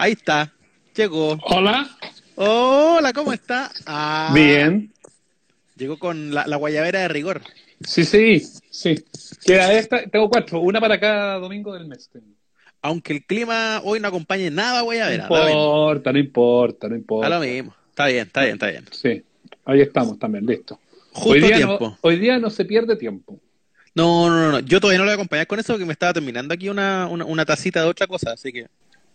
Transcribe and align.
Ahí 0.00 0.12
está. 0.12 0.52
Llegó. 0.94 1.36
Hola. 1.42 1.90
Hola, 2.36 3.12
¿cómo 3.12 3.32
está? 3.32 3.68
Ah, 3.84 4.30
Bien. 4.32 4.92
Llegó 5.74 5.98
con 5.98 6.32
la, 6.32 6.46
la 6.46 6.54
guayabera 6.54 7.00
de 7.00 7.08
rigor. 7.08 7.42
Sí, 7.80 8.04
sí, 8.04 8.40
sí. 8.70 9.04
Queda 9.44 9.72
esta, 9.72 10.04
tengo 10.06 10.30
cuatro, 10.30 10.60
una 10.60 10.80
para 10.80 11.00
cada 11.00 11.38
domingo 11.40 11.74
del 11.74 11.86
mes. 11.88 12.08
tengo. 12.12 12.26
Aunque 12.80 13.12
el 13.14 13.24
clima 13.26 13.80
hoy 13.82 13.98
no 13.98 14.06
acompañe 14.06 14.52
nada 14.52 14.78
No 14.78 14.84
guayabera. 14.84 15.24
mismo. 15.28 15.36
importa, 15.48 16.12
no 16.12 16.18
importa, 16.20 16.88
no 16.88 16.94
importa. 16.94 17.28
lo 17.28 17.40
mismo. 17.40 17.74
Está 17.90 18.06
bien, 18.06 18.26
está 18.28 18.42
bien, 18.42 18.52
está 18.54 18.66
bien. 18.68 18.84
Sí, 18.92 19.24
ahí 19.64 19.80
estamos 19.80 20.16
también, 20.16 20.46
listo. 20.46 20.78
Justo 21.12 21.30
hoy, 21.30 21.40
día 21.40 21.56
tiempo. 21.56 21.78
No, 21.80 21.98
hoy 22.02 22.16
día 22.20 22.38
no 22.38 22.50
se 22.50 22.64
pierde 22.64 22.94
tiempo. 22.94 23.40
No, 23.96 24.28
no, 24.30 24.36
no, 24.36 24.52
no. 24.52 24.58
Yo 24.60 24.78
todavía 24.80 24.98
no 24.98 25.04
lo 25.04 25.08
voy 25.08 25.14
a 25.14 25.14
acompañar 25.14 25.48
con 25.48 25.58
eso 25.58 25.72
porque 25.72 25.86
me 25.86 25.92
estaba 25.92 26.12
terminando 26.12 26.54
aquí 26.54 26.68
una, 26.68 27.08
una, 27.08 27.24
una 27.24 27.44
tacita 27.44 27.80
de 27.82 27.88
otra 27.88 28.06
cosa, 28.06 28.30
así 28.32 28.52
que. 28.52 28.68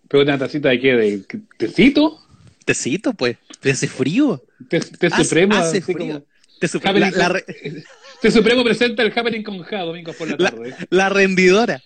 Pero 0.08 0.22
una 0.22 0.38
tacita 0.38 0.68
de 0.70 0.80
qué, 0.80 0.92
de 0.94 1.24
tecito, 1.56 2.20
Tecito, 2.64 3.12
pues. 3.12 3.36
Te 3.60 3.70
hace 3.72 3.86
frío. 3.88 4.42
Hace- 4.70 5.24
supremo, 5.24 5.54
hace 5.56 5.80
frío. 5.82 5.98
como- 5.98 6.24
Te 6.60 6.66
Happening 6.66 7.10
la, 7.12 7.18
la 7.18 7.28
re- 7.28 7.44
Té 8.22 8.30
supremo 8.30 8.64
presenta 8.64 9.02
el 9.02 9.12
Happening 9.16 9.42
con 9.42 9.62
Ja 9.64 9.80
domingos 9.82 10.16
por 10.16 10.28
la 10.30 10.36
La- 10.38 10.50
tarde. 10.50 10.74
la 10.88 11.08
rendidora. 11.10 11.82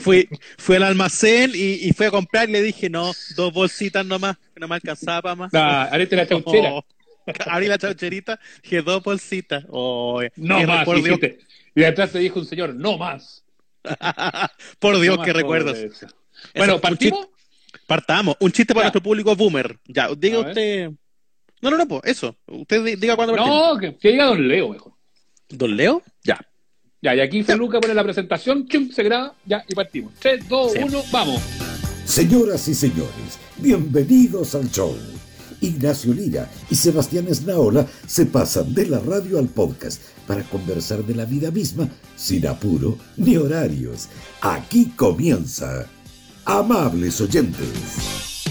Fui, 0.00 0.28
fui 0.58 0.76
al 0.76 0.82
almacén 0.84 1.52
y, 1.54 1.86
y 1.86 1.92
fui 1.92 2.06
a 2.06 2.10
comprar 2.10 2.48
y 2.48 2.52
le 2.52 2.62
dije, 2.62 2.88
no, 2.88 3.12
dos 3.36 3.52
bolsitas 3.52 4.06
nomás, 4.06 4.36
que 4.54 4.60
no 4.60 4.68
me 4.68 4.74
alcanzaba 4.76 5.20
para 5.22 5.34
más. 5.34 5.54
Ah, 5.54 5.88
arete 5.90 6.16
la 6.16 6.26
chauchera. 6.26 6.72
Oh. 6.72 6.84
Abrí 7.46 7.68
la 7.68 7.78
chaucherita, 7.78 8.40
dije 8.62 8.82
dos 8.82 9.02
bolsitas. 9.02 9.64
Oh, 9.68 10.22
No 10.36 10.62
más. 10.66 10.86
Y 11.74 11.80
detrás 11.80 12.10
te 12.12 12.18
dijo 12.20 12.40
un 12.40 12.46
señor, 12.46 12.74
no 12.74 12.96
más. 12.98 13.44
Por 14.78 14.98
Dios, 15.00 15.16
No 15.16 15.18
más 15.18 15.26
qué 15.26 15.32
recuerdos. 15.32 15.78
Bueno, 16.54 16.80
¿partimos? 16.80 17.28
Partamos. 17.86 18.36
Un 18.40 18.52
chiste 18.52 18.74
para 18.74 18.84
Ya. 18.84 18.86
nuestro 18.86 19.02
público 19.02 19.34
boomer. 19.36 19.78
Ya, 19.86 20.08
diga 20.16 20.38
usted. 20.40 20.90
No, 21.60 21.70
no, 21.70 21.76
no, 21.78 21.86
pues 21.88 22.02
eso. 22.04 22.36
Usted 22.46 22.84
di- 22.84 22.96
diga 22.96 23.16
cuándo 23.16 23.34
partimos. 23.34 23.74
No, 23.74 23.78
que, 23.78 23.96
que 23.96 24.10
diga 24.12 24.26
Don 24.26 24.48
Leo 24.48 24.68
mejor. 24.70 24.92
¿Don 25.48 25.76
Leo? 25.76 26.02
Ya. 26.24 26.40
Ya, 27.00 27.14
y 27.16 27.20
aquí 27.20 27.42
Feluca 27.42 27.80
pone 27.80 27.94
la 27.94 28.04
presentación, 28.04 28.66
chum, 28.68 28.90
se 28.90 29.02
graba, 29.02 29.34
ya, 29.44 29.64
y 29.68 29.74
partimos. 29.74 30.12
3, 30.20 30.48
2, 30.48 30.72
Sí. 30.72 30.78
1, 30.82 31.02
vamos. 31.10 31.40
Señoras 32.04 32.66
y 32.68 32.74
señores, 32.74 33.38
bienvenidos 33.58 34.54
al 34.54 34.70
show. 34.70 34.96
Ignacio 35.60 36.12
Lira 36.12 36.50
y 36.70 36.74
Sebastián 36.74 37.26
Esnaola 37.28 37.86
se 38.06 38.26
pasan 38.26 38.74
de 38.74 38.86
la 38.86 38.98
radio 38.98 39.38
al 39.38 39.46
podcast 39.48 40.02
para 40.26 40.42
conversar 40.44 41.04
de 41.04 41.14
la 41.14 41.24
vida 41.24 41.50
misma 41.52 41.88
sin 42.16 42.46
apuro 42.48 42.98
ni 43.16 43.36
horarios. 43.36 44.08
Aquí 44.40 44.90
comienza. 44.96 45.88
Amables 46.44 47.20
oyentes. 47.20 48.42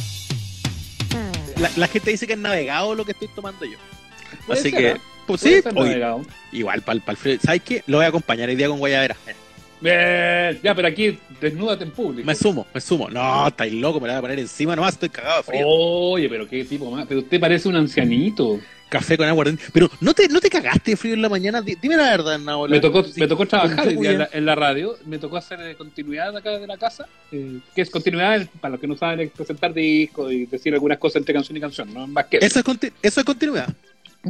La, 1.58 1.70
la 1.75 1.88
gente 1.88 2.11
dice 2.11 2.25
que 2.25 2.34
es 2.34 2.39
navegado 2.39 2.95
lo 2.95 3.06
que 3.06 3.11
estoy 3.11 3.28
tomando 3.36 3.66
yo. 3.66 3.78
Puede 4.47 4.59
Así 4.59 4.72
ser, 4.72 4.80
que, 4.80 4.89
¿eh? 4.92 4.97
pues 5.28 5.42
sí, 5.42 5.61
oye, 5.75 6.02
igual 6.52 6.81
para 6.81 7.00
el 7.08 7.17
frío. 7.17 7.38
¿Sabes 7.44 7.62
qué? 7.64 7.84
Lo 7.88 7.97
voy 7.97 8.06
a 8.06 8.09
acompañar 8.09 8.50
hoy 8.50 8.56
día 8.56 8.67
con 8.67 8.80
guayabera. 8.80 9.16
Eh, 9.28 9.36
Bien, 9.81 10.62
ya, 10.64 10.75
pero 10.75 10.88
aquí 10.88 11.17
desnúdate 11.39 11.84
en 11.84 11.92
público. 11.92 12.25
Me 12.25 12.36
sumo, 12.36 12.67
me 12.73 12.80
sumo. 12.80 13.09
No, 13.09 13.47
estáis 13.47 13.73
loco, 13.73 14.00
me 14.00 14.08
la 14.08 14.14
voy 14.14 14.19
a 14.19 14.22
poner 14.22 14.39
encima 14.39 14.75
nomás, 14.75 14.94
estoy 14.94 15.09
cagado 15.09 15.38
de 15.38 15.44
frío. 15.44 15.67
Oye, 15.67 16.30
pero 16.30 16.47
qué 16.47 16.64
tipo 16.66 16.89
más. 16.92 17.06
Pero 17.08 17.22
usted 17.22 17.39
parece 17.39 17.67
un 17.67 17.75
ancianito. 17.75 18.59
Café 18.92 19.16
con 19.17 19.25
agua. 19.25 19.45
Pero 19.72 19.89
¿no 20.02 20.14
te, 20.14 20.28
no 20.28 20.42
te 20.42 20.50
cagaste 20.50 20.92
de 20.92 20.97
frío 20.97 21.14
en 21.14 21.22
la 21.22 21.30
mañana? 21.30 21.61
Di- 21.61 21.78
Dime 21.81 21.95
la 21.95 22.09
verdad, 22.11 22.38
Naola. 22.38 22.75
Me 22.75 22.81
tocó, 22.81 23.03
Sí. 23.06 23.20
me 23.22 23.28
tocó 23.28 23.45
trabajar 23.45 23.80
en 23.88 23.95
la, 24.03 24.11
Lluvia. 24.11 24.30
en 24.34 24.45
la 24.45 24.53
radio, 24.56 24.97
me 25.06 25.17
tocó 25.17 25.38
hacer 25.38 25.61
eh, 25.61 25.75
continuidad 25.75 26.36
acá 26.36 26.59
de 26.59 26.67
la 26.67 26.78
casa, 26.78 27.08
eh, 27.31 27.59
que 27.73 27.81
es 27.84 27.89
continuidad, 27.89 28.45
para 28.59 28.73
los 28.73 28.81
que 28.81 28.88
no 28.88 28.97
saben, 28.97 29.22
es 29.22 29.31
presentar 29.31 29.73
discos 29.73 30.31
y 30.34 30.45
decir 30.45 30.73
algunas 30.73 30.97
cosas 31.00 31.17
entre 31.22 31.34
canción 31.34 31.56
y 31.56 31.62
canción, 31.62 31.94
no 31.94 32.06
más 32.06 32.25
que 32.25 32.38
eso. 32.38 32.45
Eso 32.45 32.59
es, 32.59 32.66
conti- 32.66 32.92
eso 33.02 33.19
es 33.22 33.25
continuidad. 33.25 33.69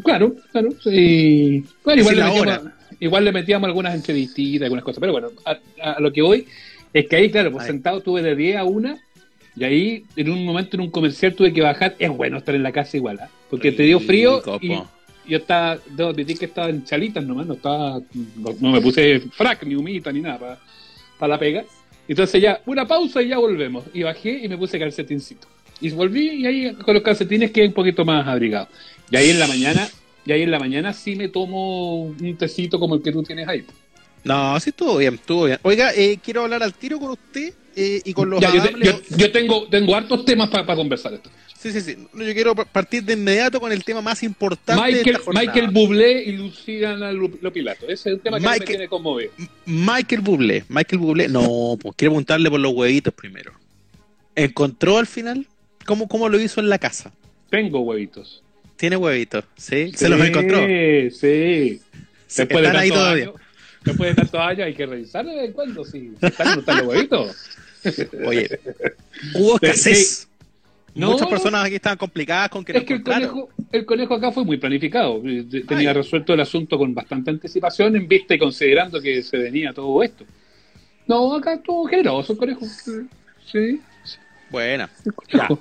Claro, 0.03 0.35
claro. 0.51 0.69
Sí. 0.83 1.65
Bueno, 1.83 2.01
igual, 2.01 2.15
le 2.15 2.23
metíamos, 2.23 2.61
igual 2.99 3.25
le 3.25 3.31
metíamos 3.31 3.67
algunas 3.67 3.95
entrevistitas, 3.95 4.65
algunas 4.65 4.85
cosas. 4.85 4.99
Pero 5.01 5.11
bueno, 5.11 5.29
a, 5.43 5.57
a 5.95 5.99
lo 5.99 6.13
que 6.13 6.21
voy 6.21 6.47
es 6.93 7.07
que 7.07 7.15
ahí, 7.15 7.31
claro, 7.31 7.51
pues 7.51 7.63
Ahí. 7.65 7.71
sentado 7.71 7.99
tuve 8.01 8.21
de 8.21 8.35
10 8.35 8.57
a 8.57 8.63
1 8.63 8.97
y 9.55 9.63
ahí 9.63 10.05
en 10.15 10.29
un 10.29 10.45
momento 10.45 10.77
en 10.77 10.81
un 10.81 10.91
comercial 10.91 11.33
tuve 11.33 11.53
que 11.53 11.61
bajar. 11.61 11.95
Es 11.99 12.09
bueno 12.09 12.37
estar 12.37 12.55
en 12.55 12.63
la 12.63 12.71
casa 12.71 12.97
igual, 12.97 13.19
¿ah? 13.21 13.29
porque 13.49 13.71
te 13.71 13.83
dio 13.83 13.99
frío 13.99 14.41
y 14.61 14.79
yo 15.27 15.37
estaba, 15.37 15.77
debo 15.89 16.09
admitir 16.09 16.37
que 16.37 16.45
estaba 16.45 16.69
en 16.69 16.83
chalitas 16.83 17.23
nomás, 17.23 17.45
no 17.45 17.53
estaba, 17.53 18.01
no, 18.35 18.55
no 18.59 18.71
me 18.71 18.81
puse 18.81 19.19
frac, 19.31 19.63
ni 19.63 19.75
humita, 19.75 20.11
ni 20.11 20.21
nada 20.21 20.59
para 21.19 21.33
la 21.33 21.39
pega. 21.39 21.63
Entonces 22.07 22.41
ya, 22.41 22.61
una 22.65 22.87
pausa 22.87 23.21
y 23.21 23.29
ya 23.29 23.37
volvemos. 23.37 23.85
Y 23.93 24.03
bajé 24.03 24.41
y 24.43 24.49
me 24.49 24.57
puse 24.57 24.79
calcetincito. 24.79 25.47
Y 25.79 25.89
volví 25.91 26.29
y 26.29 26.45
ahí 26.45 26.73
con 26.75 26.93
los 26.93 27.03
calcetines 27.03 27.51
quedé 27.51 27.67
un 27.67 27.73
poquito 27.73 28.03
más 28.03 28.27
abrigado. 28.27 28.67
Y 29.09 29.15
ahí 29.15 29.29
en 29.29 29.39
la 29.39 29.47
mañana, 29.47 29.87
y 30.25 30.31
ahí 30.31 30.41
en 30.41 30.51
la 30.51 30.59
mañana 30.59 30.93
sí 30.93 31.15
me 31.15 31.27
tomo 31.27 32.03
un 32.03 32.37
tecito 32.37 32.79
como 32.79 32.95
el 32.95 33.01
que 33.01 33.11
tú 33.11 33.23
tienes 33.23 33.47
ahí. 33.47 33.65
No, 34.23 34.59
sí, 34.59 34.69
estuvo 34.69 34.97
bien, 34.97 35.15
estuvo 35.15 35.45
bien. 35.45 35.59
Oiga, 35.63 35.91
eh, 35.95 36.19
quiero 36.23 36.43
hablar 36.43 36.63
al 36.63 36.73
tiro 36.73 36.99
con 36.99 37.11
usted 37.11 37.53
eh, 37.75 38.01
y 38.03 38.13
con 38.13 38.29
los 38.29 38.39
Ya, 38.41 38.53
yo, 38.53 38.61
te- 38.63 38.69
amables- 38.69 39.01
yo- 39.09 39.17
yo 39.17 39.31
tengo, 39.31 39.67
tengo 39.69 39.95
hartos 39.95 40.25
temas 40.25 40.49
para 40.49 40.75
conversar 40.75 41.13
esto. 41.13 41.29
Sí, 41.57 41.71
sí, 41.71 41.81
sí. 41.81 41.95
Yo 42.13 42.33
quiero 42.33 42.55
pa- 42.55 42.65
partir 42.65 43.03
de 43.03 43.13
inmediato 43.13 43.59
con 43.59 43.71
el 43.71 43.83
tema 43.83 44.01
más 44.01 44.23
importante 44.23 44.81
de 44.81 44.87
Michael, 44.97 45.15
esta 45.15 45.23
jornada. 45.25 45.45
Michael 45.45 45.67
Bublé 45.71 46.23
y 46.23 46.31
Luciana 46.31 47.11
Lu- 47.11 47.37
Lopilato. 47.39 47.85
Ese 47.85 47.93
es 47.93 48.05
el 48.15 48.19
tema 48.19 48.37
que 48.39 48.43
Michael- 48.43 48.59
me 48.61 48.65
tiene 48.65 48.87
conmovido. 48.87 49.31
Michael 49.67 50.21
Bublé. 50.21 50.63
Michael 50.69 50.99
Bublé. 50.99 51.27
No, 51.27 51.77
pues 51.79 51.93
quiero 51.95 52.11
preguntarle 52.13 52.49
por 52.49 52.59
los 52.59 52.73
huevitos 52.73 53.13
primero. 53.13 53.51
¿Encontró 54.35 54.97
al 54.97 55.07
final? 55.07 55.45
¿Cómo, 55.85 56.07
cómo 56.07 56.29
lo 56.29 56.39
hizo 56.39 56.59
en 56.61 56.69
la 56.69 56.77
casa? 56.79 57.11
Tengo 57.49 57.81
huevitos. 57.81 58.41
¿Tiene 58.77 58.95
huevitos? 58.97 59.43
¿Sí? 59.57 59.91
¿Se 59.95 60.09
los 60.09 60.19
encontró? 60.21 60.65
Sí, 60.65 61.11
sí. 61.11 61.81
Después 62.37 62.61
de, 62.61 62.67
están 62.67 62.75
ahí 62.77 62.89
todavía. 62.89 63.23
años, 63.25 63.35
después 63.83 64.09
de 64.09 64.15
tantos 64.15 64.39
años 64.39 64.65
hay 64.65 64.73
que 64.73 64.85
revisar 64.85 65.25
de 65.25 65.35
vez 65.35 65.45
en 65.45 65.53
cuando 65.53 65.83
si 65.83 66.11
están 66.21 66.63
los 66.65 66.81
huevitos. 66.83 67.35
Oye, 68.25 68.59
hubo 69.35 69.55
escasez. 69.55 70.27
No, 70.93 71.11
Muchas 71.11 71.27
personas 71.29 71.65
aquí 71.65 71.75
estaban 71.75 71.97
complicadas 71.97 72.49
con 72.49 72.65
que 72.65 72.77
Es 72.77 72.83
que 72.83 72.95
el 72.95 73.03
conejo, 73.03 73.49
el 73.71 73.85
conejo 73.85 74.13
acá 74.15 74.31
fue 74.31 74.43
muy 74.43 74.57
planificado. 74.57 75.21
Eh, 75.25 75.45
Tenía 75.65 75.93
resuelto 75.93 76.33
el 76.33 76.41
asunto 76.41 76.77
con 76.77 76.93
bastante 76.93 77.31
anticipación 77.31 77.95
en 77.95 78.07
vista 78.09 78.35
y 78.35 78.39
considerando 78.39 79.01
que 79.01 79.23
se 79.23 79.37
venía 79.37 79.71
todo 79.71 80.03
esto. 80.03 80.25
No, 81.07 81.33
acá 81.35 81.53
estuvo 81.53 81.85
generoso 81.87 82.33
el 82.33 82.39
conejo. 82.39 82.65
Sí, 83.45 83.79
Buena. 84.49 84.89
el 85.05 85.13
conejo. 85.13 85.59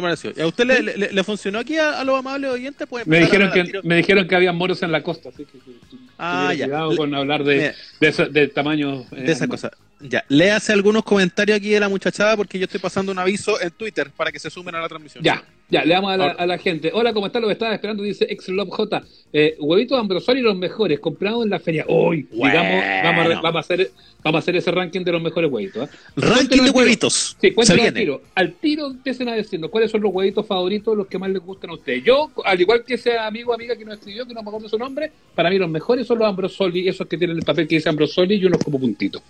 No. 0.00 0.32
¿Y 0.36 0.40
¿A 0.40 0.46
usted 0.46 0.64
le, 0.66 0.82
le- 0.82 1.12
le 1.12 1.24
funcionó 1.24 1.58
aquí 1.58 1.76
a, 1.78 2.00
a 2.00 2.04
los 2.04 2.18
amables 2.18 2.50
oyentes? 2.50 2.86
Pueden 2.86 3.08
Me 3.08 3.20
dijeron, 3.20 3.50
que, 3.52 3.64
tiro. 3.64 3.80
me 3.84 3.96
dijeron 3.96 4.26
que 4.28 4.34
había 4.36 4.52
moros 4.52 4.82
en 4.82 4.92
la 4.92 5.02
costa, 5.02 5.30
así 5.30 5.44
que, 5.44 5.52
que- 5.58 5.64
que 5.90 5.96
Ah, 6.18 6.52
ya. 6.54 6.64
cuidado 6.66 6.96
con 6.96 7.14
hablar 7.14 7.44
de, 7.44 7.74
de, 8.00 8.08
esa- 8.08 8.26
de 8.26 8.48
tamaño. 8.48 9.02
eh, 9.12 9.22
de 9.22 9.32
esas 9.32 9.48
cosas. 9.48 9.72
Ya, 10.00 10.24
léase 10.28 10.72
algunos 10.74 11.02
comentarios 11.04 11.56
aquí 11.56 11.70
de 11.70 11.80
la 11.80 11.88
muchachada 11.88 12.36
porque 12.36 12.58
yo 12.58 12.64
estoy 12.64 12.80
pasando 12.80 13.12
un 13.12 13.18
aviso 13.18 13.58
en 13.60 13.70
Twitter 13.70 14.10
para 14.14 14.30
que 14.30 14.38
se 14.38 14.50
sumen 14.50 14.74
a 14.74 14.80
la 14.80 14.88
transmisión. 14.88 15.24
Ya, 15.24 15.42
ya, 15.68 15.84
le 15.84 15.94
damos 15.94 16.12
a 16.12 16.16
la, 16.16 16.26
a 16.30 16.46
la 16.46 16.58
gente. 16.58 16.90
Hola, 16.94 17.12
¿cómo 17.12 17.26
están? 17.26 17.42
Lo 17.42 17.50
estaba 17.50 17.74
esperando, 17.74 18.02
dice 18.02 18.24
Exlove 18.28 18.70
J. 18.70 19.02
Eh, 19.32 19.56
huevitos 19.58 19.98
Ambrosoli 19.98 20.40
los 20.40 20.56
mejores, 20.56 21.00
comprados 21.00 21.44
en 21.44 21.50
la 21.50 21.58
feria. 21.58 21.84
Hoy, 21.88 22.26
Bueno. 22.32 22.52
digamos, 22.62 22.84
vamos 23.04 23.26
a, 23.36 23.40
vamos, 23.40 23.56
a 23.56 23.60
hacer, 23.60 23.90
vamos 24.22 24.38
a 24.38 24.40
hacer 24.40 24.56
ese 24.56 24.70
ranking 24.70 25.00
de 25.02 25.12
los 25.12 25.20
mejores 25.22 25.50
huevitos. 25.50 25.88
¿eh? 25.88 25.92
Ranking 26.16 26.62
de 26.62 26.70
huevitos. 26.70 27.36
Sí, 27.40 27.48
se 27.48 27.54
cuéntenos 27.54 27.86
al 27.86 27.94
tiro. 27.94 28.22
Al 28.34 28.52
tiro 28.54 28.86
empiecen 28.86 29.28
a 29.28 29.34
decirnos 29.34 29.70
cuáles 29.70 29.90
son 29.90 30.00
los 30.02 30.12
huevitos 30.14 30.46
favoritos, 30.46 30.96
los 30.96 31.06
que 31.08 31.18
más 31.18 31.30
les 31.30 31.42
gustan 31.42 31.70
a 31.70 31.74
ustedes. 31.74 32.04
Yo, 32.04 32.30
al 32.44 32.60
igual 32.60 32.84
que 32.84 32.94
ese 32.94 33.18
amigo 33.18 33.50
o 33.50 33.54
amiga 33.54 33.76
que 33.76 33.84
nos 33.84 33.94
escribió, 33.98 34.26
que 34.26 34.34
no 34.34 34.42
me 34.42 34.48
acuerdo 34.48 34.68
su 34.68 34.78
nombre, 34.78 35.10
para 35.34 35.50
mí 35.50 35.58
los 35.58 35.68
mejores 35.68 36.06
son 36.06 36.18
los 36.20 36.28
Ambrosoli, 36.28 36.88
esos 36.88 37.06
que 37.08 37.18
tienen 37.18 37.36
el 37.36 37.42
papel 37.44 37.66
que 37.66 37.74
dice 37.74 37.88
Ambrosoli 37.88 38.36
y 38.36 38.44
unos 38.46 38.62
como 38.62 38.78
puntitos. 38.78 39.20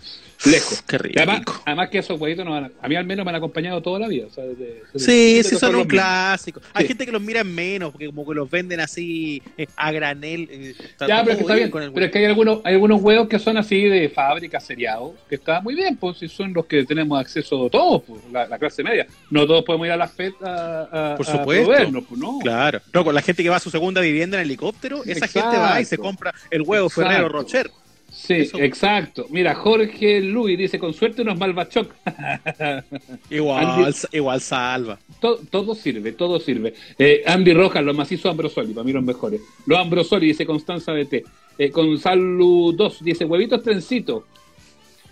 Lejos. 0.44 0.82
Qué 0.82 0.98
rico. 0.98 1.14
Además, 1.18 1.42
además 1.64 1.88
que 1.88 1.98
esos 1.98 2.20
huevitos 2.20 2.44
nos 2.44 2.52
van 2.54 2.64
a, 2.64 2.70
a 2.82 2.88
mí 2.88 2.94
al 2.94 3.06
menos 3.06 3.24
me 3.24 3.30
han 3.30 3.36
acompañado 3.36 3.80
toda 3.80 3.98
la 3.98 4.08
vida. 4.08 4.26
o 4.26 4.30
sea, 4.30 4.44
desde- 4.44 4.82
desde 4.92 4.98
Sí, 4.98 5.42
sí, 5.42 5.50
que 5.50 5.56
son 5.58 5.70
un 5.70 5.78
los 5.78 5.88
Hay 6.32 6.82
Sí. 6.82 6.88
gente 6.88 7.06
que 7.06 7.12
los 7.12 7.22
mira 7.22 7.40
en 7.40 7.54
menos, 7.54 7.90
porque 7.92 8.06
como 8.06 8.26
que 8.26 8.34
los 8.34 8.50
venden 8.50 8.80
así 8.80 9.42
eh, 9.56 9.66
a 9.76 9.92
granel. 9.92 10.48
eh, 10.50 10.74
Ya, 11.06 11.20
pero 11.22 11.32
es 11.32 11.36
que 11.36 11.42
está 11.42 11.54
bien 11.54 11.70
Pero 11.72 12.06
es 12.06 12.12
que 12.12 12.18
hay 12.18 12.24
algunos, 12.24 12.60
hay 12.64 12.74
algunos 12.74 13.00
huevos 13.02 13.28
que 13.28 13.38
son 13.38 13.56
así 13.56 13.82
de 13.84 14.08
fábrica, 14.08 14.60
seriados, 14.60 15.12
que 15.28 15.36
está 15.36 15.60
muy 15.60 15.74
bien, 15.74 15.96
pues 15.96 16.18
si 16.18 16.28
son 16.28 16.52
los 16.52 16.66
que 16.66 16.84
tenemos 16.84 17.18
acceso 17.20 17.68
todos, 17.70 18.02
pues, 18.06 18.20
la, 18.32 18.46
la 18.46 18.58
clase 18.58 18.82
media. 18.82 19.06
No 19.30 19.46
todos 19.46 19.64
podemos 19.64 19.86
ir 19.86 19.92
a 19.92 19.96
la 19.96 20.08
FED 20.08 20.32
a, 20.42 21.12
a, 21.12 21.16
Por 21.16 21.26
supuesto. 21.26 21.72
pues 22.08 22.20
no. 22.20 22.38
Claro. 22.40 22.80
No, 22.92 23.04
con 23.04 23.14
la 23.14 23.22
gente 23.22 23.42
que 23.42 23.48
va 23.48 23.56
a 23.56 23.60
su 23.60 23.70
segunda 23.70 24.00
vivienda 24.00 24.38
en 24.38 24.44
helicóptero, 24.44 25.02
esa 25.04 25.26
gente 25.28 25.56
va 25.56 25.80
y 25.80 25.84
se 25.84 25.98
compra 25.98 26.34
el 26.50 26.62
huevo. 26.62 26.88
Ferrero 26.88 27.28
Rocher. 27.28 27.70
Sí, 28.18 28.32
Eso. 28.34 28.58
exacto. 28.58 29.26
Mira, 29.30 29.54
Jorge 29.54 30.20
Luis 30.22 30.56
dice, 30.56 30.78
con 30.78 30.94
suerte 30.94 31.20
unos 31.22 31.38
malvachoc. 31.38 31.92
Igual, 33.30 33.66
Andy- 33.66 33.92
igual 34.12 34.40
salva. 34.40 34.98
todo, 35.20 35.38
todo 35.50 35.74
sirve, 35.74 36.12
todo 36.12 36.40
sirve. 36.40 36.74
Eh, 36.98 37.22
Andy 37.26 37.52
Rojas, 37.52 37.84
los 37.84 37.94
macizos 37.96 38.30
Ambrosoli, 38.30 38.72
para 38.72 38.84
mí 38.84 38.92
los 38.92 39.04
mejores. 39.04 39.40
Los 39.66 39.78
Ambrosoli, 39.78 40.28
dice 40.28 40.46
Constanza 40.46 40.92
BT. 40.92 41.24
Eh, 41.58 41.68
Gonzalo 41.68 42.72
2 42.72 43.04
dice, 43.04 43.24
huevitos 43.24 43.62
trencito. 43.62 44.24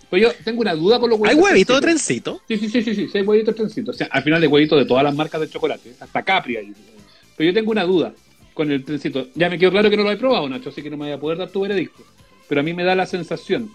Pero 0.09 0.27
yo 0.29 0.33
tengo 0.43 0.61
una 0.61 0.73
duda 0.75 0.99
con 0.99 1.09
los 1.09 1.19
¿Hay 1.19 1.35
huevitos. 1.35 1.43
huevito 1.43 1.75
de 1.75 1.81
trencitos. 1.81 2.41
trencito? 2.47 2.47
Sí, 2.47 2.57
sí, 2.57 2.81
sí, 2.83 2.95
sí, 2.95 2.95
sí, 3.05 3.11
sí, 3.11 3.17
hay 3.19 3.23
huevitos 3.23 3.55
trencitos. 3.55 3.95
O 3.95 3.97
sea, 3.97 4.07
al 4.11 4.23
final 4.23 4.41
de 4.41 4.47
huevitos 4.47 4.77
de 4.79 4.85
todas 4.85 5.03
las 5.03 5.15
marcas 5.15 5.41
de 5.41 5.49
chocolate, 5.49 5.93
hasta 5.99 6.23
Capri 6.23 6.57
ahí. 6.57 6.73
Pero 7.37 7.49
yo 7.49 7.53
tengo 7.53 7.71
una 7.71 7.83
duda 7.83 8.13
con 8.53 8.71
el 8.71 8.83
trencito. 8.83 9.27
Ya 9.35 9.49
me 9.49 9.57
quedó 9.59 9.71
claro 9.71 9.89
que 9.89 9.97
no 9.97 10.03
lo 10.03 10.11
he 10.11 10.17
probado, 10.17 10.47
Nacho, 10.49 10.69
así 10.69 10.81
que 10.81 10.89
no 10.89 10.97
me 10.97 11.05
voy 11.05 11.13
a 11.13 11.19
poder 11.19 11.37
dar 11.37 11.49
tu 11.49 11.61
veredicto. 11.61 12.03
Pero 12.47 12.61
a 12.61 12.63
mí 12.63 12.73
me 12.73 12.83
da 12.83 12.95
la 12.95 13.05
sensación, 13.05 13.69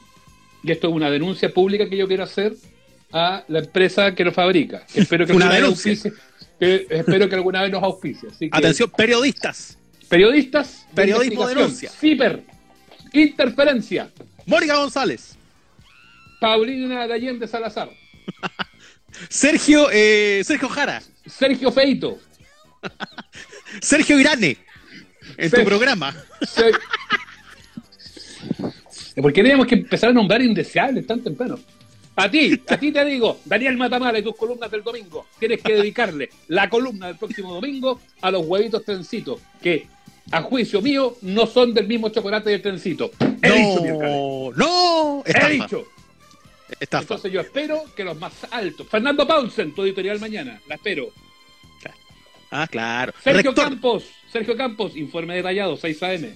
y 0.63 0.71
esto 0.73 0.89
es 0.89 0.95
una 0.95 1.11
denuncia 1.11 1.53
pública 1.53 1.89
que 1.89 1.97
yo 1.97 2.07
quiero 2.07 2.25
hacer 2.25 2.55
a 3.13 3.45
la 3.49 3.59
empresa 3.61 4.15
que 4.15 4.25
lo 4.25 4.33
fabrica. 4.33 4.85
Espero 4.95 5.27
que 5.27 5.33
Una 5.37 5.47
alguna 5.47 5.69
vez 5.69 5.85
denuncia. 5.85 6.11
auspicie- 6.13 6.13
que 6.59 6.87
espero 6.91 7.29
que 7.29 7.35
alguna 7.35 7.63
vez 7.63 7.71
nos 7.73 7.83
auspicie. 7.83 8.29
Así 8.29 8.51
que, 8.51 8.57
Atención, 8.57 8.91
periodistas. 8.97 9.79
Periodistas. 10.09 10.87
de 10.91 10.95
Periodismo 10.95 11.47
denuncia. 11.49 11.91
CIPER. 11.91 12.43
Interferencia. 13.13 14.11
Mónica 14.47 14.77
González. 14.77 15.37
Paulina 16.41 17.07
de 17.07 17.15
Allende 17.15 17.47
Salazar. 17.49 17.91
Sergio, 19.29 19.89
eh, 19.93 20.43
Sergio 20.45 20.69
Jara. 20.69 21.03
Sergio 21.27 21.71
Feito. 21.73 22.19
Sergio 23.81 24.19
Irane. 24.19 24.57
En 25.37 25.51
tu 25.51 25.65
programa. 25.65 26.15
Se- 26.43 26.73
¿Por 29.17 29.33
qué 29.33 29.43
teníamos 29.43 29.67
que 29.67 29.75
empezar 29.77 30.11
a 30.11 30.13
nombrar 30.13 30.43
indeseables 30.43 31.07
tan 31.07 31.21
temprano? 31.21 31.59
A 32.17 32.31
ti, 32.31 32.61
a 32.69 32.77
ti 32.77 32.93
te 32.93 33.05
digo, 33.05 33.41
Daniel 33.45 33.77
Matamala 33.77 34.19
y 34.19 34.23
tus 34.23 34.37
columnas 34.37 34.71
del 34.71 34.83
domingo, 34.83 35.27
tienes 35.39 35.63
que 35.63 35.75
dedicarle 35.75 36.29
la 36.49 36.69
columna 36.69 37.07
del 37.07 37.17
próximo 37.17 37.55
domingo 37.55 38.01
a 38.21 38.31
los 38.31 38.45
huevitos 38.47 38.85
trencitos, 38.85 39.41
que 39.63 39.87
a 40.31 40.43
juicio 40.43 40.83
mío 40.83 41.17
no 41.23 41.47
son 41.47 41.73
del 41.73 41.87
mismo 41.87 42.11
chocolate 42.11 42.51
del 42.51 42.63
trencito. 42.63 43.11
He 43.43 43.51
dicho, 43.51 43.83
mi. 43.83 43.89
No, 43.89 44.51
no. 44.55 45.23
He 45.25 45.31
Estafa. 45.31 45.49
dicho. 45.49 45.85
Estafa. 46.79 47.03
Entonces 47.03 47.33
yo 47.33 47.41
espero 47.41 47.85
que 47.97 48.05
los 48.05 48.19
más 48.19 48.33
altos. 48.51 48.87
Fernando 48.89 49.27
Paulsen, 49.27 49.75
tu 49.75 49.83
editorial 49.83 50.21
mañana, 50.21 50.61
la 50.69 50.75
espero. 50.75 51.09
Ah, 52.53 52.67
claro. 52.69 53.13
Sergio 53.23 53.51
Rector, 53.53 53.65
Campos, 53.65 54.05
Sergio 54.31 54.57
Campos, 54.57 54.97
informe 54.97 55.37
detallado, 55.37 55.77
6 55.77 56.03
AM. 56.03 56.35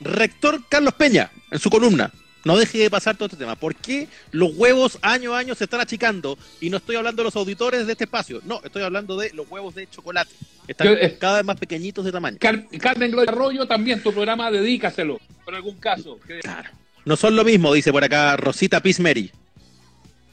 Rector 0.00 0.62
Carlos 0.68 0.94
Peña, 0.94 1.30
en 1.50 1.58
su 1.58 1.70
columna. 1.70 2.10
No 2.44 2.56
deje 2.56 2.78
de 2.78 2.88
pasar 2.88 3.16
todo 3.16 3.26
este 3.26 3.36
tema. 3.36 3.56
¿Por 3.56 3.74
qué 3.74 4.08
los 4.30 4.56
huevos 4.56 4.98
año 5.02 5.34
a 5.34 5.38
año 5.38 5.54
se 5.54 5.64
están 5.64 5.80
achicando? 5.80 6.38
Y 6.60 6.70
no 6.70 6.76
estoy 6.78 6.96
hablando 6.96 7.20
de 7.20 7.24
los 7.24 7.36
auditores 7.36 7.84
de 7.86 7.92
este 7.92 8.04
espacio. 8.04 8.40
No, 8.44 8.60
estoy 8.64 8.82
hablando 8.84 9.16
de 9.18 9.32
los 9.34 9.50
huevos 9.50 9.74
de 9.74 9.88
chocolate. 9.90 10.32
Están 10.66 10.86
Yo, 10.86 10.92
eh, 10.94 11.16
cada 11.18 11.38
vez 11.38 11.44
más 11.44 11.56
pequeñitos 11.58 12.04
de 12.04 12.12
tamaño. 12.12 12.38
Car- 12.40 12.64
Carmen 12.80 13.10
Gloria 13.10 13.32
Arroyo, 13.32 13.66
también 13.66 14.02
tu 14.02 14.12
programa, 14.12 14.50
dedícaselo, 14.50 15.20
por 15.44 15.54
algún 15.54 15.76
caso. 15.76 16.18
Que- 16.26 16.38
Claro. 16.40 16.70
No 17.04 17.16
son 17.16 17.34
lo 17.36 17.44
mismo, 17.44 17.72
dice 17.74 17.90
por 17.92 18.04
acá 18.04 18.36
Rosita 18.36 18.80
Pismeri. 18.80 19.30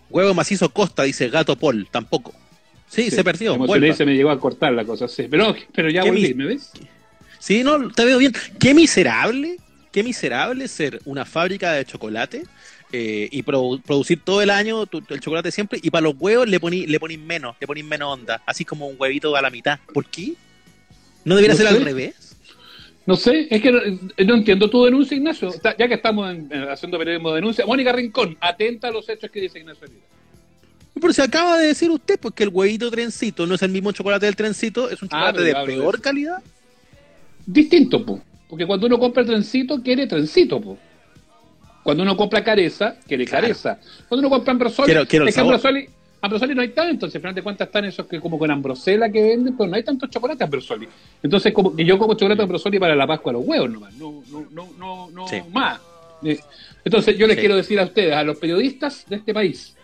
Huevo 0.10 0.34
macizo 0.34 0.70
Costa, 0.70 1.04
dice 1.04 1.30
Gato 1.30 1.56
Paul. 1.58 1.88
Tampoco. 1.90 2.34
Sí, 2.88 3.10
se 3.10 3.24
perdió. 3.24 3.58
Vuelva. 3.58 3.94
se 3.96 4.06
me 4.06 4.14
llegó 4.16 4.30
a 4.30 4.40
cortar 4.40 4.72
la 4.74 4.86
cosa, 4.86 5.08
sí. 5.08 5.26
Pero, 5.30 5.56
pero 5.74 5.90
ya 5.90 6.04
Qué 6.04 6.10
volví, 6.12 6.34
¿me 6.34 6.46
ves? 6.46 6.72
Sí, 7.46 7.64
no, 7.64 7.92
te 7.92 8.04
veo 8.06 8.18
bien. 8.18 8.34
Qué 8.60 8.74
miserable, 8.74 9.58
qué 9.92 10.02
miserable 10.02 10.68
ser 10.68 11.00
una 11.06 11.26
fábrica 11.26 11.74
de 11.74 11.86
chocolate 11.86 12.42
eh, 12.92 13.30
y 13.32 13.44
produ- 13.44 13.80
producir 13.84 14.20
todo 14.24 14.42
el 14.42 14.50
año 14.50 14.88
tu- 14.88 15.04
el 15.10 15.20
chocolate 15.20 15.52
siempre 15.52 15.80
y 15.80 15.92
para 15.92 16.02
los 16.02 16.16
huevos 16.18 16.48
le 16.50 16.60
poní, 16.60 16.88
le 16.88 17.00
ponís 17.00 17.20
menos, 17.20 17.56
le 17.62 17.68
ponís 17.68 17.86
menos 17.86 18.12
onda, 18.18 18.42
así 18.48 18.66
como 18.66 18.88
un 18.88 18.96
huevito 18.98 19.36
a 19.36 19.44
la 19.44 19.52
mitad. 19.52 19.78
¿Por 19.94 20.08
qué? 20.08 20.34
¿No 21.24 21.36
debería 21.36 21.54
No 21.54 21.58
ser 21.60 21.68
sé. 21.68 21.78
al 21.78 21.84
revés? 21.84 22.36
No 23.06 23.16
sé, 23.16 23.48
es 23.52 23.62
que 23.62 23.72
no, 23.72 23.80
no 24.26 24.34
entiendo 24.34 24.68
tu 24.68 24.84
denuncia, 24.84 25.16
Ignacio. 25.16 25.50
Está- 25.50 25.78
ya 25.78 25.88
que 25.88 25.94
estamos 25.94 26.28
en- 26.34 26.48
en- 26.52 26.68
haciendo 26.70 26.98
periodismo 26.98 27.30
de 27.30 27.36
denuncia, 27.36 27.64
Mónica 27.68 27.92
Rincón, 27.92 28.36
atenta 28.42 28.88
a 28.88 28.92
los 28.92 29.08
hechos 29.08 29.30
que 29.30 29.40
dice 29.42 29.60
Ignacio 29.60 29.86
Herrera. 29.86 30.02
Pero 31.00 31.14
se 31.14 31.22
acaba 31.22 31.60
de 31.60 31.68
decir 31.68 31.92
usted, 31.92 32.18
porque 32.20 32.42
el 32.42 32.50
huevito 32.50 32.90
trencito 32.90 33.46
no 33.46 33.54
es 33.54 33.62
el 33.62 33.70
mismo 33.70 33.92
chocolate 33.92 34.26
del 34.26 34.36
trencito, 34.36 34.90
es 34.90 35.00
un 35.04 35.10
Ah, 35.12 35.30
chocolate 35.32 35.42
de 35.44 35.54
peor 35.68 36.02
calidad. 36.02 36.42
Distinto, 37.46 38.06
po. 38.06 38.22
Porque 38.50 38.66
cuando 38.66 38.88
uno 38.88 39.00
compra 39.00 39.24
trencito, 39.26 39.82
quiere 39.82 40.08
trencito, 40.08 40.60
po. 40.62 40.78
Cuando 41.84 42.04
uno 42.04 42.16
compra 42.18 42.44
careza, 42.44 42.96
quiere 43.08 43.26
Claro. 43.26 43.44
careza. 43.44 43.80
Cuando 44.08 44.28
uno 44.28 44.36
compra 44.36 44.52
ambrosoli, 44.54 44.86
Quiero- 44.88 45.06
quiero 45.08 45.28
es 45.28 45.36
que 45.36 45.42
ambrosoli, 45.42 45.88
ambrosoli 46.22 46.56
no 46.56 46.62
hay 46.62 46.70
tanto, 46.70 46.92
entonces 46.92 47.16
al 47.16 47.22
final 47.22 47.36
de 47.36 47.42
cuentas 47.44 47.68
están 47.68 47.86
esos 47.86 48.08
que 48.08 48.20
como 48.20 48.40
con 48.40 48.50
ambrosela 48.50 49.12
que 49.12 49.22
venden, 49.22 49.56
pero 49.56 49.70
no 49.70 49.76
hay 49.76 49.84
tanto 49.84 50.08
chocolate 50.08 50.44
ambrosoli. 50.44 50.88
Entonces 51.22 51.54
como 51.54 51.76
que 51.76 51.86
yo 51.86 52.00
como 52.00 52.16
chocolate 52.16 52.42
ambrosoli 52.42 52.80
para 52.80 52.96
la 52.96 53.06
Pascua 53.06 53.34
los 53.34 53.46
huevos 53.46 53.70
nomás, 53.70 53.94
no, 53.96 54.24
no, 54.32 54.48
no, 54.52 54.70
no, 54.80 55.10
no 55.12 55.28
Sí. 55.28 55.42
más. 55.52 55.80
Eh, 56.24 56.40
Entonces 56.84 57.18
yo 57.18 57.28
les 57.28 57.36
Sí. 57.36 57.40
quiero 57.42 57.56
decir 57.56 57.80
a 57.80 57.84
ustedes, 57.84 58.14
a 58.16 58.24
los 58.24 58.38
periodistas 58.38 59.06
de 59.08 59.18
este 59.18 59.34
país, 59.34 59.76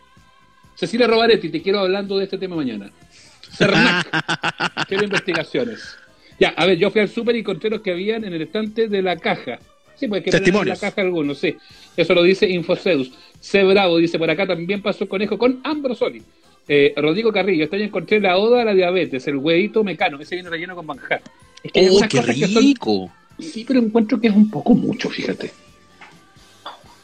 Cecilia 0.76 1.06
Robaretti, 1.06 1.50
te 1.50 1.62
quiero 1.62 1.80
hablando 1.80 2.18
de 2.18 2.24
este 2.24 2.38
tema 2.40 2.56
mañana. 2.56 2.90
Cernac, 3.52 4.88
quiero 4.88 5.04
investigaciones. 5.04 5.98
Ya, 6.42 6.50
a 6.58 6.66
ver, 6.66 6.78
yo 6.80 6.90
fui 6.90 7.02
al 7.02 7.08
súper 7.10 7.36
y 7.36 7.40
encontré 7.40 7.70
los 7.70 7.82
que 7.82 7.92
habían 7.92 8.24
en 8.26 8.34
el 8.34 8.42
estante 8.42 8.88
de 8.88 9.02
la 9.04 9.16
caja. 9.16 9.60
Sí, 9.96 10.08
pues 10.08 10.24
que 10.24 10.32
en 10.36 10.68
la 10.68 10.76
caja 10.76 11.02
algunos, 11.02 11.38
sí. 11.38 11.56
Eso 11.96 12.16
lo 12.16 12.24
dice 12.24 12.50
Infoseus. 12.50 13.12
C. 13.40 13.64
Bravo 13.64 13.98
dice, 13.98 14.18
por 14.18 14.28
acá 14.30 14.48
también 14.48 14.82
pasó 14.82 15.04
el 15.04 15.10
conejo 15.10 15.38
con 15.38 15.62
Ambrosoli. 15.64 16.24
Eh, 16.68 16.94
Rodrigo 16.98 17.32
Carrillo, 17.32 17.64
esta 17.66 17.78
vez 17.78 17.86
encontré 17.88 18.20
la 18.20 18.38
oda 18.40 18.64
a 18.64 18.66
la 18.66 18.74
diabetes, 18.74 19.28
el 19.28 19.36
huevito 19.38 19.84
mecano, 19.84 20.20
ese 20.20 20.34
viene 20.36 20.50
relleno 20.50 20.76
con 20.76 20.88
manjar. 20.88 21.22
Es 21.64 21.72
que 21.72 21.80
hay 21.82 21.88
¡Oh, 21.92 22.00
qué 22.10 22.18
cosas 22.18 22.36
que 22.36 22.48
son- 22.48 22.64
rico! 22.64 23.12
Sí, 23.40 23.64
pero 23.68 23.80
encuentro 23.80 24.20
que 24.20 24.28
es 24.30 24.36
un 24.36 24.50
poco 24.50 24.74
mucho, 24.74 25.10
fíjate. 25.12 25.52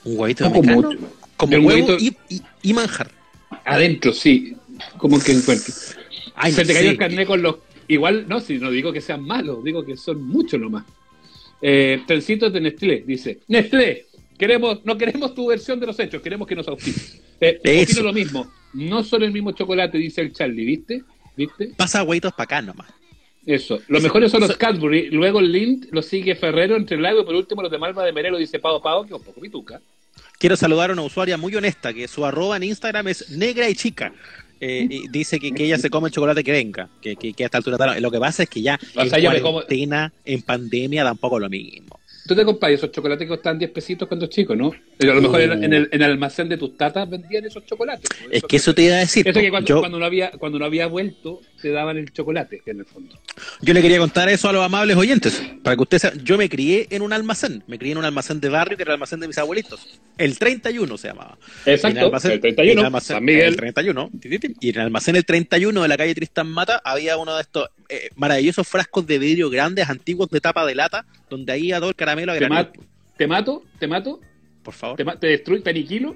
Un 0.04 0.20
huevito 0.20 0.44
de 0.46 0.50
Poco 0.50 0.62
mecano, 0.62 0.82
mucho. 0.90 1.00
como 1.36 1.58
un 1.58 1.66
huevo 1.66 1.88
huevito- 1.90 1.98
y, 2.30 2.36
y- 2.36 2.42
y 2.64 2.74
manjar. 2.74 3.12
Adentro, 3.66 4.14
sí. 4.14 4.56
Como 4.98 5.20
que 5.20 5.32
encuentro. 5.34 5.74
Ay, 6.36 6.52
Se 6.52 6.66
te 6.66 6.74
cayó 6.74 6.90
el 6.92 6.98
carnet 6.98 7.28
con 7.28 7.42
los. 7.42 7.56
Igual, 7.88 8.26
no, 8.28 8.40
si 8.40 8.58
no 8.58 8.70
digo 8.70 8.92
que 8.92 9.02
sean 9.02 9.24
malos, 9.24 9.64
digo 9.64 9.86
que 9.86 9.96
son 9.96 10.22
muchos 10.24 10.60
nomás. 10.60 10.86
Eh, 11.62 12.02
trencitos 12.06 12.52
de 12.54 12.62
Nestlé, 12.62 13.04
dice. 13.06 13.40
Nestlé, 13.48 14.06
queremos, 14.38 14.84
no 14.86 14.98
queremos 14.98 15.34
tu 15.34 15.48
versión 15.48 15.80
de 15.80 15.88
los 15.88 16.00
hechos, 16.00 16.22
queremos 16.22 16.48
que 16.48 16.56
nos 16.56 16.68
auspices. 16.68 17.22
Eh, 17.40 17.60
Eso. 17.64 18.04
lo 18.04 18.14
mismo. 18.14 18.52
No 18.74 19.04
son 19.04 19.24
el 19.24 19.32
mismo 19.32 19.52
chocolate, 19.54 19.98
dice 19.98 20.22
el 20.22 20.34
Charlie, 20.34 20.66
¿viste? 20.66 21.04
¿Viste? 21.36 21.72
Pasa 21.78 22.04
huevitos 22.04 22.34
para 22.34 22.44
acá 22.44 22.62
nomás. 22.62 22.88
Eso. 23.46 23.80
Los 23.88 24.04
mejores 24.04 24.30
son 24.30 24.42
los 24.42 24.58
Cadbury, 24.58 25.10
luego 25.10 25.40
el 25.40 25.52
Lind, 25.52 25.88
lo 25.92 26.02
sigue 26.02 26.36
Ferrero, 26.36 26.76
entre 26.76 27.00
Lago 27.00 27.22
y 27.22 27.26
por 27.26 27.34
último 27.34 27.62
los 27.62 27.72
de 27.72 27.78
Malva 27.78 28.04
de 28.04 28.12
Merelo, 28.12 28.38
dice 28.38 28.60
Pau 28.60 28.82
Pau, 28.82 29.04
que 29.04 29.14
es 29.14 29.20
un 29.20 29.24
poco 29.24 29.40
pituca. 29.40 29.80
Quiero 30.38 30.58
saludar 30.58 30.90
a 30.90 30.94
una 30.94 31.04
usuaria 31.04 31.38
muy 31.38 31.56
honesta, 31.56 31.94
que 31.94 32.08
su 32.08 32.26
arroba 32.26 32.58
en 32.58 32.64
Instagram 32.64 33.08
es 33.08 33.30
negra 33.32 33.70
y 33.70 33.76
chica. 33.76 34.14
Eh, 34.60 34.88
y 34.90 35.08
dice 35.10 35.40
que, 35.40 35.52
que 35.52 35.66
ella 35.66 35.78
se 35.78 35.90
come 35.90 36.08
el 36.08 36.14
chocolate 36.14 36.44
que 36.44 36.52
venga, 36.52 36.90
que, 37.02 37.16
que, 37.16 37.34
que 37.34 37.44
a 37.44 37.46
esta 37.46 37.58
altura 37.60 38.00
Lo 38.00 38.10
que 38.12 38.20
pasa 38.20 38.44
es 38.44 38.50
que 38.50 38.62
ya 38.62 38.80
O 38.96 39.02
en 39.02 39.10
sea, 39.10 39.20
yo 39.20 39.30
me 39.32 39.42
como- 39.42 39.54
cuarentena, 39.62 40.12
en 40.26 40.42
pandemia, 40.42 41.04
tampoco 41.04 41.40
lo 41.40 41.50
mismo. 41.50 42.00
Tú 42.28 42.36
te 42.36 42.44
compras 42.46 42.72
esos 42.74 42.92
chocolates 42.92 43.26
que 43.26 43.30
costaban 43.30 43.58
10 43.58 43.72
pesitos 43.72 44.08
cuando 44.08 44.28
chico, 44.28 44.56
¿no? 44.56 44.72
Pero 44.98 45.14
a 45.14 45.16
lo 45.16 45.22
mejor 45.22 45.40
Uh. 45.40 45.44
en, 45.44 45.64
en 45.64 45.74
el, 45.74 45.90
en 45.92 46.02
el 46.02 46.12
almacén 46.12 46.50
de 46.50 46.58
tus 46.58 46.76
tatas 46.78 47.10
vendían 47.10 47.46
esos 47.46 47.66
chocolates. 47.66 48.10
¿no? 48.24 48.28
Es 48.32 48.44
que 48.44 48.58
eso 48.58 48.74
te 48.76 48.84
iba 48.84 48.96
a 48.96 49.00
decir. 49.00 49.28
Eso 49.28 49.40
que 49.40 49.50
cuando, 49.50 49.68
yo, 49.68 49.80
cuando, 49.80 49.98
no 50.00 50.06
había, 50.06 50.32
cuando 50.32 50.60
no 50.60 50.66
había 50.66 50.88
vuelto, 50.88 51.42
te 51.62 51.70
daban 51.72 51.98
el 51.98 52.12
chocolate, 52.12 52.62
en 52.66 52.80
el 52.80 52.86
fondo. 52.86 53.18
yo 53.62 53.74
le 53.74 53.82
quería 53.82 54.00
contar 54.00 54.30
eso 54.30 54.50
a 54.50 54.54
los 54.54 54.64
amables 54.64 54.98
oyentes, 54.98 55.42
para 55.64 55.76
que 55.76 55.82
ustedes 55.84 56.02
sepan, 56.02 56.24
yo 56.26 56.38
me 56.38 56.50
crié 56.50 56.88
en 56.92 57.02
un 57.02 57.14
almacén, 57.14 57.64
me 57.68 57.80
crié 57.80 57.94
en 57.94 57.98
un 58.00 58.06
almacén 58.06 58.40
de 58.40 58.50
barrio 58.50 58.78
que 58.78 58.84
era 58.84 58.92
el 58.92 58.96
almacén 58.96 59.20
de 59.20 59.28
mis 59.28 59.38
abuelitos. 59.38 60.00
El 60.18 60.38
31 60.38 60.98
se 60.98 61.08
llamaba. 61.08 61.38
Exacto, 61.66 62.00
almacén- 62.12 62.32
el 62.32 62.40
31, 62.42 62.82
en 62.82 62.86
almacén- 62.88 63.16
San 63.16 63.24
Miguel. 63.26 63.48
El 63.50 63.56
31. 63.56 64.10
Y 64.60 64.70
en 64.70 64.76
el 64.76 64.82
almacén 64.82 65.16
el 65.16 65.26
31 65.26 65.82
de 65.82 65.88
la 65.88 65.98
calle 65.98 66.14
Tristan 66.16 66.48
Mata 66.48 66.82
había 66.84 67.18
uno 67.18 67.36
de 67.36 67.42
estos 67.42 67.70
eh, 67.90 68.10
maravillosos 68.16 68.68
frascos 68.68 69.06
de 69.08 69.20
vidrio 69.20 69.50
grandes, 69.50 69.90
antiguos 69.90 70.30
de 70.30 70.40
tapa 70.42 70.66
de 70.66 70.76
lata, 70.76 71.06
donde 71.30 71.52
ahí 71.54 71.72
a 71.72 71.80
todo 71.80 71.90
el 71.90 71.96
caramelo 71.96 72.32
a 72.34 72.38
Te, 72.38 72.48
ma- 72.50 72.72
te 73.18 73.28
mato, 73.28 73.64
te 73.80 73.88
mato, 73.88 74.20
Por 74.64 74.74
favor. 74.74 74.98
te, 74.98 75.04
ma- 75.04 75.20
te 75.20 75.28
destruyo, 75.28 75.64
te 75.64 75.70
aniquilo. 75.72 76.16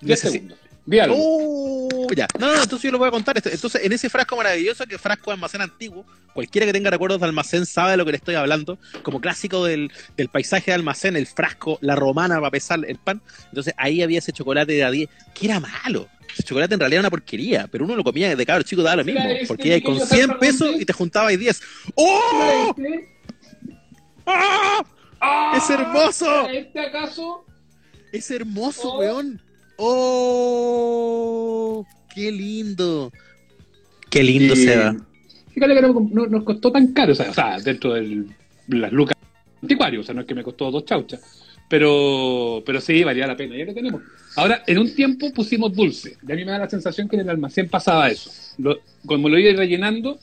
10 0.00 0.24
Necesi- 0.24 0.32
segundos. 0.32 0.58
Di 0.88 0.98
algo. 1.00 1.16
Oh, 1.18 2.06
ya. 2.16 2.26
No, 2.38 2.46
no, 2.46 2.62
entonces 2.62 2.82
yo 2.84 2.92
lo 2.92 2.96
voy 2.98 3.08
a 3.08 3.10
contar. 3.10 3.36
esto. 3.36 3.50
Entonces, 3.50 3.84
en 3.84 3.92
ese 3.92 4.08
frasco 4.08 4.36
maravilloso, 4.38 4.86
que 4.86 4.94
es 4.94 5.00
frasco 5.00 5.30
de 5.30 5.34
almacén 5.34 5.60
antiguo, 5.60 6.06
cualquiera 6.32 6.66
que 6.66 6.72
tenga 6.72 6.88
recuerdos 6.90 7.20
de 7.20 7.26
almacén 7.26 7.66
sabe 7.66 7.90
de 7.90 7.96
lo 7.98 8.06
que 8.06 8.12
le 8.12 8.16
estoy 8.16 8.36
hablando. 8.36 8.78
Como 9.02 9.20
clásico 9.20 9.66
del, 9.66 9.92
del 10.16 10.28
paisaje 10.30 10.70
de 10.70 10.76
almacén, 10.76 11.14
el 11.16 11.26
frasco, 11.26 11.78
la 11.82 11.94
romana 11.94 12.36
para 12.36 12.50
pesar 12.50 12.80
el 12.88 12.96
pan. 12.96 13.20
Entonces, 13.50 13.74
ahí 13.76 14.02
había 14.02 14.20
ese 14.20 14.32
chocolate 14.32 14.72
de 14.72 14.84
a 14.84 14.90
10, 14.90 15.10
que 15.34 15.46
era 15.46 15.60
malo. 15.60 16.08
Ese 16.32 16.42
chocolate 16.42 16.72
en 16.72 16.80
realidad 16.80 17.00
era 17.00 17.08
una 17.08 17.10
porquería, 17.10 17.68
pero 17.70 17.84
uno 17.84 17.94
lo 17.94 18.02
comía 18.02 18.34
de 18.34 18.46
cabro 18.46 18.62
chico, 18.62 18.82
daba 18.82 18.96
lo 18.96 19.04
mismo. 19.04 19.20
Este 19.20 19.46
Porque 19.46 19.82
con 19.82 19.92
pequeño 19.98 20.06
100 20.06 20.26
San 20.28 20.38
pesos 20.38 20.74
y 20.80 20.86
te 20.86 20.92
juntabas 20.94 21.38
10. 21.38 21.62
¡Oh! 21.96 22.74
¡Ah! 24.24 24.82
¡Ah! 25.20 25.52
¡Es 25.54 25.68
hermoso! 25.68 26.48
¿Este 26.48 26.80
acaso? 26.80 27.44
Es 28.10 28.30
hermoso, 28.30 28.94
Oh. 28.94 28.98
weón. 29.00 29.42
¡Oh! 30.48 31.86
¡Qué 32.14 32.30
lindo! 32.32 33.10
¡Qué 34.10 34.22
lindo 34.22 34.54
Y- 34.54 34.56
se 34.64 34.76
da! 34.76 34.96
Fíjate 35.52 35.74
que 35.74 35.82
no, 35.82 36.08
no- 36.12 36.26
nos 36.26 36.44
costó 36.44 36.70
tan 36.72 36.92
caro, 36.92 37.12
o 37.12 37.14
sea, 37.14 37.30
o 37.30 37.34
sea, 37.34 37.58
dentro 37.58 37.94
de 37.94 38.24
las 38.68 38.92
lucas 38.92 39.16
anticuarios, 39.62 40.02
o 40.02 40.06
sea, 40.06 40.14
no 40.14 40.20
es 40.22 40.26
que 40.26 40.34
me 40.34 40.42
costó 40.44 40.70
dos 40.70 40.84
chauchas, 40.84 41.20
Pero, 41.68 42.62
pero 42.64 42.80
sí, 42.80 43.04
valía 43.04 43.26
la 43.26 43.36
pena, 43.36 43.56
ya 43.56 43.64
lo 43.66 43.74
tenemos. 43.74 44.00
Ahora, 44.36 44.62
en 44.66 44.78
un 44.78 44.94
tiempo 44.94 45.30
pusimos 45.34 45.74
dulce. 45.74 46.16
Y 46.26 46.32
a 46.32 46.34
mí 46.36 46.44
me 46.44 46.52
da 46.52 46.58
la 46.60 46.70
sensación 46.70 47.08
que 47.08 47.16
en 47.16 47.22
el 47.22 47.28
almacén 47.30 47.68
pasaba 47.68 48.08
eso. 48.08 48.30
Lo, 48.58 48.78
como 49.04 49.28
lo 49.28 49.38
iba 49.38 49.52
rellenando, 49.52 50.18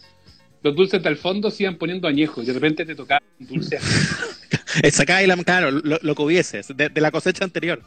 los 0.64 0.76
dulces 0.76 1.04
del 1.04 1.18
fondo 1.18 1.52
se 1.52 1.64
iban 1.64 1.76
poniendo 1.76 2.08
añejos. 2.08 2.44
Y 2.44 2.48
de 2.48 2.54
repente 2.54 2.84
te 2.86 2.96
tocaba 2.96 3.22
un 3.40 3.46
dulce 3.48 3.78
Sacáis 4.92 5.28
la, 5.28 5.38
claro, 5.44 5.70
lo, 5.70 6.00
lo 6.02 6.16
que 6.16 6.22
hubieses, 6.24 6.76
de, 6.76 6.90
de 6.90 7.02
la 7.02 7.12
cosecha 7.12 7.44
anterior. 7.44 7.80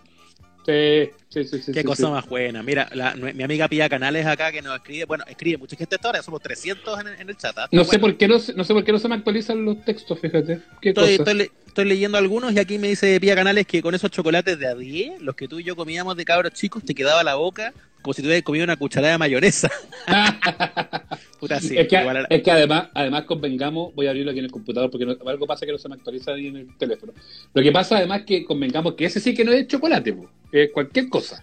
Sí, 0.69 1.11
sí, 1.31 1.45
sí. 1.45 1.63
sí 1.63 1.73
Qué 1.73 1.81
sí, 1.81 1.87
cosa 1.87 2.03
sí. 2.07 2.11
más 2.13 2.27
buena. 2.29 2.63
Mira, 2.63 2.91
la- 2.93 3.15
mi 3.15 3.43
amiga 3.43 3.69
Pía 3.69 3.89
Canales 3.89 4.27
acá 4.27 4.53
que 4.53 4.61
nos 4.61 4.77
escribe, 4.77 5.07
bueno, 5.07 5.25
escribe 5.27 5.57
mucha 5.57 5.77
gente 5.77 5.95
hasta 5.95 6.09
ahora, 6.09 6.23
somos 6.23 6.43
300 6.43 7.01
en, 7.01 7.07
en 7.09 7.27
el 7.31 7.37
chat. 7.39 7.57
¿ah? 7.57 7.69
No 7.73 7.85
sé, 7.85 7.99
por 7.99 8.15
qué 8.19 8.29
no, 8.29 8.35
no 8.35 8.65
sé 8.65 8.75
por 8.75 8.85
qué 8.85 8.93
no 8.93 8.99
se 8.99 9.09
me 9.09 9.15
actualizan 9.15 9.65
los 9.65 9.83
textos, 9.83 10.21
fíjate. 10.21 10.61
¿Qué 10.83 10.91
Estoy, 10.91 11.05
cosa? 11.17 11.23
estoy 11.23 11.35
le- 11.35 11.51
estoy 11.67 11.85
leyendo 11.87 12.19
algunos 12.19 12.53
y 12.53 12.59
aquí 12.59 12.77
me 12.79 12.89
dice 12.89 13.19
Pía 13.19 13.35
Canales 13.35 13.67
que 13.67 13.81
con 13.81 13.95
esos 13.95 14.11
chocolates 14.11 14.59
de 14.59 14.67
a 14.67 14.75
10, 14.75 15.23
los 15.23 15.35
que 15.35 15.49
tú 15.49 15.59
y 15.59 15.65
yo 15.65 15.75
comíamos 15.75 16.15
de 16.17 16.27
cabros 16.27 16.53
chicos, 16.53 16.85
te 16.85 16.95
quedaba 16.95 17.25
la 17.25 17.37
boca 17.37 17.73
como 18.03 18.13
si 18.13 18.23
tuvieras 18.23 18.43
comido 18.43 18.65
una 18.65 18.77
cucharada 18.77 19.13
de 19.13 19.19
mayonesa. 19.19 19.71
Puta, 21.41 21.61
sí, 21.61 21.77
es, 21.79 21.89
que, 21.89 22.01
igual 22.01 22.17
a 22.17 22.21
la- 22.23 22.27
es 22.31 22.43
que 22.43 22.51
además, 22.51 22.89
además 22.95 23.25
convengamos, 23.25 23.95
voy 23.95 24.07
a 24.07 24.11
abrirlo 24.11 24.31
aquí 24.31 24.39
en 24.41 24.45
el 24.47 24.51
computador 24.51 24.91
porque 24.91 25.07
no- 25.07 25.17
algo 25.29 25.47
pasa 25.47 25.65
que 25.67 25.73
no 25.73 25.79
se 25.79 25.89
me 25.89 25.95
actualiza 25.95 26.33
ahí 26.33 26.49
en 26.49 26.57
el 26.57 26.77
teléfono. 26.79 27.13
Lo 27.55 27.63
que 27.63 27.73
pasa 27.73 27.97
además 27.97 28.23
que 28.27 28.45
convengamos 28.45 28.95
que 28.95 29.07
ese 29.07 29.21
sí 29.21 29.35
que 29.35 29.45
no 29.45 29.53
es 29.53 29.67
chocolate, 29.67 30.13
po, 30.13 30.29
es 30.53 30.71
cualquier 30.73 31.09
cosa. 31.09 31.41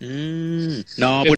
Mm, 0.00 0.80
no, 0.98 1.24
Es- 1.24 1.32
pu- 1.32 1.36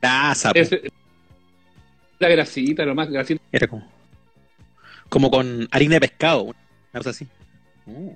Grasa, 0.00 0.52
po. 0.52 0.58
Es, 0.58 0.70
la 2.18 2.28
grasita, 2.28 2.84
lo 2.84 2.94
más 2.94 3.10
grasita. 3.10 3.42
Era 3.52 3.66
como, 3.66 3.86
como 5.08 5.30
con 5.30 5.68
harina 5.70 5.94
de 5.94 6.00
pescado, 6.00 6.42
una 6.44 6.54
cosa 6.94 7.10
así. 7.10 7.26
Mm. 7.86 8.08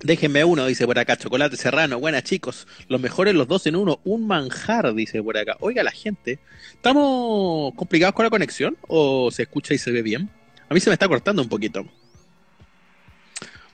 Déjenme 0.00 0.44
uno, 0.44 0.64
dice 0.66 0.86
por 0.86 0.96
acá, 0.98 1.16
chocolate 1.16 1.56
serrano. 1.56 1.98
Buenas 1.98 2.22
chicos, 2.22 2.68
los 2.88 3.00
mejores 3.00 3.34
los 3.34 3.48
dos 3.48 3.66
en 3.66 3.74
uno, 3.74 4.00
un 4.04 4.28
manjar, 4.28 4.94
dice 4.94 5.20
por 5.22 5.36
acá. 5.36 5.56
Oiga 5.60 5.82
la 5.82 5.90
gente, 5.90 6.38
¿estamos 6.72 7.74
complicados 7.74 8.14
con 8.14 8.24
la 8.24 8.30
conexión 8.30 8.76
o 8.86 9.30
se 9.32 9.42
escucha 9.42 9.74
y 9.74 9.78
se 9.78 9.90
ve 9.90 10.02
bien? 10.02 10.30
A 10.68 10.74
mí 10.74 10.78
se 10.80 10.90
me 10.90 10.94
está 10.94 11.08
cortando 11.08 11.42
un 11.42 11.48
poquito. 11.48 11.84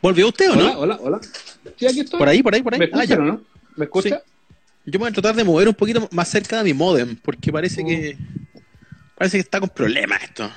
¿Volvió 0.05 0.29
usted 0.29 0.51
o 0.51 0.57
no? 0.57 0.79
hola, 0.81 0.99
hola. 1.01 1.19
Sí, 1.79 1.87
aquí 1.87 2.01
estoy. 2.01 2.19
Por 2.19 2.29
ahí, 2.29 2.43
por 2.43 2.55
ahí, 2.55 2.63
por 2.63 2.75
ahí. 2.75 2.79
¿Me 2.81 2.85
Ah, 2.93 2.97
ya. 2.97 3.03
escuchan 3.05 3.21
o 3.23 3.25
no? 3.25 3.41
¿Me 3.77 3.85
escucha? 3.87 4.23
Yo 4.85 4.93
me 4.93 4.99
voy 4.99 5.09
a 5.09 5.13
tratar 5.13 5.35
de 5.35 5.45
mover 5.45 5.67
un 5.67 5.75
poquito 5.75 6.07
más 6.13 6.29
cerca 6.29 6.59
de 6.59 6.65
mi 6.65 6.75
modem, 6.75 7.17
porque 7.17 7.51
parece 7.51 7.83
Mm. 7.83 7.87
que 7.87 8.17
parece 9.17 9.39
que 9.39 9.41
está 9.41 9.61
con 9.61 9.71
problemas 9.71 10.23
esto. 10.23 10.51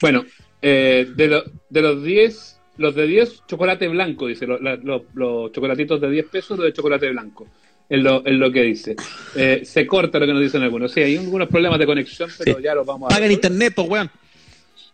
Bueno, 0.00 0.24
eh, 0.62 1.06
de, 1.14 1.28
lo- 1.28 1.44
de 1.68 1.82
los 1.82 2.02
10, 2.02 2.58
los 2.78 2.94
de 2.94 3.06
10, 3.06 3.42
chocolate 3.46 3.86
blanco, 3.88 4.26
dice. 4.26 4.46
Los, 4.46 4.58
la- 4.62 4.76
los- 4.76 5.02
los 5.12 5.52
chocolatitos 5.52 6.00
de 6.00 6.10
10 6.10 6.24
pesos, 6.26 6.56
los 6.56 6.64
de 6.64 6.72
chocolate 6.72 7.10
blanco. 7.10 7.46
Es 7.90 8.02
lo, 8.02 8.24
es 8.24 8.32
lo 8.36 8.50
que 8.50 8.62
dice. 8.62 8.96
Eh, 9.36 9.62
se 9.66 9.86
corta 9.86 10.18
lo 10.18 10.24
que 10.26 10.32
nos 10.32 10.40
dicen 10.40 10.62
algunos. 10.62 10.92
Sí, 10.92 11.00
hay 11.02 11.18
algunos 11.18 11.48
problemas 11.48 11.78
de 11.78 11.84
conexión, 11.84 12.30
pero 12.38 12.56
Sí. 12.56 12.62
ya 12.62 12.74
los 12.74 12.86
vamos 12.86 13.08
a 13.12 13.14
Paga 13.14 13.26
en 13.26 13.32
internet, 13.32 13.74
pues, 13.76 13.86
weón. 13.86 14.10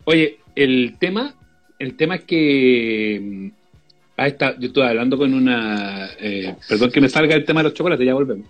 Oye, 0.03 0.39
el 0.53 0.97
tema, 0.99 1.33
el 1.79 1.95
tema 1.95 2.15
es 2.15 2.23
que 2.25 3.51
ah, 4.17 4.27
está, 4.27 4.57
yo 4.59 4.67
estuve 4.67 4.87
hablando 4.87 5.17
con 5.17 5.33
una, 5.33 6.09
eh, 6.19 6.55
perdón 6.67 6.91
que 6.91 7.01
me 7.01 7.09
salga 7.09 7.35
el 7.35 7.45
tema 7.45 7.61
de 7.61 7.65
los 7.65 7.73
chocolates, 7.73 8.05
ya 8.05 8.13
volvemos. 8.13 8.47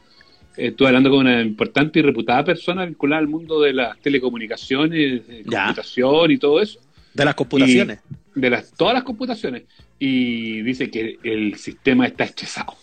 Eh, 0.57 0.67
Estuve 0.67 0.87
hablando 0.87 1.09
con 1.09 1.19
una 1.19 1.41
importante 1.41 1.99
y 1.99 2.01
reputada 2.01 2.43
persona 2.45 2.85
vinculada 2.85 3.19
al 3.19 3.27
mundo 3.27 3.59
de 3.61 3.73
las 3.73 3.99
telecomunicaciones, 3.99 5.27
de 5.27 5.43
Ya. 5.45 5.65
computación 5.65 6.31
y 6.31 6.37
todo 6.37 6.61
eso, 6.61 6.79
De 7.13 7.25
las 7.25 7.35
computaciones. 7.35 7.99
de 8.33 8.49
las 8.49 8.71
todas 8.71 8.93
las 8.93 9.03
computaciones, 9.03 9.63
y 9.99 10.61
dice 10.61 10.89
que 10.89 11.17
el 11.23 11.55
sistema 11.55 12.05
está 12.07 12.23
estresado. 12.25 12.73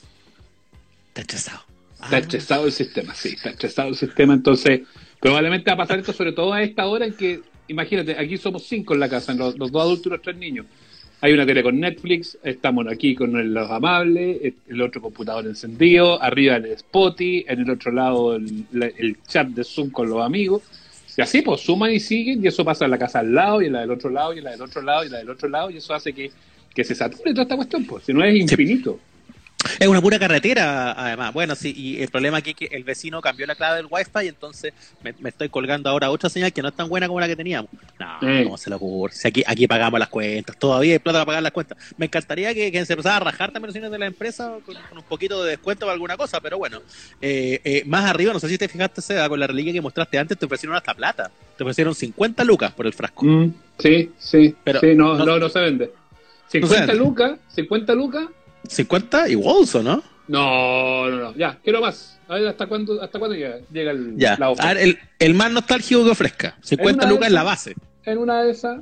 Está 1.08 1.20
estresado. 1.22 1.60
Está 2.02 2.16
Ah. 2.16 2.18
estresado 2.18 2.66
el 2.66 2.72
sistema, 2.72 3.14
sí, 3.14 3.28
está 3.30 3.50
estresado 3.50 3.88
el 3.90 3.94
sistema. 3.96 4.34
Entonces, 4.34 4.80
probablemente 5.20 5.70
va 5.70 5.74
a 5.74 5.76
pasar 5.78 5.98
esto, 5.98 6.12
sobre 6.12 6.32
todo 6.32 6.52
a 6.52 6.62
esta 6.62 6.86
hora 6.86 7.06
en 7.06 7.14
que, 7.14 7.40
imagínate, 7.68 8.16
aquí 8.18 8.36
somos 8.38 8.64
cinco 8.66 8.94
en 8.94 9.00
la 9.00 9.08
casa, 9.08 9.32
los, 9.34 9.56
los 9.58 9.70
dos 9.70 9.82
adultos 9.82 10.06
y 10.06 10.10
los 10.10 10.22
tres 10.22 10.36
niños. 10.36 10.66
Hay 11.24 11.32
una 11.32 11.46
tele 11.46 11.62
con 11.62 11.78
Netflix, 11.78 12.36
estamos 12.42 12.84
aquí 12.88 13.14
con 13.14 13.54
los 13.54 13.70
amables, 13.70 14.54
el 14.68 14.82
otro 14.82 15.00
computador 15.00 15.46
encendido, 15.46 16.20
arriba 16.20 16.56
el 16.56 16.66
Spotify, 16.66 17.44
en 17.46 17.60
el 17.60 17.70
otro 17.70 17.92
lado 17.92 18.34
el, 18.34 19.16
chat 19.28 19.46
de 19.46 19.62
Zoom 19.62 19.90
con 19.90 20.10
los 20.10 20.20
amigos. 20.20 20.62
Y 21.16 21.22
así, 21.22 21.42
pues 21.42 21.60
suman 21.60 21.92
y 21.92 22.00
siguen, 22.00 22.44
y 22.44 22.48
eso 22.48 22.64
pasa 22.64 22.86
en 22.86 22.90
la 22.90 22.98
casa 22.98 23.20
al 23.20 23.32
lado, 23.32 23.62
y 23.62 23.66
en 23.66 23.74
la 23.74 23.82
del 23.82 23.92
otro 23.92 24.10
lado, 24.10 24.34
y 24.34 24.38
en 24.38 24.44
la 24.44 24.50
del 24.50 24.62
otro 24.62 24.82
lado, 24.82 25.04
y 25.04 25.06
en 25.06 25.12
la 25.12 25.18
del 25.18 25.30
otro 25.30 25.48
lado, 25.48 25.70
y 25.70 25.76
eso 25.76 25.94
hace 25.94 26.12
que, 26.12 26.32
que 26.74 26.82
se 26.82 26.96
sature 26.96 27.30
toda 27.30 27.42
esta 27.42 27.54
cuestión, 27.54 27.84
pues, 27.84 28.02
si 28.02 28.12
no 28.12 28.24
es 28.24 28.34
infinito. 28.34 28.98
Es 29.82 29.88
una 29.88 30.00
pura 30.00 30.18
carretera, 30.18 30.92
además. 30.92 31.32
Bueno, 31.34 31.54
sí, 31.56 31.74
y 31.76 32.00
el 32.02 32.08
problema 32.08 32.38
aquí 32.38 32.50
es 32.50 32.56
que 32.56 32.64
el 32.76 32.84
vecino 32.84 33.20
cambió 33.20 33.46
la 33.46 33.54
clave 33.56 33.76
del 33.78 33.86
wifi 33.90 34.24
y 34.24 34.28
entonces 34.28 34.72
me, 35.02 35.12
me 35.18 35.30
estoy 35.30 35.48
colgando 35.48 35.90
ahora 35.90 36.10
otra 36.10 36.30
señal 36.30 36.52
que 36.52 36.62
no 36.62 36.68
es 36.68 36.74
tan 36.74 36.88
buena 36.88 37.08
como 37.08 37.18
la 37.18 37.26
que 37.26 37.34
teníamos. 37.34 37.70
No. 37.98 38.44
¿cómo 38.44 38.56
se 38.56 38.70
le 38.70 38.76
ocurre? 38.76 39.12
Si 39.12 39.26
aquí, 39.26 39.42
aquí 39.46 39.66
pagamos 39.66 39.98
las 39.98 40.08
cuentas, 40.08 40.56
todavía 40.56 40.92
hay 40.92 40.98
plata 41.00 41.18
para 41.18 41.26
pagar 41.26 41.42
las 41.42 41.52
cuentas. 41.52 41.76
Me 41.96 42.06
encantaría 42.06 42.54
que, 42.54 42.70
que 42.70 42.86
se 42.86 42.92
empezara 42.92 43.16
a 43.16 43.20
rajar 43.20 43.50
también 43.50 43.72
los 43.82 43.90
de 43.92 43.98
la 43.98 44.06
empresa 44.06 44.52
con, 44.64 44.74
con 44.88 44.98
un 44.98 45.04
poquito 45.04 45.42
de 45.42 45.50
descuento 45.50 45.86
o 45.86 45.90
alguna 45.90 46.16
cosa, 46.16 46.40
pero 46.40 46.58
bueno. 46.58 46.80
Eh, 47.20 47.60
eh, 47.64 47.82
más 47.86 48.04
arriba, 48.08 48.32
no 48.32 48.38
sé 48.40 48.48
si 48.48 48.58
te 48.58 48.68
fijaste, 48.68 49.02
Seda, 49.02 49.28
con 49.28 49.40
la 49.40 49.46
reliquia 49.48 49.72
que 49.72 49.80
mostraste 49.80 50.16
antes, 50.18 50.38
te 50.38 50.46
ofrecieron 50.46 50.76
hasta 50.76 50.94
plata. 50.94 51.30
Te 51.56 51.64
ofrecieron 51.64 51.94
50 51.94 52.44
lucas 52.44 52.72
por 52.72 52.86
el 52.86 52.92
frasco. 52.92 53.24
Mm, 53.26 53.52
sí, 53.78 54.12
sí, 54.18 54.54
Pero 54.62 54.80
sí, 54.80 54.94
no, 54.94 55.16
no- 55.16 55.24
no, 55.26 55.38
no 55.38 55.48
se 55.48 55.58
vende. 55.60 55.90
50 56.48 56.86
vende. 56.86 56.94
lucas, 56.94 57.38
50 57.54 57.94
lucas, 57.94 58.26
50 58.68 59.28
y 59.28 59.34
Wolso, 59.34 59.82
¿no? 59.82 60.02
no, 60.28 61.10
no, 61.10 61.16
no, 61.18 61.34
ya, 61.36 61.58
quiero 61.62 61.80
más. 61.80 62.18
A 62.28 62.34
ver, 62.36 62.48
¿hasta 62.48 62.66
cuándo, 62.66 63.02
hasta 63.02 63.18
cuándo 63.18 63.36
llega, 63.36 63.58
llega 63.72 63.90
el, 63.90 64.14
Ya. 64.16 64.36
la 64.38 64.50
oferta? 64.50 64.70
A 64.70 64.74
ver, 64.74 64.82
el, 64.84 64.98
el 65.18 65.34
más 65.34 65.50
nostálgico 65.52 66.04
que 66.04 66.10
ofrezca. 66.10 66.56
50 66.62 67.04
una 67.04 67.12
lucas 67.12 67.28
en 67.28 67.34
la 67.34 67.42
base. 67.42 67.74
En 68.04 68.18
una 68.18 68.42
de 68.42 68.50
esas, 68.52 68.80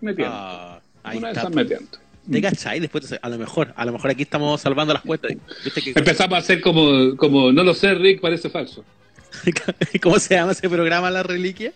me 0.00 0.14
tiento. 0.14 0.32
Ah, 0.34 0.80
ahí 1.02 1.18
una 1.18 1.28
de 1.28 1.32
esas 1.34 1.50
me 1.50 1.64
tiento. 1.64 1.98
¿Te 2.30 2.42
cachai? 2.42 2.80
Después, 2.80 3.08
te- 3.08 3.18
a 3.20 3.28
lo 3.28 3.38
mejor, 3.38 3.72
a 3.76 3.84
lo 3.84 3.92
mejor 3.92 4.10
aquí 4.10 4.22
estamos 4.22 4.60
salvando 4.60 4.92
las 4.92 5.02
cuentas. 5.02 5.32
¿Viste 5.64 5.80
que, 5.82 5.90
Empezamos 5.90 6.34
a 6.36 6.38
hacer 6.38 6.60
como, 6.60 7.16
como, 7.16 7.50
no 7.52 7.62
lo 7.64 7.72
sé, 7.74 7.94
Rick, 7.94 8.20
parece 8.20 8.50
falso. 8.50 8.84
¿Cómo 10.02 10.18
se 10.18 10.34
llama 10.34 10.52
ese 10.52 10.68
programa, 10.68 11.10
La 11.10 11.22
Reliquia? 11.22 11.72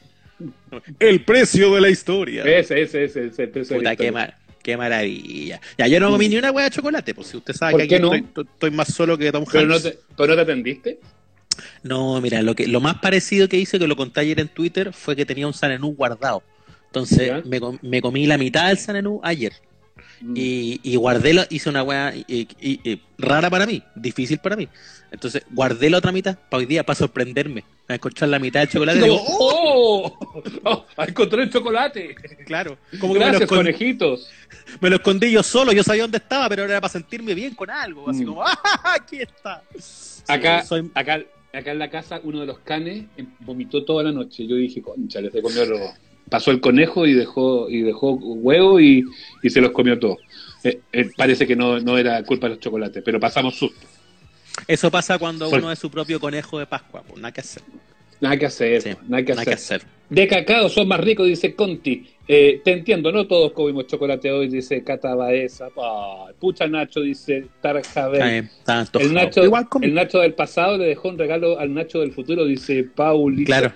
El 0.99 1.25
precio 1.25 1.75
de 1.75 1.80
la 1.80 1.88
historia. 1.90 2.42
Ese, 2.44 2.80
ese, 2.82 3.04
ese, 3.04 3.26
ese, 3.26 3.44
ese, 3.44 3.61
ese 3.61 3.75
Puta, 3.76 3.94
qué, 3.97 4.11
ma- 4.11 4.32
qué 4.62 4.76
maravilla. 4.76 5.60
Ya, 5.78 5.86
yo 5.86 6.00
no 6.00 6.10
comí 6.10 6.28
ni 6.28 6.36
una 6.36 6.50
hueá 6.50 6.64
de 6.66 6.70
chocolate, 6.70 7.14
pues 7.14 7.28
si 7.28 7.36
usted 7.36 7.54
sabe 7.54 7.72
¿Por 7.72 7.86
que 7.86 7.94
aquí 7.94 8.02
no? 8.02 8.14
estoy, 8.14 8.44
estoy 8.44 8.70
más 8.70 8.92
solo 8.92 9.16
que 9.18 9.30
Tom 9.32 9.44
Pero 9.50 9.66
no, 9.66 9.74
Hanks. 9.74 9.84
te, 9.84 9.98
pero 10.16 10.28
no 10.28 10.34
te 10.36 10.40
atendiste. 10.42 11.00
No, 11.82 12.20
mira, 12.20 12.42
lo 12.42 12.54
que 12.54 12.66
lo 12.66 12.80
más 12.80 12.96
parecido 12.98 13.48
que 13.48 13.58
hice, 13.58 13.78
que 13.78 13.86
lo 13.86 13.96
conté 13.96 14.20
ayer 14.20 14.40
en 14.40 14.48
Twitter, 14.48 14.92
fue 14.92 15.16
que 15.16 15.26
tenía 15.26 15.46
un 15.46 15.54
Sanenú 15.54 15.94
guardado. 15.94 16.42
Entonces 16.86 17.44
me, 17.46 17.60
com- 17.60 17.78
me 17.82 18.00
comí 18.00 18.26
la 18.26 18.38
mitad 18.38 18.68
del 18.68 18.78
Sanenú 18.78 19.20
ayer. 19.22 19.52
Mm. 20.20 20.34
Y, 20.36 20.80
y 20.82 20.96
guardé, 20.96 21.46
hice 21.50 21.68
una 21.68 21.84
y- 22.14 22.46
y- 22.60 22.80
y- 22.90 23.02
rara 23.18 23.48
para 23.50 23.66
mí, 23.66 23.82
difícil 23.94 24.38
para 24.38 24.56
mí. 24.56 24.68
Entonces 25.10 25.42
guardé 25.50 25.90
la 25.90 25.98
otra 25.98 26.12
mitad 26.12 26.38
para 26.48 26.58
hoy 26.60 26.66
día, 26.66 26.84
para 26.84 26.96
sorprenderme. 26.98 27.64
A 27.88 27.94
encontrar 27.96 28.30
la 28.30 28.38
mitad 28.38 28.60
del 28.60 28.68
chocolate. 28.68 29.00
Como, 29.00 29.12
digo, 29.12 29.24
¡oh! 29.26 30.18
¡Oh! 30.64 30.84
¡Oh! 30.96 31.02
encontré 31.06 31.42
el 31.42 31.50
chocolate. 31.50 32.14
Claro, 32.46 32.78
como 33.00 33.12
que 33.14 33.18
me 33.20 33.24
lo, 33.26 33.30
Gracias, 33.32 33.50
escon- 33.50 33.56
conejitos. 33.56 34.28
me 34.80 34.90
lo 34.90 34.96
escondí 34.96 35.30
yo 35.30 35.42
solo, 35.42 35.72
yo 35.72 35.82
sabía 35.84 36.02
dónde 36.02 36.18
estaba, 36.18 36.48
pero 36.48 36.64
era 36.64 36.80
para 36.80 36.92
sentirme 36.92 37.34
bien 37.34 37.54
con 37.54 37.70
algo. 37.70 38.08
Así 38.10 38.22
Mm. 38.24 38.26
como, 38.28 38.42
¡ah! 38.46 38.58
Aquí 39.00 39.18
está. 39.20 39.62
Sí, 39.78 40.22
Acá, 40.28 40.64
soy- 40.64 40.90
acá, 40.94 41.20
acá 41.52 41.72
en 41.72 41.78
la 41.78 41.90
casa, 41.90 42.20
uno 42.22 42.40
de 42.40 42.46
los 42.46 42.58
canes 42.60 43.04
eh, 43.16 43.24
vomitó 43.40 43.84
toda 43.84 44.02
la 44.04 44.12
noche. 44.12 44.46
Yo 44.46 44.56
dije, 44.56 44.80
concha, 44.82 45.20
se 45.20 45.42
comió 45.42 45.64
lo... 45.64 45.78
Pasó 46.28 46.52
el 46.52 46.60
conejo 46.60 47.06
y 47.08 47.12
dejó 47.14 47.68
y 47.68 47.82
dejó 47.82 48.12
huevo 48.12 48.78
y, 48.78 49.04
y 49.42 49.50
se 49.50 49.60
los 49.60 49.72
comió 49.72 49.98
todo. 49.98 50.18
Eh, 50.62 50.80
eh, 50.92 51.10
parece 51.16 51.44
que 51.44 51.56
no, 51.56 51.80
no 51.80 51.98
era 51.98 52.22
culpa 52.22 52.46
de 52.46 52.50
los 52.54 52.60
chocolates, 52.60 53.02
pero 53.04 53.18
pasamos 53.18 53.56
susto. 53.56 53.84
Eso 54.66 54.90
pasa 54.90 55.18
cuando 55.18 55.48
Por- 55.50 55.58
uno 55.60 55.72
es 55.72 55.78
su 55.78 55.90
propio 55.90 56.20
conejo 56.20 56.58
de 56.58 56.66
Pascua, 56.66 57.02
pues 57.06 57.20
nada 57.20 57.32
que 57.32 57.40
hacer. 57.40 57.62
Nada 58.20 58.36
que 58.36 58.46
hacer, 58.46 58.82
Sí, 58.82 58.90
nada 59.08 59.22
que 59.24 59.30
nada 59.32 59.42
hacer. 59.42 59.44
que 59.44 59.54
hacer. 59.54 59.82
De 60.10 60.26
cacao 60.28 60.68
son 60.68 60.88
más 60.88 61.00
ricos, 61.00 61.26
dice 61.26 61.54
Conti. 61.54 62.06
Eh, 62.26 62.60
te 62.64 62.72
entiendo, 62.72 63.10
no 63.12 63.26
todos 63.26 63.52
comimos 63.52 63.86
chocolate 63.86 64.30
hoy, 64.30 64.48
dice 64.48 64.82
Cata 64.84 65.14
Baeza. 65.14 65.68
Pucha 66.38 66.66
Nacho, 66.66 67.00
dice 67.00 67.46
Tarjabel. 67.60 68.20
El. 68.20 69.14
Nacho, 69.14 69.44
Igual 69.44 69.66
el 69.82 69.94
Nacho 69.94 70.18
del 70.18 70.34
pasado 70.34 70.76
le 70.78 70.86
dejó 70.86 71.08
un 71.08 71.18
regalo 71.18 71.58
al 71.58 71.72
Nacho 71.72 72.00
del 72.00 72.12
futuro, 72.12 72.44
dice 72.44 72.84
Paul. 72.84 73.42
Claro. 73.44 73.72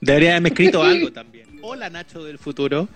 Debería 0.00 0.30
haberme 0.30 0.50
escrito 0.50 0.82
algo 0.82 1.10
también. 1.12 1.46
Hola 1.62 1.90
Nacho 1.90 2.22
del 2.24 2.38
futuro. 2.38 2.88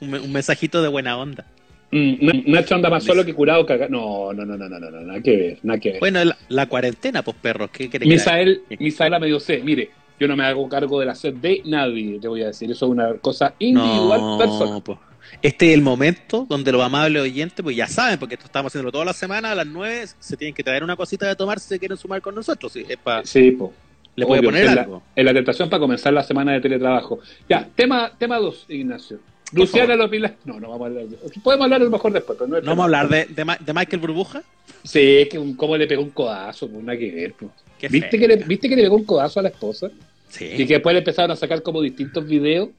Un 0.00 0.32
mensajito 0.32 0.82
de 0.82 0.88
buena 0.88 1.16
onda. 1.18 1.46
Mm, 1.90 2.14
Na- 2.20 2.42
Nacho 2.60 2.74
anda 2.74 2.90
más 2.90 3.02
solo 3.04 3.24
que 3.24 3.32
curado 3.32 3.64
caga- 3.64 3.88
No, 3.88 4.32
no, 4.34 4.44
no, 4.44 4.56
no, 4.58 4.68
no, 4.68 4.78
no, 4.78 4.90
no, 4.90 5.00
nada 5.00 5.20
que 5.22 5.36
ver, 5.36 5.58
nada 5.62 5.80
que 5.80 5.92
ver. 5.92 6.00
Bueno, 6.00 6.22
la, 6.24 6.36
la 6.48 6.66
cuarentena, 6.66 7.22
pues 7.22 7.36
perros, 7.40 7.70
¿qué 7.70 7.88
querés 7.88 8.06
que? 8.06 8.14
Misael, 8.14 8.62
Sí. 8.68 8.76
Misaela 8.78 9.18
me 9.18 9.26
dio 9.28 9.40
sed. 9.40 9.62
Mire, 9.62 9.90
yo 10.20 10.28
no 10.28 10.36
me 10.36 10.44
hago 10.44 10.68
cargo 10.68 11.00
de 11.00 11.06
la 11.06 11.14
sed 11.14 11.34
de 11.34 11.62
nadie, 11.64 12.18
te 12.20 12.28
voy 12.28 12.42
a 12.42 12.48
decir. 12.48 12.70
Eso 12.70 12.84
es 12.86 12.90
una 12.92 13.14
cosa 13.14 13.54
individual 13.58 14.20
No, 14.20 14.38
personal. 14.38 14.82
pues. 14.82 14.98
este 15.40 15.68
es 15.70 15.74
el 15.74 15.82
momento 15.82 16.44
donde 16.48 16.72
los 16.72 16.82
amables 16.82 17.22
oyentes, 17.22 17.62
pues 17.62 17.74
ya 17.76 17.86
saben, 17.86 18.18
porque 18.18 18.34
esto 18.34 18.46
estamos 18.46 18.70
haciéndolo 18.70 18.92
toda 18.92 19.04
la 19.06 19.12
semana, 19.14 19.52
a 19.52 19.54
las 19.54 19.66
9 19.66 20.06
se 20.18 20.36
tienen 20.36 20.54
que 20.54 20.62
traer 20.64 20.84
una 20.84 20.96
cosita 20.96 21.26
de 21.26 21.36
tomar 21.36 21.58
si 21.60 21.68
se 21.68 21.78
quieren 21.78 21.96
sumar 21.96 22.20
con 22.20 22.34
nosotros. 22.34 22.70
¿sí? 22.72 22.84
Es 22.88 22.96
pa- 22.98 23.22
Sí, 23.24 23.50
po. 23.52 23.72
le 24.16 24.26
puede 24.26 24.42
poner 24.42 24.66
en 24.66 24.74
la- 24.74 24.82
algo. 24.82 25.02
En 25.16 25.24
la 25.24 25.32
tentación 25.32 25.70
para 25.70 25.80
comenzar 25.80 26.12
la 26.12 26.22
semana 26.22 26.52
de 26.52 26.60
teletrabajo. 26.60 27.20
Ya, 27.48 27.66
tema 27.74 28.10
tema 28.18 28.36
dos, 28.38 28.66
Ignacio. 28.68 29.20
Por 29.50 29.60
Luciana. 29.60 29.96
Lopila. 29.96 30.34
No, 30.44 30.60
no 30.60 30.68
vamos 30.70 30.82
a 30.82 30.86
hablar 30.88 31.06
de 31.06 31.16
Podemos 31.40 31.64
hablar 31.64 31.80
a 31.80 31.84
lo 31.84 31.90
mejor 31.90 32.12
después, 32.12 32.36
pero 32.38 32.48
no 32.48 32.56
es 32.58 32.64
No 32.64 32.70
vamos 32.70 32.82
a 32.82 32.84
hablar 32.84 33.08
de, 33.08 33.24
de, 33.34 33.72
Michael 33.74 34.00
Burbuja. 34.00 34.42
Sí, 34.84 35.18
es 35.18 35.28
que 35.28 35.38
un- 35.38 35.54
cómo 35.54 35.76
le 35.76 35.86
pegó 35.86 36.02
un 36.02 36.10
codazo, 36.10 36.68
pues 36.68 36.84
nada 36.84 36.98
que 36.98 37.10
ver. 37.10 37.34
pues. 37.38 37.50
¿Viste, 37.90 38.18
que 38.18 38.28
le, 38.28 38.36
¿Viste 38.36 38.68
que 38.68 38.76
le 38.76 38.82
pegó 38.82 38.96
un 38.96 39.04
codazo 39.04 39.40
a 39.40 39.42
la 39.42 39.48
esposa? 39.48 39.90
Sí. 40.28 40.44
Y 40.44 40.66
que 40.66 40.74
después 40.74 40.92
le 40.92 40.98
empezaron 40.98 41.30
a 41.30 41.36
sacar 41.36 41.62
como 41.62 41.80
distintos 41.80 42.26
videos. 42.26 42.70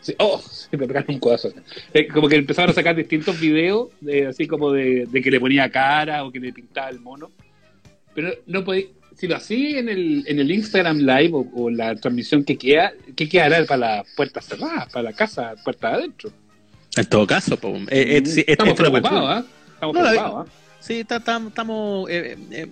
Sí, 0.00 0.14
oh, 0.18 0.42
sí, 0.50 0.68
me 0.76 0.86
pegaron 0.86 1.14
un 1.14 1.20
codazo. 1.20 1.50
Eh, 1.94 2.08
como 2.08 2.28
que 2.28 2.36
empezaron 2.36 2.70
a 2.70 2.74
sacar 2.74 2.94
distintos 2.94 3.40
videos, 3.40 3.88
de, 4.00 4.26
así 4.26 4.46
como 4.46 4.72
de, 4.72 5.06
de 5.10 5.22
que 5.22 5.30
le 5.30 5.40
ponía 5.40 5.70
cara 5.70 6.24
o 6.24 6.32
que 6.32 6.40
le 6.40 6.52
pintaba 6.52 6.90
el 6.90 7.00
mono. 7.00 7.30
Pero 8.14 8.32
no 8.46 8.62
podía, 8.64 8.86
si 9.22 9.28
lo 9.28 9.36
hacía 9.36 9.78
en 9.78 9.88
el, 9.88 10.24
en 10.26 10.40
el 10.40 10.50
Instagram 10.50 10.98
Live 10.98 11.30
o, 11.32 11.46
o 11.54 11.70
la 11.70 11.94
transmisión 11.94 12.42
que 12.42 12.58
queda, 12.58 12.92
¿qué 13.14 13.28
quedará 13.28 13.64
para 13.66 13.78
las 13.98 14.06
puertas 14.16 14.44
cerradas, 14.44 14.90
para 14.92 15.04
la 15.04 15.12
casa, 15.12 15.54
puertas 15.62 15.94
adentro? 15.94 16.32
En 16.96 17.06
todo 17.06 17.24
caso, 17.24 17.56
po, 17.56 17.68
eh, 17.88 18.18
eh, 18.18 18.22
sí, 18.26 18.42
Estamos 18.44 18.72
este 18.72 18.82
lo 18.82 18.90
preocupados, 18.90 19.30
¿ah? 19.30 19.44
Estamos 19.74 19.94
No, 19.94 20.02
la- 20.02 20.10
preocupados, 20.10 20.48
¿ah? 20.48 20.52
Sí, 20.80 21.04
ta- 21.04 21.20
ta- 21.20 21.40
estamos 21.46 22.10
eh, 22.10 22.36
eh, 22.50 22.66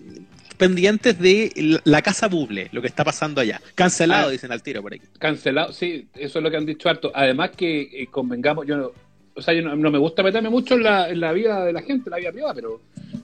pendientes 0.58 1.20
de 1.20 1.52
la- 1.54 1.80
la 1.84 2.02
casa 2.02 2.26
buble, 2.26 2.68
lo 2.72 2.80
que 2.80 2.88
está 2.88 3.04
pasando 3.04 3.40
allá. 3.40 3.60
Cancelado, 3.76 4.26
Ah. 4.26 4.32
dicen 4.32 4.50
al 4.50 4.60
tiro 4.60 4.82
por 4.82 4.92
aquí. 4.92 5.04
Cancelado, 5.20 5.72
sí, 5.72 6.08
eso 6.16 6.40
es 6.40 6.42
lo 6.42 6.50
que 6.50 6.56
han 6.56 6.66
dicho 6.66 6.88
harto. 6.88 7.12
Además 7.14 7.50
que 7.56 8.08
convengamos, 8.10 8.66
yo 8.66 8.76
no, 8.76 8.90
o 9.36 9.40
sea, 9.40 9.54
yo 9.54 9.62
no, 9.62 9.76
no 9.76 9.90
me 9.92 9.98
gusta 9.98 10.24
meterme 10.24 10.50
mucho 10.50 10.74
en 10.74 10.82
la, 10.82 11.08
en 11.10 11.20
la 11.20 11.32
vida 11.32 11.64
de 11.64 11.72
la 11.72 11.82
gente, 11.82 12.08
en 12.08 12.10
la 12.10 12.16
vida 12.18 12.32
privada, 12.32 12.54
pero, 12.54 12.80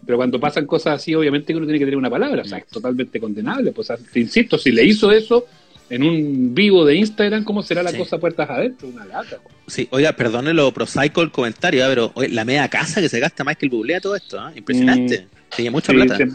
pero 0.07 0.17
cuando 0.17 0.39
pasan 0.41 0.65
cosas 0.67 0.95
así, 1.01 1.15
obviamente 1.15 1.53
que 1.53 1.57
uno 1.57 1.67
tiene 1.67 1.79
que 1.81 1.85
tener 1.85 1.99
una 1.99 2.09
palabra, 2.11 2.43
o 2.43 2.45
sea, 2.45 2.59
es 2.59 2.67
totalmente 2.69 3.19
condenable. 3.21 3.73
Pues, 3.73 3.89
te 4.13 4.21
insisto, 4.21 4.57
si 4.57 4.71
le 4.71 4.85
hizo 4.85 5.11
eso 5.11 5.45
en 5.91 6.03
un 6.03 6.55
vivo 6.55 6.85
de 6.85 6.95
Instagram, 6.97 7.45
¿cómo 7.45 7.63
será 7.63 7.83
la 7.83 7.91
Sí. 7.91 7.99
cosa 7.99 8.19
puertas 8.19 8.49
adentro? 8.49 8.89
Una 8.89 9.05
lata. 9.05 9.39
po. 9.43 9.51
Sí, 9.67 9.87
oiga, 9.91 10.13
perdone 10.13 10.55
lo 10.55 10.73
prosaico 10.73 11.23
el 11.23 11.31
comentario, 11.33 11.85
¿ah? 11.85 11.89
pero 11.89 12.13
la 12.31 12.45
media 12.45 12.69
casa 12.69 13.01
que 13.01 13.09
se 13.09 13.19
gasta 13.21 13.43
Michael 13.45 13.71
Bublé 13.71 13.97
a 13.97 14.01
todo 14.01 14.15
esto, 14.17 14.39
¿ah? 14.41 14.53
impresionante. 14.57 15.27
Tiene 15.55 15.71
mucha 15.71 15.93
Sí, 15.93 15.99
plata. 15.99 16.17
se- 16.17 16.29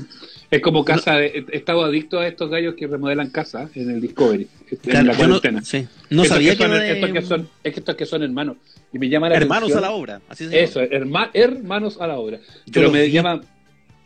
es 0.51 0.61
como 0.61 0.83
casa, 0.83 1.15
de- 1.15 1.45
he 1.49 1.57
estado 1.57 1.83
adicto 1.85 2.19
a 2.19 2.27
estos 2.27 2.49
gallos 2.49 2.75
que 2.75 2.85
remodelan 2.87 3.29
casa 3.29 3.69
en 3.73 3.89
el 3.89 4.01
Discovery, 4.01 4.47
en 4.69 4.77
Claro, 4.79 5.05
la 5.07 5.11
no, 5.13 5.17
cuarentena. 5.17 5.61
sí, 5.63 5.87
no 6.09 6.23
Estos 6.23 6.35
sabía 6.35 6.51
que 6.51 6.57
que, 6.57 6.63
son, 6.63 6.71
de- 6.79 6.91
estos 6.91 7.11
que 7.11 7.21
son, 7.21 7.49
es 7.63 7.73
que 7.73 7.79
estos 7.79 7.95
que 7.95 8.05
son 8.05 8.23
hermanos. 8.23 8.57
Y 8.93 8.99
me 8.99 9.07
llama 9.07 9.29
la 9.29 9.35
hermanos 9.37 9.69
atención- 9.71 9.77
a 9.85 9.87
la 9.87 9.91
obra. 9.93 10.21
Así 10.27 10.43
se 10.45 10.49
llama. 10.51 10.63
Eso, 10.63 10.81
herma- 10.81 11.29
hermanos 11.33 11.97
a 12.01 12.07
la 12.07 12.17
obra. 12.17 12.37
Yo 12.65 12.73
Pero 12.73 12.91
me 12.91 13.03
vi. 13.03 13.11
llama, 13.11 13.41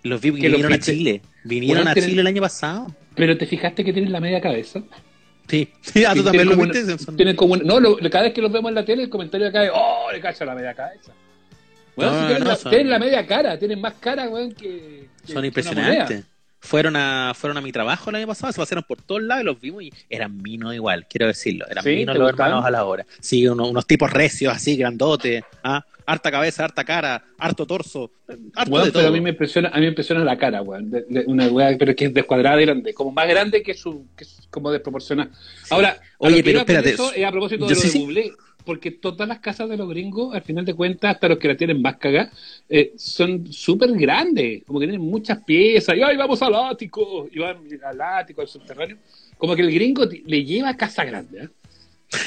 Los 0.06 0.22
vi 0.22 0.32
que 0.34 0.42
que 0.42 0.50
los 0.50 0.58
vinieron 0.62 0.74
a. 0.74 0.80
Chile. 0.80 1.22
Vinieron 1.44 1.78
Bueno, 1.78 1.92
a 1.92 1.94
tienen- 1.94 2.10
Chile 2.12 2.22
el 2.22 2.28
año 2.28 2.42
pasado. 2.42 2.96
pero 3.16 3.38
te 3.38 3.46
fijaste 3.46 3.84
que 3.84 3.92
tienen 3.94 4.12
la 4.12 4.20
media 4.20 4.40
cabeza. 4.42 4.82
Sí, 5.48 5.70
sí 5.82 6.06
ah, 6.08 6.14
tú 6.16 6.24
también 6.24 6.46
lo 6.48 6.56
como 6.56 6.72
viste. 6.72 6.96
Tienen 7.18 7.36
como 7.36 7.58
no, 7.58 7.80
lo- 7.80 7.98
cada 8.10 8.24
vez 8.26 8.34
que 8.34 8.42
los 8.42 8.52
vemos 8.52 8.70
en 8.70 8.76
la 8.76 8.86
tele, 8.86 9.04
el 9.04 9.10
comentario 9.10 9.48
acá 9.48 9.64
es, 9.66 9.72
oh, 9.74 10.08
le 10.12 10.20
cacha 10.22 10.46
la 10.46 10.56
media 10.56 10.74
cabeza. 10.74 11.12
Bueno, 11.96 12.12
No, 12.12 12.20
si 12.20 12.26
tienen, 12.28 12.44
no, 12.44 12.50
la, 12.50 12.56
son- 12.58 12.70
tienen 12.72 12.90
la 12.90 13.00
media 13.00 13.26
cara, 13.26 13.58
tienen 13.58 13.80
más 13.82 13.94
cara, 13.96 14.28
weón, 14.30 14.52
que, 14.54 15.08
que 15.26 15.28
Son 15.28 15.38
una 15.38 15.48
impresionantes. 15.48 16.24
Fueron 16.66 16.96
a, 16.96 17.34
fueron 17.36 17.58
a 17.58 17.62
mi 17.62 17.72
trabajo 17.72 18.10
el 18.10 18.18
año 18.18 18.28
pasado, 18.28 18.52
se 18.52 18.60
pasaron 18.60 18.84
por 18.88 19.02
todos 19.02 19.22
lados 19.22 19.44
y 19.44 19.46
los 19.46 19.62
vimos 19.62 19.84
y 19.84 19.94
eran 20.10 20.42
minos 20.42 20.74
igual, 20.74 21.06
quiero 21.08 21.28
decirlo. 21.28 21.66
Eran 21.70 21.84
¿Sí? 21.84 21.92
minos 21.96 22.14
¿Te 22.14 22.20
los 22.20 22.30
gustaron? 22.32 22.52
hermanos 22.58 22.68
a 22.68 22.72
la 22.72 22.86
hora. 22.86 23.06
Sí, 23.20 23.48
unos, 23.48 23.70
unos 23.70 23.86
tipos 23.86 24.12
recios 24.12 24.54
así, 24.54 24.76
grandotes, 24.76 25.44
¿ah? 25.64 25.84
harta 26.08 26.30
cabeza, 26.30 26.66
harta 26.66 26.84
cara, 26.84 27.24
harto 27.40 27.66
torso, 27.66 28.12
harto 28.56 28.72
Weón, 28.72 28.86
de 28.86 28.92
todo. 28.92 29.02
pero 29.02 29.08
a 29.10 29.12
mí 29.12 29.22
me 29.22 29.30
impresiona, 29.32 29.70
a 29.70 29.76
mí 29.76 29.82
me 29.82 29.88
impresiona 29.88 30.24
la 30.24 30.38
cara, 30.38 30.62
weón. 30.62 30.92
de- 30.92 31.06
de 31.10 31.24
una 31.28 31.48
weá, 31.48 31.76
pero 31.80 31.96
que 31.96 32.06
es 32.06 32.14
descuadrada 32.14 32.62
y 32.62 32.66
grande, 32.66 32.94
como 32.94 33.12
más 33.12 33.28
grande 33.28 33.64
que 33.64 33.74
su, 33.74 34.06
que 34.16 34.24
es 34.24 34.38
como 34.52 34.72
desproporcionada. 34.72 35.32
Ahora, 35.72 35.98
Oye, 36.20 36.44
pero 36.44 36.60
espérate, 36.60 36.92
eso 36.92 37.12
es 37.14 37.26
a 37.26 37.32
propósito 37.32 37.66
de 37.68 37.74
lo 37.76 37.82
sí, 37.82 37.90
de. 37.98 38.00
Bublé, 38.06 38.32
porque 38.66 38.92
todas 38.92 39.28
las 39.28 39.40
casas 39.40 39.70
de 39.70 39.78
los 39.78 39.88
gringos, 39.88 40.34
al 40.34 40.42
final 40.42 40.66
de 40.66 40.74
cuentas, 40.74 41.16
hasta 41.16 41.30
los 41.30 41.38
que 41.38 41.48
la 41.48 41.56
tienen 41.56 41.82
más 41.82 41.98
cagada, 41.98 42.32
eh, 42.68 42.94
son 42.98 43.52
súper 43.52 43.92
grandes, 43.94 44.64
como 44.66 44.80
que 44.80 44.88
tienen 44.88 45.08
muchas 45.08 45.44
piezas, 45.44 45.96
y 45.96 46.02
ay, 46.02 46.18
vamos 46.18 46.42
al 46.42 46.56
ático, 46.56 47.28
y 47.32 47.40
van 47.40 47.58
al 47.84 48.02
ático, 48.02 48.42
al 48.42 48.48
subterráneo. 48.48 48.98
Como 49.38 49.56
que 49.56 49.62
el 49.62 49.72
gringo 49.72 50.06
le 50.06 50.44
lleva 50.44 50.76
casa 50.76 51.06
grande, 51.06 51.44
¿eh? 51.44 51.50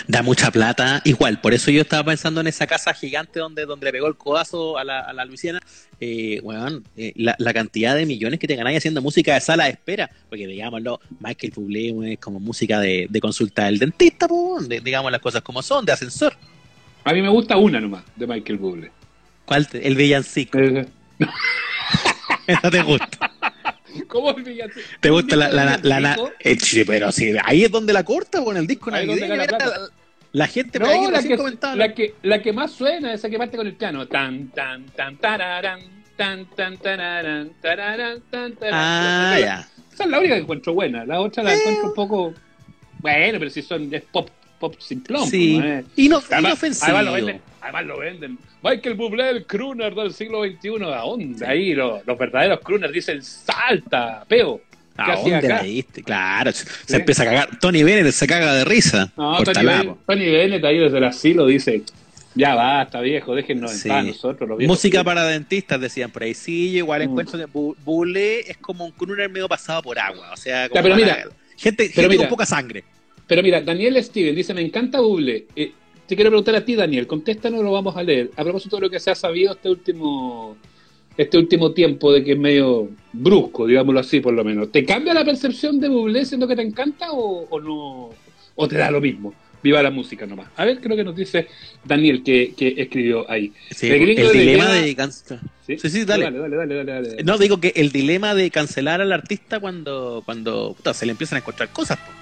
Da 0.06 0.22
mucha 0.22 0.50
plata, 0.50 1.00
igual, 1.04 1.40
por 1.40 1.54
eso 1.54 1.70
yo 1.70 1.80
estaba 1.82 2.04
pensando 2.04 2.40
en 2.40 2.46
esa 2.46 2.66
casa 2.66 2.92
gigante 2.92 3.38
donde, 3.40 3.64
donde 3.64 3.86
le 3.86 3.92
pegó 3.92 4.06
el 4.08 4.16
codazo 4.16 4.76
a 4.76 4.84
la, 4.84 5.00
a 5.00 5.12
la 5.12 5.24
Luisiana. 5.24 5.60
Eh, 6.00 6.40
weón, 6.42 6.84
eh, 6.96 7.12
la, 7.16 7.34
la 7.38 7.54
cantidad 7.54 7.94
de 7.96 8.04
millones 8.04 8.38
que 8.38 8.46
te 8.46 8.56
ganáis 8.56 8.78
haciendo 8.78 9.00
música 9.00 9.34
de 9.34 9.40
sala 9.40 9.64
de 9.64 9.70
espera, 9.70 10.10
porque 10.28 10.46
digámoslo, 10.46 11.00
Michael 11.20 11.52
Bublé 11.56 12.12
es 12.12 12.18
como 12.18 12.38
música 12.40 12.80
de, 12.80 13.06
de 13.08 13.20
consulta 13.20 13.64
del 13.66 13.78
dentista, 13.78 14.26
de- 14.66 14.80
digamos 14.80 15.10
las 15.12 15.20
cosas 15.20 15.42
como 15.42 15.62
son, 15.62 15.84
de 15.86 15.92
ascensor. 15.92 16.34
A 17.04 17.12
mí 17.12 17.22
me 17.22 17.28
gusta 17.28 17.56
una 17.56 17.80
nomás, 17.80 18.02
de 18.16 18.26
Michael 18.26 18.58
Bublé. 18.58 18.90
¿Cuál? 19.44 19.66
te- 19.68 19.86
el 19.86 19.94
villancico. 19.96 20.58
Eh, 20.58 20.86
¿No 22.62 22.70
te 22.70 22.82
gusta? 22.82 23.30
¿Cómo? 24.06 24.34
¿Te 25.00 25.10
gusta 25.10 25.36
la, 25.36 25.48
la, 25.48 25.78
la, 25.82 26.00
la- 26.00 26.16
eh, 26.40 26.56
sí, 26.60 26.84
pero 26.84 27.10
sí, 27.12 27.32
ahí 27.44 27.64
es 27.64 27.70
donde 27.70 27.92
la 27.92 28.04
corta, 28.04 28.42
con 28.44 28.56
el 28.56 28.66
disco 28.66 28.90
es 28.90 29.06
navideño. 29.06 29.36
la, 30.32 30.46
gente 30.46 30.78
No, 30.78 30.86
ahí 30.86 31.10
la 31.10 31.22
que, 31.22 31.36
la, 31.74 31.94
que, 31.94 32.14
la 32.22 32.42
que 32.42 32.52
más 32.52 32.70
suena, 32.72 33.12
esa 33.12 33.28
que 33.30 33.38
parte 33.38 33.56
con 33.56 33.66
el 33.66 33.74
piano. 33.74 34.06
Tan, 34.06 34.48
tan, 34.48 34.86
tan, 34.90 35.16
tararán, 35.16 35.80
tan, 36.16 36.46
tan, 36.54 36.76
tararán, 36.76 37.50
tararán, 37.60 38.20
tan, 38.30 38.52
tararán. 38.54 38.80
Ah, 39.34 39.40
ya. 39.40 39.68
Esa 39.92 40.04
es 40.04 40.10
la 40.10 40.18
única 40.18 40.34
que 40.34 40.40
encuentro 40.42 40.74
buena. 40.74 41.04
La 41.04 41.20
otra 41.20 41.42
la 41.42 41.54
Eh. 41.54 41.58
encuentro 41.58 41.88
un 41.88 41.94
poco. 41.94 42.34
Bueno, 43.00 43.38
pero 43.38 43.50
si 43.50 43.62
son. 43.62 43.92
Es 43.92 44.02
pop, 44.02 44.28
pop 44.58 44.74
sin 44.78 45.00
plomo. 45.02 45.26
Sí. 45.26 45.58
¿no? 45.58 45.64
Eh. 45.66 45.84
Ino- 45.96 46.18
Además, 46.30 46.40
inofensivo. 46.52 46.84
además 46.86 47.04
lo 47.04 47.12
venden. 47.12 47.40
Además 47.60 47.84
lo 47.86 47.98
venden. 47.98 48.38
Michael 48.62 48.94
Bublé, 48.96 49.30
el 49.30 49.46
crooner 49.46 49.94
del 49.94 50.12
siglo 50.12 50.42
XXI. 50.44 50.84
¿A 50.84 51.00
dónde? 51.00 51.46
Ahí 51.46 51.74
los, 51.74 52.04
los 52.06 52.18
verdaderos 52.18 52.60
crooners 52.60 52.92
dicen 52.92 53.22
salta, 53.22 54.24
peo. 54.28 54.60
¿Qué 54.96 55.12
¿A 55.12 55.16
dónde 55.16 55.36
acá? 55.36 55.62
leíste? 55.62 56.02
Claro, 56.02 56.50
se 56.50 56.64
Sí. 56.86 56.96
empieza 56.96 57.22
a 57.22 57.26
cagar. 57.26 57.58
Tony 57.60 57.84
Bennett 57.84 58.12
se 58.12 58.26
caga 58.26 58.52
de 58.54 58.64
risa. 58.64 59.12
No, 59.16 59.40
Tony. 59.44 59.64
Bennett, 59.66 59.96
Tony 60.06 60.26
Bennett 60.30 60.64
ahí 60.64 60.78
desde 60.78 60.98
el 60.98 61.04
asilo 61.04 61.46
dice, 61.46 61.82
ya 62.34 62.56
basta 62.56 63.00
viejo, 63.00 63.32
déjennos 63.36 63.70
en 63.72 63.78
Sí. 63.78 63.88
paz 63.88 64.04
nosotros 64.04 64.48
los 64.48 64.58
viejos. 64.58 64.76
Música 64.76 65.04
para 65.04 65.24
dentistas, 65.24 65.80
decían 65.80 66.10
por 66.10 66.24
ahí. 66.24 66.34
Sí, 66.34 66.72
yo 66.72 66.78
igual 66.78 67.00
Mm. 67.00 67.10
encuentro 67.10 67.38
que 67.38 67.46
Bu- 67.46 67.76
Bublé 67.84 68.40
es 68.50 68.56
como 68.56 68.86
un 68.86 68.90
crooner 68.90 69.30
medio 69.30 69.48
pasado 69.48 69.82
por 69.82 69.98
agua. 70.00 70.32
O 70.32 70.36
sea, 70.36 70.68
como 70.68 70.74
Ya, 70.80 70.82
pero 70.82 70.96
mira, 70.96 71.14
gente, 71.56 71.84
pero 71.94 72.08
gente 72.08 72.08
mira. 72.08 72.18
con 72.22 72.28
poca 72.30 72.46
sangre. 72.46 72.82
Pero 73.28 73.42
mira, 73.42 73.60
Daniel 73.60 74.02
Steven 74.02 74.34
dice, 74.34 74.52
me 74.54 74.62
encanta 74.62 75.00
Buble. 75.00 75.46
Eh, 75.54 75.70
te 76.06 76.16
quiero 76.16 76.30
preguntar 76.30 76.56
a 76.56 76.64
ti, 76.64 76.74
Daniel, 76.74 77.06
contéstanos, 77.06 77.62
lo 77.62 77.70
vamos 77.70 77.96
a 77.96 78.02
leer. 78.02 78.30
A 78.36 78.42
propósito 78.42 78.76
de 78.76 78.82
lo 78.82 78.90
que 78.90 78.98
se 78.98 79.10
ha 79.10 79.14
sabido 79.14 79.52
este 79.52 79.68
último 79.70 80.56
este 81.16 81.36
último 81.36 81.72
tiempo 81.72 82.12
de 82.12 82.22
que 82.22 82.32
es 82.32 82.38
medio 82.38 82.88
brusco, 83.12 83.66
digámoslo 83.66 83.98
así 84.00 84.20
por 84.20 84.32
lo 84.32 84.44
menos. 84.44 84.70
¿Te 84.70 84.84
cambia 84.84 85.12
la 85.12 85.24
percepción 85.24 85.80
de 85.80 85.88
Bublé 85.88 86.24
siendo 86.24 86.46
que 86.46 86.54
te 86.56 86.62
encanta 86.62 87.10
o, 87.12 87.44
o 87.50 87.60
no? 87.60 88.10
¿O 88.54 88.68
te 88.68 88.76
da 88.78 88.90
lo 88.90 89.00
mismo? 89.00 89.34
Viva 89.60 89.82
la 89.82 89.90
música 89.90 90.24
nomás. 90.26 90.46
A 90.56 90.64
ver, 90.64 90.80
creo 90.80 90.96
que 90.96 91.02
nos 91.02 91.16
dice 91.16 91.48
Daniel 91.84 92.22
que, 92.22 92.54
que 92.56 92.72
escribió 92.78 93.28
ahí. 93.28 93.52
Sí, 93.72 93.88
El 93.88 94.06
dilema 94.06 94.66
Lema- 94.66 94.80
de 94.80 94.94
cancelar. 94.94 95.42
Sí, 95.66 95.76
sí, 95.78 96.04
dale. 96.04 96.24
Dale, 96.26 96.38
dale, 96.38 96.56
dale, 96.56 96.74
dale, 96.84 97.08
dale. 97.10 97.24
No, 97.24 97.36
digo 97.36 97.60
que 97.60 97.72
el 97.74 97.90
dilema 97.90 98.36
de 98.36 98.50
cancelar 98.52 99.00
al 99.00 99.12
artista 99.12 99.58
cuando, 99.58 100.22
cuando 100.24 100.74
puta, 100.74 100.94
se 100.94 101.04
le 101.04 101.12
empiezan 101.12 101.36
a 101.36 101.40
encontrar 101.40 101.70
cosas. 101.72 101.98
po. 101.98 102.12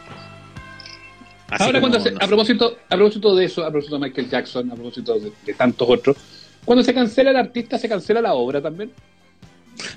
Así 1.48 1.62
Ahora, 1.64 1.80
como, 1.80 1.92
cuando 1.92 2.00
se- 2.08 2.10
no 2.12 2.18
a, 2.20 2.26
propósito, 2.26 2.76
a 2.88 2.96
propósito 2.96 3.36
de 3.36 3.44
eso, 3.44 3.64
a 3.64 3.70
propósito 3.70 3.98
de 3.98 4.06
Michael 4.08 4.28
Jackson, 4.30 4.70
a 4.70 4.74
propósito 4.74 5.14
de, 5.18 5.32
de 5.44 5.54
tantos 5.54 5.88
otros, 5.88 6.16
cuando 6.64 6.82
se 6.82 6.92
cancela 6.92 7.30
el 7.30 7.36
artista, 7.36 7.78
se 7.78 7.88
cancela 7.88 8.20
la 8.20 8.34
obra 8.34 8.60
también. 8.60 8.90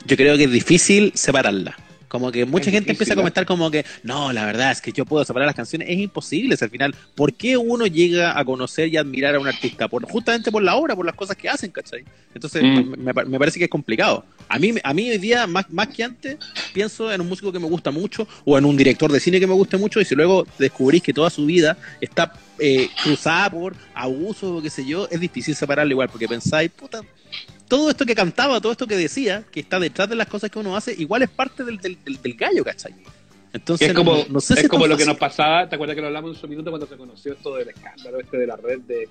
Yo 0.05 0.15
creo 0.15 0.38
que 0.38 0.43
es 0.43 0.51
difícil 0.51 1.12
separarla. 1.15 1.75
Como 2.10 2.32
que 2.32 2.43
mucha 2.43 2.65
Es 2.69 2.74
gente 2.74 2.91
difícil, 2.91 2.91
empieza 2.91 3.13
a 3.13 3.15
comentar 3.15 3.45
como 3.45 3.72
que, 3.72 3.86
no, 4.04 4.34
la 4.34 4.45
verdad 4.45 4.72
es 4.72 4.82
que 4.82 4.91
yo 4.91 5.06
puedo 5.06 5.24
separar 5.24 5.45
las 5.45 5.56
canciones. 5.56 5.88
Es 5.89 5.98
imposible, 6.00 6.56
es 6.56 6.62
al 6.63 6.69
final. 6.69 6.93
¿Por 7.15 7.34
qué 7.34 7.56
uno 7.56 7.86
llega 7.88 8.38
a 8.38 8.43
conocer 8.43 8.89
y 8.89 8.98
admirar 8.98 9.36
a 9.36 9.39
un 9.39 9.48
artista? 9.48 9.88
Por, 9.88 10.04
justamente 10.10 10.52
por 10.52 10.62
la 10.63 10.76
obra, 10.76 10.95
por 10.95 11.06
las 11.06 11.15
cosas 11.15 11.38
que 11.38 11.48
hacen, 11.48 11.72
¿cachai? 11.72 12.04
Entonces, 12.34 12.63
Mm. 12.63 12.95
me, 13.02 13.13
me 13.13 13.39
parece 13.39 13.58
que 13.60 13.65
es 13.65 13.69
complicado. 13.72 14.26
A 14.50 14.58
mí, 14.60 14.74
a 14.84 14.93
mí 14.93 15.10
hoy 15.10 15.17
día, 15.19 15.45
más, 15.48 15.69
más 15.69 15.88
que 15.89 16.04
antes, 16.04 16.38
pienso 16.74 17.12
en 17.13 17.22
un 17.22 17.30
músico 17.30 17.52
que 17.52 17.60
me 17.60 17.67
gusta 17.67 17.91
mucho 17.91 18.28
o 18.43 18.58
en 18.58 18.65
un 18.65 18.76
director 18.76 19.12
de 19.12 19.19
cine 19.19 19.39
que 19.39 19.45
me 19.48 19.54
guste 19.54 19.78
mucho 19.78 20.02
y 20.02 20.06
si 20.06 20.15
luego 20.15 20.45
descubrís 20.58 21.04
que 21.04 21.13
toda 21.13 21.30
su 21.30 21.45
vida 21.45 21.78
está 22.02 22.34
eh, 22.58 22.89
cruzada 23.04 23.50
por 23.52 23.76
abusos 23.93 24.43
o 24.60 24.62
qué 24.62 24.69
sé 24.72 24.84
yo, 24.86 25.08
es 25.12 25.19
difícil 25.19 25.56
separarlo 25.56 25.91
igual 25.91 26.10
porque 26.10 26.28
pensáis, 26.28 26.72
puta, 26.72 27.02
todo 27.69 27.89
esto 27.89 28.05
que 28.05 28.13
cantaba, 28.15 28.60
todo 28.60 28.73
esto 28.73 28.86
que 28.88 28.97
decía, 28.97 29.43
que 29.49 29.62
está 29.62 29.79
detrás 29.79 30.10
de 30.10 30.15
las 30.15 30.27
cosas 30.27 30.49
que 30.51 30.60
uno 30.60 30.75
hace, 30.75 30.93
igual 30.97 31.21
es 31.21 31.29
parte 31.29 31.63
del, 31.63 31.77
del, 31.77 31.97
del- 32.03 32.21
del 32.21 32.34
gallo, 32.34 32.63
¿cachai? 32.65 32.93
Entonces, 33.53 33.88
es 33.88 33.93
como, 33.93 34.15
no, 34.17 34.25
no 34.29 34.39
sé 34.41 34.55
es 34.55 34.60
si 34.62 34.67
como 34.67 34.86
lo 34.86 34.97
que 34.97 35.05
nos 35.05 35.17
pasaba, 35.17 35.67
¿te 35.69 35.75
acuerdas 35.75 35.95
que 35.95 36.01
lo 36.01 36.08
hablamos 36.08 36.36
en 36.36 36.41
su 36.41 36.47
minuto 36.47 36.69
cuando 36.69 36.86
se 36.86 36.97
conoció 36.97 37.34
esto 37.34 37.55
del 37.55 37.69
escándalo 37.69 38.19
este 38.19 38.38
de 38.38 38.45
la 38.47 38.55
red 38.58 38.79
de, 38.82 39.08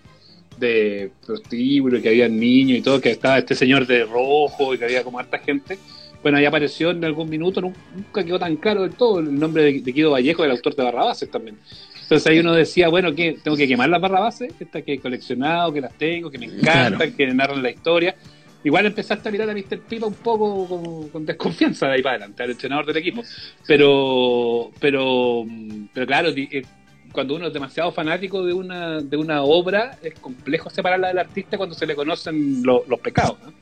de 0.59 1.11
prostíbulo, 1.27 2.01
que 2.03 2.09
había 2.11 2.29
niños 2.29 2.79
y 2.79 2.83
todo, 2.83 3.01
que 3.01 3.11
estaba 3.11 3.39
este 3.39 3.55
señor 3.55 3.87
de 3.87 4.05
rojo 4.05 4.75
y 4.75 4.79
que 4.79 4.85
había 4.85 5.03
como 5.03 5.19
harta 5.19 5.39
gente. 5.39 5.79
Bueno, 6.23 6.39
ahí 6.39 6.45
apareció 6.45 6.91
en 6.91 7.05
algún 7.05 7.29
minuto, 7.29 7.61
nunca 7.61 8.25
quedó 8.25 8.39
tan 8.39 8.57
claro 8.57 8.83
del 8.83 8.93
todo 8.93 9.21
el 9.21 9.39
nombre 9.39 9.63
de, 9.65 9.81
de 9.81 9.93
Guido 9.93 10.11
Vallejo, 10.13 10.45
el 10.45 10.51
autor 10.51 10.75
de 10.75 10.83
Barrabases 10.83 11.31
también. 11.31 11.59
Entonces 12.03 12.27
ahí 12.27 12.39
uno 12.39 12.55
decía, 12.55 12.89
bueno, 12.89 13.15
¿qué? 13.15 13.39
¿Tengo 13.43 13.57
que 13.57 13.69
quemar 13.69 13.89
las 13.89 14.01
Barrabases? 14.01 14.53
Estas 14.59 14.83
que 14.83 14.95
he 14.95 14.99
coleccionado, 14.99 15.73
que 15.73 15.81
las 15.81 15.93
tengo, 15.95 16.31
que 16.31 16.39
me 16.39 16.47
encantan, 16.47 16.97
Claro. 16.97 17.17
que 17.17 17.27
narran 17.29 17.63
la 17.63 17.71
historia. 17.71 18.17
Igual 18.65 18.87
empezaste 18.87 19.29
a 19.29 19.33
mirar 19.33 19.49
a 19.49 19.55
Mr. 19.55 19.81
Pipa 19.89 20.07
un 20.07 20.15
poco 20.15 20.67
con, 20.69 21.09
con 21.11 21.25
desconfianza 21.27 21.87
de 21.87 21.95
ahí 21.95 22.03
para 22.03 22.17
adelante, 22.17 22.43
al 22.43 22.51
entrenador 22.51 22.87
del 22.87 22.97
equipo. 22.97 23.23
Pero, 23.67 24.71
pero, 24.81 25.45
pero 25.95 26.07
claro, 26.07 26.31
eh, 26.31 26.63
cuando 27.13 27.37
uno 27.37 27.47
es 27.47 27.53
demasiado 27.53 27.93
fanático 27.93 28.45
de 28.45 28.53
una, 28.53 29.01
de 29.01 29.17
una 29.17 29.43
obra, 29.43 29.99
es 30.03 30.15
complejo 30.19 30.71
separarla 30.71 31.09
del 31.09 31.19
artista 31.19 31.57
cuando 31.57 31.75
se 31.75 31.87
le 31.87 31.95
conocen 31.95 32.63
lo- 32.63 32.85
los 32.89 32.99
pecados. 33.01 33.39
¿no? 33.45 33.53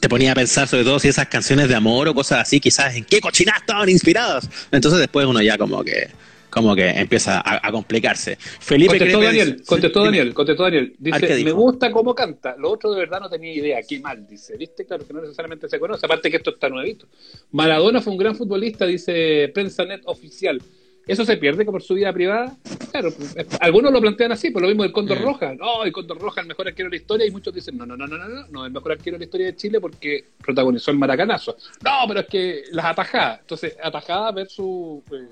Te 0.00 0.08
ponía 0.08 0.32
a 0.32 0.34
pensar 0.34 0.68
sobre 0.68 0.84
todo 0.84 0.98
si 0.98 1.08
esas 1.08 1.28
canciones 1.28 1.68
de 1.68 1.74
amor 1.74 2.08
o 2.08 2.14
cosas 2.14 2.40
así, 2.40 2.60
quizás 2.60 2.94
en 2.94 3.04
qué 3.04 3.20
cochinadas 3.20 3.62
estaban 3.62 3.88
inspiradas. 3.88 4.48
Entonces 4.70 5.00
después 5.00 5.26
uno 5.26 5.40
ya 5.40 5.56
como 5.56 5.82
que 5.82 6.08
como 6.52 6.76
que 6.76 6.86
empieza 6.90 7.38
a, 7.40 7.66
a 7.66 7.72
complicarse. 7.72 8.36
Felipe 8.36 8.98
Contestó 8.98 9.22
Daniel, 9.22 9.62
contestó 9.64 10.00
Sí, 10.00 10.04
Daniel, 10.04 10.34
contestó 10.34 10.62
Daniel. 10.64 10.94
Dice, 10.98 11.44
me 11.44 11.52
gusta 11.52 11.90
cómo 11.90 12.14
canta. 12.14 12.54
Lo 12.58 12.70
otro 12.70 12.92
de 12.92 13.00
verdad 13.00 13.20
no 13.20 13.30
tenía 13.30 13.54
idea. 13.54 13.80
Qué 13.88 13.98
mal, 14.00 14.26
dice. 14.26 14.56
¿Viste? 14.58 14.84
Claro 14.84 15.06
que 15.06 15.14
no 15.14 15.22
necesariamente 15.22 15.66
se 15.66 15.80
conoce. 15.80 16.04
Aparte 16.04 16.30
que 16.30 16.36
esto 16.36 16.50
está 16.50 16.68
nuevito. 16.68 17.06
Maradona 17.52 18.02
fue 18.02 18.12
un 18.12 18.18
gran 18.18 18.36
futbolista, 18.36 18.84
dice 18.84 19.50
Prensa 19.54 19.86
Net 19.86 20.02
Oficial. 20.04 20.60
¿Eso 21.06 21.24
se 21.24 21.36
pierde 21.36 21.64
por 21.64 21.82
su 21.82 21.94
vida 21.94 22.12
privada? 22.12 22.56
Claro, 22.92 23.10
pues, 23.16 23.34
algunos 23.58 23.92
lo 23.92 24.00
plantean 24.00 24.30
así, 24.32 24.50
por 24.50 24.62
lo 24.62 24.68
mismo 24.68 24.84
del 24.84 24.92
Cóndor 24.92 25.18
Mm. 25.18 25.22
Roja. 25.24 25.54
No, 25.54 25.82
el 25.84 25.90
Cóndor 25.90 26.18
Roja 26.18 26.42
es 26.42 26.44
el 26.44 26.48
mejor 26.48 26.68
arquero 26.68 26.88
de 26.88 26.96
la 26.96 27.00
historia 27.02 27.26
y 27.26 27.30
muchos 27.32 27.52
dicen, 27.52 27.76
no, 27.76 27.84
no, 27.86 27.96
no, 27.96 28.06
no, 28.06 28.18
no, 28.18 28.28
no, 28.28 28.46
no, 28.48 28.66
el 28.66 28.72
mejor 28.72 28.92
arquero 28.92 29.14
de 29.16 29.20
la 29.20 29.24
historia 29.24 29.46
de 29.46 29.56
Chile 29.56 29.80
porque 29.80 30.22
protagonizó 30.40 30.90
el 30.92 30.98
maracanazo. 30.98 31.56
No, 31.82 31.90
pero 32.06 32.20
es 32.20 32.26
que 32.26 32.62
las 32.70 32.84
atajadas. 32.84 33.40
Entonces, 33.40 33.76
atajadas 33.82 34.34
versus 34.34 35.02
eh, 35.12 35.26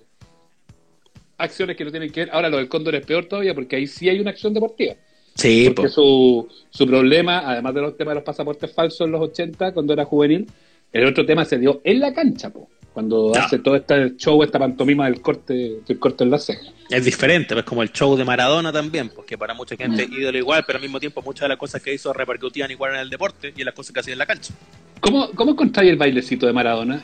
acciones 1.40 1.76
que 1.76 1.84
no 1.84 1.90
tienen 1.90 2.10
que 2.10 2.20
ver. 2.20 2.30
Ahora 2.32 2.48
lo 2.48 2.56
del 2.58 2.68
Cóndor 2.68 2.94
es 2.94 3.04
peor 3.06 3.26
todavía 3.26 3.54
porque 3.54 3.76
ahí 3.76 3.86
sí 3.86 4.08
hay 4.08 4.20
una 4.20 4.30
acción 4.30 4.52
deportiva. 4.54 4.94
Sí, 5.34 5.70
Porque 5.74 5.88
po. 5.88 5.94
su, 5.94 6.48
su 6.70 6.86
problema, 6.86 7.42
además 7.46 7.72
de 7.74 7.80
los 7.80 7.96
temas 7.96 8.12
de 8.12 8.14
los 8.16 8.24
pasaportes 8.24 8.72
falsos 8.72 9.06
en 9.06 9.12
los 9.12 9.20
80, 9.22 9.72
cuando 9.72 9.92
era 9.92 10.04
juvenil, 10.04 10.46
el 10.92 11.06
otro 11.06 11.24
tema 11.24 11.44
se 11.44 11.56
dio 11.58 11.80
en 11.84 12.00
la 12.00 12.12
cancha, 12.12 12.50
po, 12.50 12.68
cuando 12.92 13.32
hace 13.36 13.60
todo 13.60 13.76
este 13.76 14.16
show, 14.16 14.42
esta 14.42 14.58
pantomima 14.58 15.06
del 15.06 15.20
corte, 15.22 15.78
del 15.86 15.98
corte 16.00 16.24
en 16.24 16.30
la 16.30 16.38
ceja. 16.38 16.66
es 16.90 17.04
diferente, 17.04 17.56
es 17.56 17.62
como 17.64 17.82
el 17.84 17.92
show 17.92 18.16
de 18.16 18.24
Maradona 18.24 18.72
también, 18.72 19.08
porque 19.14 19.38
para 19.38 19.54
mucha 19.54 19.76
gente 19.76 20.06
Mm. 20.08 20.12
ídolo 20.12 20.36
igual, 20.38 20.64
pero 20.66 20.78
al 20.78 20.82
mismo 20.82 20.98
tiempo 20.98 21.22
muchas 21.22 21.42
de 21.42 21.48
las 21.50 21.58
cosas 21.58 21.80
que 21.80 21.94
hizo 21.94 22.12
repercutían 22.12 22.70
igual 22.72 22.94
en 22.94 23.00
el 23.00 23.08
deporte 23.08 23.54
y 23.56 23.60
en 23.60 23.66
las 23.66 23.74
cosas 23.74 23.94
que 23.94 24.00
hacía 24.00 24.12
en 24.12 24.18
la 24.18 24.26
cancha. 24.26 24.52
¿Cómo, 25.00 25.30
cómo 25.30 25.52
encontráis 25.52 25.88
el 25.90 25.96
bailecito 25.96 26.46
de 26.46 26.52
Maradona? 26.52 27.02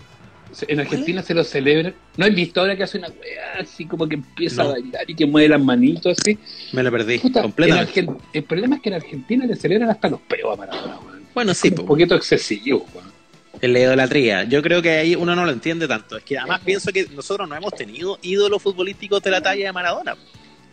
En 0.69 0.81
Argentina 0.81 1.23
se 1.23 1.35
lo 1.35 1.45
celebra. 1.45 1.93
¿No 2.17 2.25
has 2.25 2.35
visto 2.35 2.61
ahora 2.61 2.77
que 2.77 2.83
hace 2.85 2.99
una 2.99 3.09
weá 3.09 3.61
así 3.61 3.85
como 3.85 4.09
que 4.09 4.15
empieza 4.15 4.63
No. 4.63 4.71
a 4.71 4.73
bailar 4.73 5.03
y 5.11 5.15
que 5.15 5.27
mueve 5.27 5.49
las 5.49 5.61
manitos 5.63 6.17
así? 6.19 6.39
Me 6.73 6.83
lo 6.83 6.91
perdí 6.91 7.19
Puta, 7.19 7.41
en 7.41 7.43
completamente. 7.45 8.03
Argen- 8.05 8.19
el 8.33 8.43
problema 8.45 8.77
es 8.77 8.83
que 8.83 8.89
en 8.89 8.95
Argentina 8.95 9.45
le 9.47 9.57
celebran 9.57 9.91
hasta 9.91 10.09
los 10.09 10.21
peos 10.23 10.55
a 10.55 10.57
Maradona, 10.57 10.99
weón. 11.01 11.23
Bueno, 11.35 11.53
sí, 11.53 11.69
un 11.69 11.75
po. 11.75 11.87
poquito 11.87 12.15
excesivo, 12.15 12.87
weón. 12.95 13.13
en 13.61 13.73
la 13.73 13.81
idolatría. 13.81 14.45
Yo 14.45 14.61
creo 14.63 14.83
que 14.83 14.91
ahí 14.91 15.15
uno 15.15 15.35
no 15.35 15.45
lo 15.47 15.51
entiende 15.51 15.89
tanto. 15.89 16.17
Es 16.19 16.25
que 16.25 16.37
además 16.39 16.61
pienso 16.65 16.93
que 16.93 17.07
nosotros 17.15 17.49
no 17.49 17.55
hemos 17.57 17.73
tenido 17.75 18.19
ídolos 18.23 18.63
futbolísticos 18.63 19.23
de 19.23 19.31
la 19.31 19.41
talla 19.41 19.65
de 19.67 19.73
Maradona. 19.73 20.15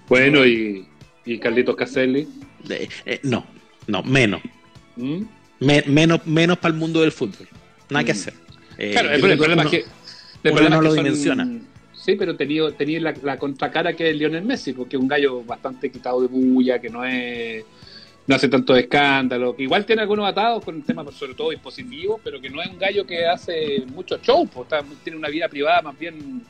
Bueno, 0.09 0.45
y, 0.45 0.86
y 1.25 1.39
Carlitos 1.39 1.75
Caselli. 1.77 2.27
De- 2.63 2.89
eh, 3.05 3.19
no, 3.23 3.45
no, 3.88 4.03
menos. 4.03 4.41
¿Mm? 4.97 5.23
Me- 5.62 5.83
menos 5.88 6.25
menos 6.27 6.57
para 6.57 6.73
el 6.73 6.79
mundo 6.79 6.99
del 7.01 7.13
fútbol. 7.13 7.47
Nada 7.89 8.03
que 8.03 8.13
Mm. 8.13 8.17
hacer. 8.17 8.33
Eh, 8.77 8.91
Claro, 8.91 9.12
el, 9.12 9.38
problema 9.38 9.63
es 9.63 9.69
que. 9.69 9.86
El 10.43 10.51
problema 10.53 10.69
no 10.69 10.75
es 10.75 10.81
que 10.81 10.88
lo 10.89 10.95
son- 10.95 11.03
dimensiona. 11.03 11.47
Sí, 11.93 12.15
pero 12.15 12.36
tenía, 12.36 12.69
tenía 12.71 12.99
la, 12.99 13.13
la 13.23 13.38
contracara 13.38 13.93
que 13.93 14.09
es 14.09 14.15
Lionel 14.17 14.43
Messi, 14.43 14.73
porque 14.73 14.97
es 14.97 15.01
un 15.01 15.07
gallo 15.07 15.41
bastante 15.43 15.89
quitado 15.89 16.21
de 16.21 16.27
bulla, 16.27 16.79
que 16.79 16.89
no 16.89 17.05
es. 17.05 17.63
No 18.27 18.36
hace 18.36 18.47
tanto 18.47 18.75
escándalo, 18.75 19.55
que 19.55 19.63
igual 19.63 19.86
tiene 19.86 20.01
algunos 20.01 20.27
atados 20.27 20.63
con 20.63 20.75
el 20.77 20.83
tema, 20.83 21.03
sobre 21.12 21.33
todo 21.33 21.51
impositivo, 21.51 22.19
pero 22.23 22.39
que 22.39 22.49
no 22.49 22.62
es 22.62 22.69
un 22.69 22.77
gallo 22.79 23.05
que 23.05 23.25
hace 23.25 23.83
mucho 23.93 24.17
show, 24.21 24.47
pues, 24.47 24.63
está- 24.65 24.83
tiene 25.03 25.17
una 25.17 25.27
vida 25.29 25.47
privada 25.49 25.81
más 25.81 25.97
bien 25.99 26.41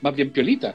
más 0.00 0.14
bien 0.16 0.30
piolita. 0.30 0.74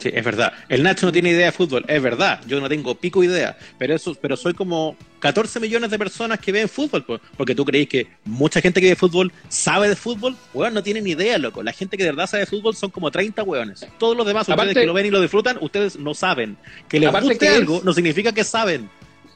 Sí, 0.00 0.10
es 0.12 0.24
verdad. 0.24 0.52
El 0.68 0.82
Nacho 0.82 1.06
no 1.06 1.12
tiene 1.12 1.30
idea 1.30 1.46
de 1.46 1.52
fútbol, 1.52 1.84
es 1.86 2.02
verdad. 2.02 2.40
Yo 2.46 2.58
no 2.60 2.68
tengo 2.68 2.94
pico 2.94 3.22
idea, 3.22 3.56
pero 3.78 3.94
eso, 3.94 4.14
pero 4.20 4.36
soy 4.36 4.54
como 4.54 4.96
14 5.20 5.60
millones 5.60 5.90
de 5.90 5.98
personas 5.98 6.38
que 6.40 6.50
ven 6.52 6.68
fútbol, 6.68 7.04
po. 7.04 7.20
porque 7.36 7.54
tú 7.54 7.64
creéis 7.64 7.88
que 7.88 8.06
mucha 8.24 8.60
gente 8.60 8.80
que 8.80 8.88
ve 8.88 8.96
fútbol 8.96 9.30
sabe 9.48 9.88
de 9.90 9.96
fútbol, 9.96 10.34
weón, 10.54 10.72
no 10.74 10.82
tienen 10.82 11.04
ni 11.04 11.10
idea, 11.10 11.36
loco. 11.38 11.62
La 11.62 11.72
gente 11.72 11.96
que 11.98 12.04
de 12.04 12.10
verdad 12.10 12.26
sabe 12.26 12.40
de 12.44 12.46
fútbol 12.46 12.74
son 12.74 12.90
como 12.90 13.10
30 13.10 13.42
weones. 13.42 13.86
Todos 13.98 14.16
los 14.16 14.26
demás, 14.26 14.48
Aparte- 14.48 14.70
ustedes 14.70 14.82
que 14.82 14.86
lo 14.86 14.94
ven 14.94 15.06
y 15.06 15.10
lo 15.10 15.20
disfrutan, 15.20 15.58
ustedes 15.60 15.98
no 15.98 16.14
saben. 16.14 16.56
Que 16.88 16.98
les 16.98 17.12
guste 17.12 17.38
que 17.38 17.46
es- 17.46 17.54
algo 17.56 17.82
no 17.84 17.92
significa 17.92 18.32
que 18.32 18.42
saben. 18.44 18.88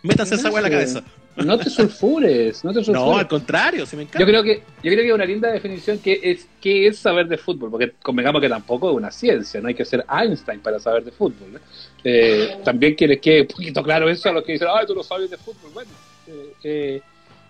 Métanse 0.02 0.34
esa 0.36 0.48
weá 0.50 0.58
en 0.58 0.62
la 0.64 0.70
cabeza. 0.70 1.02
No 1.36 1.58
te 1.58 1.68
sulfures, 1.68 2.62
no 2.64 2.70
te 2.72 2.78
No, 2.78 2.84
sulfures. 2.84 3.18
al 3.18 3.28
contrario, 3.28 3.86
si 3.86 3.96
me 3.96 4.02
encanta. 4.02 4.20
Yo 4.20 4.26
creo 4.26 4.42
que 4.44 4.62
yo 4.82 4.92
creo 4.92 5.02
que 5.04 5.12
una 5.12 5.24
linda 5.24 5.50
definición 5.50 5.98
que 5.98 6.20
es 6.22 6.46
qué 6.60 6.86
es 6.86 6.98
saber 6.98 7.26
de 7.26 7.36
fútbol, 7.38 7.70
porque 7.70 7.92
convengamos 8.02 8.40
que 8.40 8.48
tampoco 8.48 8.90
es 8.90 8.96
una 8.96 9.10
ciencia, 9.10 9.60
no 9.60 9.66
hay 9.68 9.74
que 9.74 9.84
ser 9.84 10.04
Einstein 10.08 10.60
para 10.60 10.78
saber 10.78 11.02
de 11.04 11.10
fútbol. 11.10 11.54
¿no? 11.54 11.58
Eh, 12.04 12.58
también 12.64 12.94
quieres 12.94 13.20
que 13.20 13.40
un 13.40 13.46
poquito 13.48 13.82
claro 13.82 14.08
eso 14.08 14.28
a 14.28 14.32
los 14.32 14.44
que 14.44 14.52
dicen, 14.52 14.68
ay, 14.72 14.86
tú 14.86 14.94
no 14.94 15.02
sabes 15.02 15.28
de 15.28 15.36
fútbol. 15.36 15.70
Bueno, 15.74 15.90
eh, 16.28 16.52
eh, 16.62 17.00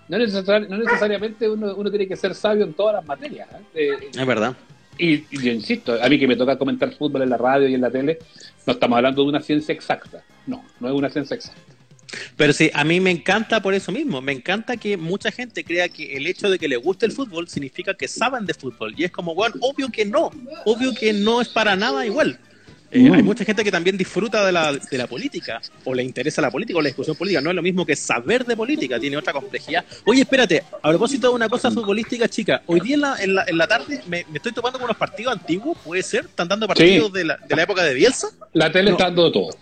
no, 0.08 0.16
necesar- 0.18 0.66
no 0.68 0.78
necesariamente 0.78 1.48
uno, 1.48 1.74
uno 1.76 1.90
tiene 1.90 2.08
que 2.08 2.16
ser 2.16 2.34
sabio 2.34 2.64
en 2.64 2.72
todas 2.72 2.94
las 2.94 3.04
materias. 3.06 3.48
¿eh? 3.74 3.90
Eh, 4.02 4.08
Es 4.18 4.26
verdad. 4.26 4.54
y, 4.96 5.14
y 5.30 5.42
yo 5.44 5.52
insisto, 5.52 5.98
a 6.02 6.08
mí 6.08 6.18
que 6.18 6.26
me 6.26 6.36
toca 6.36 6.56
comentar 6.56 6.90
fútbol 6.92 7.20
en 7.22 7.28
la 7.30 7.36
radio 7.36 7.68
y 7.68 7.74
en 7.74 7.82
la 7.82 7.90
tele, 7.90 8.18
no 8.66 8.72
estamos 8.72 8.96
hablando 8.96 9.22
de 9.22 9.28
una 9.28 9.40
ciencia 9.40 9.74
exacta. 9.74 10.22
No, 10.46 10.64
no 10.80 10.88
es 10.88 10.94
una 10.94 11.10
ciencia 11.10 11.34
exacta. 11.36 11.73
Pero 12.36 12.52
sí, 12.52 12.70
a 12.74 12.84
mí 12.84 13.00
me 13.00 13.10
encanta 13.10 13.62
por 13.62 13.74
eso 13.74 13.92
mismo. 13.92 14.20
Me 14.20 14.32
encanta 14.32 14.76
que 14.76 14.96
mucha 14.96 15.30
gente 15.30 15.62
crea 15.64 15.88
que 15.88 16.16
el 16.16 16.26
hecho 16.26 16.50
de 16.50 16.58
que 16.58 16.68
le 16.68 16.76
guste 16.76 17.06
el 17.06 17.12
fútbol 17.12 17.48
significa 17.48 17.94
que 17.94 18.08
saben 18.08 18.44
de 18.44 18.54
fútbol. 18.54 18.94
Y 18.96 19.04
es 19.04 19.10
como, 19.10 19.34
bueno, 19.34 19.54
obvio 19.60 19.88
que 19.90 20.04
no. 20.04 20.30
Obvio 20.64 20.92
que 20.94 21.12
no 21.12 21.40
es 21.40 21.48
para 21.48 21.76
nada 21.76 22.04
igual. 22.04 22.38
Eh, 22.90 23.00
Mm. 23.10 23.12
Hay 23.12 23.22
mucha 23.24 23.44
gente 23.44 23.64
que 23.64 23.72
también 23.72 23.96
disfruta 23.96 24.46
de 24.46 24.52
la, 24.52 24.72
de 24.72 24.98
la 24.98 25.08
política, 25.08 25.60
o 25.84 25.92
le 25.92 26.04
interesa 26.04 26.40
la 26.40 26.50
política, 26.50 26.78
o 26.78 26.82
la 26.82 26.88
discusión 26.88 27.16
política. 27.16 27.40
No 27.40 27.50
es 27.50 27.56
lo 27.56 27.62
mismo 27.62 27.84
que 27.84 27.96
saber 27.96 28.44
de 28.44 28.56
política, 28.56 29.00
tiene 29.00 29.16
otra 29.16 29.32
complejidad. 29.32 29.84
Oye, 30.06 30.20
espérate, 30.22 30.62
a 30.80 30.88
propósito 30.90 31.28
de 31.28 31.34
una 31.34 31.48
cosa 31.48 31.72
futbolística, 31.72 32.28
chica, 32.28 32.62
hoy 32.66 32.78
día 32.80 32.94
en 32.94 33.00
la, 33.00 33.16
en 33.20 33.34
la, 33.34 33.44
en 33.48 33.58
la 33.58 33.66
tarde 33.66 34.00
me, 34.06 34.24
me 34.30 34.36
estoy 34.36 34.52
topando 34.52 34.78
con 34.78 34.84
unos 34.84 34.96
partidos 34.96 35.32
antiguos, 35.32 35.76
¿puede 35.84 36.04
ser? 36.04 36.26
¿Están 36.26 36.46
dando 36.46 36.68
partidos 36.68 37.12
de, 37.12 37.24
la, 37.24 37.36
de 37.36 37.56
la 37.56 37.62
época 37.64 37.82
de 37.82 37.94
Bielsa? 37.94 38.28
La 38.52 38.70
tele 38.70 38.90
No. 38.90 38.96
está 38.96 39.06
dando 39.06 39.32
todo. 39.32 39.56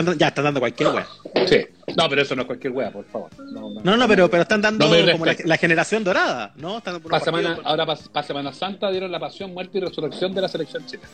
Están 0.00 0.18
ya, 0.18 0.28
están 0.28 0.44
dando 0.44 0.60
cualquier 0.60 0.88
wea. 0.90 1.06
Sí. 1.46 1.66
No, 1.96 2.08
pero 2.08 2.22
eso 2.22 2.36
no 2.36 2.42
es 2.42 2.46
cualquier 2.46 2.72
wea, 2.72 2.90
por 2.90 3.04
favor. 3.06 3.30
No, 3.38 3.70
no. 3.70 3.80
No, 3.82 3.96
no, 3.96 4.08
pero, 4.08 4.30
pero 4.30 4.42
están 4.42 4.60
dando 4.60 4.86
No 4.86 5.12
como 5.12 5.26
la, 5.26 5.56
generación 5.56 6.04
dorada, 6.04 6.52
¿no? 6.56 6.78
Están 6.78 7.00
por 7.00 7.10
Pa' 7.10 7.16
unos 7.16 7.24
partidos 7.28 7.54
semana, 7.56 7.68
ahora 7.68 7.86
para 8.12 8.26
Semana 8.26 8.52
Santa 8.52 8.90
dieron 8.90 9.10
la 9.10 9.18
pasión, 9.18 9.52
muerte 9.54 9.78
y 9.78 9.80
resurrección 9.80 10.34
de 10.34 10.40
la 10.42 10.48
selección 10.48 10.84
chilena. 10.86 11.08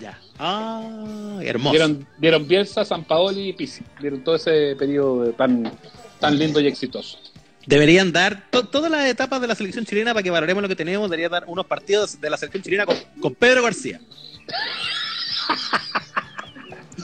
Ya. 0.00 0.18
Ah, 0.38 1.38
hermoso. 1.42 1.72
Dieron, 1.72 2.06
dieron 2.18 2.48
Bielsa, 2.48 2.84
San 2.84 3.04
Paoli 3.04 3.48
y 3.48 3.52
Pizzi. 3.52 3.82
Dieron 4.00 4.22
todo 4.24 4.34
ese 4.34 4.74
periodo 4.76 5.30
tan, 5.32 5.70
tan 6.18 6.38
lindo 6.38 6.60
y 6.60 6.66
exitoso. 6.66 7.18
Deberían 7.66 8.12
dar 8.12 8.50
to- 8.50 8.64
todas 8.66 8.90
las 8.90 9.06
etapas 9.06 9.40
de 9.40 9.46
la 9.46 9.54
selección 9.54 9.86
chilena 9.86 10.12
para 10.12 10.22
que 10.22 10.30
valoremos 10.30 10.62
lo 10.62 10.68
que 10.68 10.76
tenemos. 10.76 11.08
Deberían 11.08 11.30
dar 11.30 11.44
unos 11.46 11.64
partidos 11.66 12.20
de 12.20 12.28
la 12.28 12.36
selección 12.36 12.62
chilena 12.62 12.86
con, 12.86 12.96
con 13.20 13.34
Pedro 13.34 13.62
García. 13.62 14.00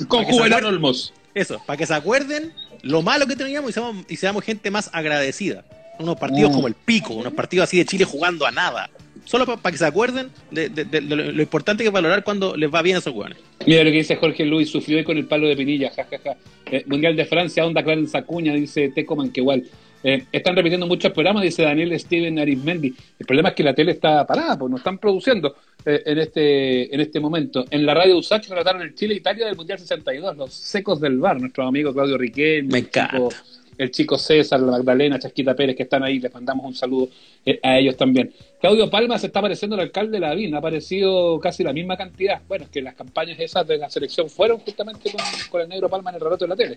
Con 0.09 0.25
Juvenal. 0.25 0.65
Olmos. 0.65 1.13
Eso, 1.35 1.63
para 1.67 1.77
que 1.77 1.87
se 1.87 1.95
acuerden 1.95 2.53
lo 2.83 3.03
malo 3.03 3.27
que 3.27 3.37
teníamos 3.37 3.71
y 3.71 3.73
seamos, 3.73 4.05
y 4.09 4.17
seamos 4.17 4.43
gente 4.45 4.71
más 4.71 4.91
agradecida. 4.93 5.65
Unos 5.99 6.17
partidos 6.17 6.51
Mm. 6.51 6.55
como 6.55 6.67
el 6.69 6.75
pico, 6.75 7.15
unos 7.15 7.33
partidos 7.35 7.65
así 7.65 7.77
de 7.79 7.85
Chile 7.85 8.05
jugando 8.05 8.47
a 8.47 8.51
nada. 8.51 8.91
Solo 9.27 9.45
para 9.47 9.71
que 9.71 9.79
se 9.79 9.85
acuerden 9.85 10.31
de, 10.51 10.71
de- 10.71 10.85
de 10.87 11.01
lo, 11.03 11.15
lo 11.17 11.43
importante 11.43 11.85
que 11.85 11.89
es 11.89 11.93
valorar 11.93 12.25
cuando 12.25 12.57
les 12.57 12.73
va 12.73 12.81
bien 12.83 12.97
a 12.97 12.99
esos 13.01 13.15
hueones. 13.15 13.39
Mira 13.67 13.85
lo 13.85 13.91
que 13.91 13.99
dice 13.99 14.17
Jorge 14.17 14.45
Luis, 14.45 14.71
sufrió 14.71 14.97
hoy 14.97 15.05
con 15.05 15.19
el 15.19 15.27
palo 15.27 15.47
de 15.47 15.57
Pinilla, 15.57 15.91
jajaja. 15.95 16.37
Eh, 16.67 16.85
Mundial 16.87 17.15
de 17.17 17.27
Francia, 17.27 17.65
onda 17.67 17.85
Clarence 17.85 18.17
Acuña, 18.17 18.55
dice 18.55 18.89
Teco 18.89 19.15
Manquehual. 19.15 19.65
Eh, 20.03 20.25
están 20.33 20.57
repitiendo 20.57 20.87
muchos 20.87 21.13
programas, 21.13 21.43
dice 21.43 21.63
Daniel 21.63 21.99
Steven 22.01 22.39
Arismendi. 22.39 22.95
El 23.19 23.27
problema 23.27 23.51
es 23.51 23.55
que 23.55 23.63
la 23.63 23.75
tele 23.75 23.93
está 23.93 24.27
parada, 24.27 24.59
pues 24.59 24.71
no 24.71 24.77
están 24.79 24.99
produciendo 24.99 25.55
eh, 25.85 26.03
en 26.07 26.19
este 26.19 26.95
en 26.95 27.01
este 27.01 27.21
momento. 27.21 27.65
En 27.71 27.85
la 27.85 27.93
radio 27.95 28.17
USACH 28.19 28.47
trataron 28.49 28.83
el 28.83 28.95
Chile-Italia 28.95 29.47
del 29.47 29.57
Mundial 29.57 29.79
62, 29.79 30.37
los 30.37 30.53
secos 30.55 31.01
del 31.01 31.19
bar, 31.19 31.41
nuestro 31.41 31.65
amigo 31.67 31.93
Claudio 31.93 32.17
Riquelme. 32.17 32.71
Me 32.73 32.79
el 32.79 32.85
chico- 32.91 32.99
encanta. 33.17 33.37
el 33.77 33.91
chico 33.91 34.17
César, 34.19 34.61
la 34.61 34.73
Magdalena, 34.73 35.19
Chasquita 35.19 35.55
Pérez, 35.55 35.77
que 35.77 35.83
están 35.85 36.03
ahí, 36.03 36.19
les 36.19 36.33
mandamos 36.33 36.65
un 36.67 36.75
saludo 36.75 37.09
eh, 37.45 37.59
a 37.63 37.79
ellos 37.79 37.97
también. 37.97 38.33
Claudio 38.61 38.89
Palma 38.91 39.19
se 39.19 39.27
está 39.27 39.39
apareciendo 39.41 39.77
el 39.77 39.83
alcalde 39.83 40.13
de 40.13 40.21
Lavín, 40.21 40.55
ha 40.55 40.59
aparecido 40.59 41.39
casi 41.41 41.63
la 41.63 41.73
misma 41.75 41.97
cantidad. 41.99 42.41
Bueno, 42.49 42.65
es 42.65 42.71
que 42.71 42.81
las 42.83 42.95
campañas 42.95 43.39
esas 43.39 43.67
de 43.67 43.77
la 43.79 43.89
selección 43.91 44.29
fueron 44.31 44.59
justamente 44.61 45.11
con, 45.13 45.21
con 45.51 45.61
el 45.61 45.69
negro 45.69 45.89
Palma 45.91 46.09
en 46.11 46.17
el 46.17 46.23
relato 46.23 46.45
de 46.45 46.49
la 46.49 46.57
tele. 46.57 46.77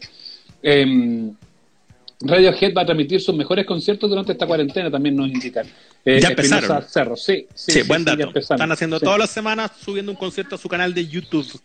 Radiohead 2.21 2.73
va 2.75 2.83
a 2.83 2.85
transmitir 2.85 3.19
sus 3.21 3.35
mejores 3.35 3.65
conciertos 3.65 4.09
durante 4.09 4.31
esta 4.31 4.47
cuarentena, 4.47 4.89
también 4.89 5.15
nos 5.15 5.27
indican. 5.27 5.67
Eh, 6.05 6.19
ya 6.21 6.29
empezaron. 6.29 6.83
Cerro. 6.83 7.15
Sí, 7.15 7.47
sí, 7.53 7.71
sí, 7.71 7.81
buen 7.83 8.03
dato. 8.03 8.31
Están 8.37 8.71
haciendo 8.71 8.99
todas 8.99 9.19
las 9.19 9.29
semanas 9.29 9.71
subiendo 9.83 10.11
un 10.11 10.17
concierto 10.17 10.55
a 10.55 10.57
su 10.57 10.69
canal 10.69 10.93
de 10.93 11.07
YouTube. 11.07 11.61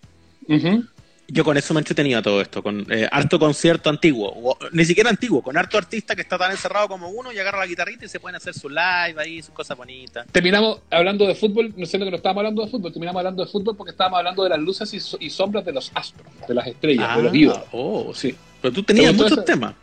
Yo 1.30 1.44
con 1.44 1.58
eso 1.58 1.74
me 1.74 1.80
he 1.80 1.82
entretenido 1.82 2.22
todo 2.22 2.40
esto, 2.40 2.62
con 2.62 2.86
eh, 2.90 3.06
harto 3.12 3.38
concierto 3.38 3.90
antiguo, 3.90 4.32
o, 4.34 4.56
ni 4.72 4.86
siquiera 4.86 5.10
antiguo, 5.10 5.42
con 5.42 5.58
harto 5.58 5.76
artista 5.76 6.16
que 6.16 6.22
está 6.22 6.38
tan 6.38 6.50
encerrado 6.52 6.88
como 6.88 7.10
uno 7.10 7.30
y 7.30 7.38
agarra 7.38 7.58
la 7.58 7.66
guitarrita 7.66 8.06
y 8.06 8.08
se 8.08 8.18
pueden 8.18 8.36
hacer 8.36 8.54
su 8.54 8.70
live 8.70 9.14
ahí, 9.18 9.42
sus 9.42 9.52
cosas 9.52 9.76
bonitas. 9.76 10.26
Terminamos 10.32 10.80
hablando 10.88 11.26
de 11.26 11.34
fútbol, 11.34 11.74
no 11.76 11.84
sé 11.84 11.98
lo 11.98 12.06
que 12.06 12.12
no 12.12 12.16
estábamos 12.16 12.40
hablando 12.40 12.64
de 12.64 12.70
fútbol, 12.70 12.92
terminamos 12.92 13.20
hablando 13.20 13.44
de 13.44 13.50
fútbol 13.50 13.76
porque 13.76 13.90
estábamos 13.90 14.20
hablando 14.20 14.42
de 14.42 14.48
las 14.48 14.58
luces 14.58 15.18
y, 15.20 15.28
sombras 15.28 15.66
de 15.66 15.72
los 15.72 15.90
astros, 15.94 16.32
de 16.48 16.54
las 16.54 16.66
estrellas, 16.66 17.14
de 17.18 17.22
los 17.22 17.32
vivos. 17.32 17.58
Ah, 17.58 17.64
oh, 17.72 18.14
sí. 18.14 18.34
Pero 18.62 18.72
tú 18.72 18.82
tenías 18.82 19.14
muchos 19.14 19.44
temas. 19.44 19.74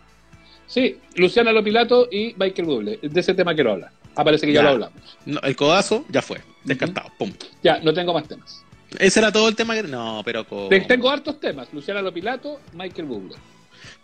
Sí, 0.67 0.97
Luciana 1.15 1.51
Lopilato 1.51 2.08
y 2.12 2.34
Michael 2.38 2.67
Bublé. 2.67 2.99
De 3.01 3.19
ese 3.19 3.34
tema 3.34 3.54
quiero 3.54 3.73
hablar. 3.73 3.91
Aparece 4.15 4.45
que 4.45 4.54
ya, 4.54 4.63
lo 4.63 4.69
hablamos. 4.69 5.17
el 5.25 5.56
codazo 5.56 6.06
ya 6.10 6.21
fue, 6.21 6.41
descartado, 6.63 7.10
punto. 7.17 7.45
Ya, 7.62 7.80
no 7.80 7.93
tengo 7.93 8.13
más 8.13 8.28
temas. 8.28 8.63
Ese 8.97 9.19
era 9.19 9.32
todo 9.32 9.49
el 9.49 9.56
tema 9.56 9.75
que... 9.75 9.84
No, 9.84 10.21
pero... 10.23 10.45
Tengo 10.88 11.10
hartos 11.10 11.39
temas. 11.39 11.67
Luciana 11.73 12.01
Lopilato, 12.01 12.62
Michael 12.73 13.08
Bublé. 13.08 13.36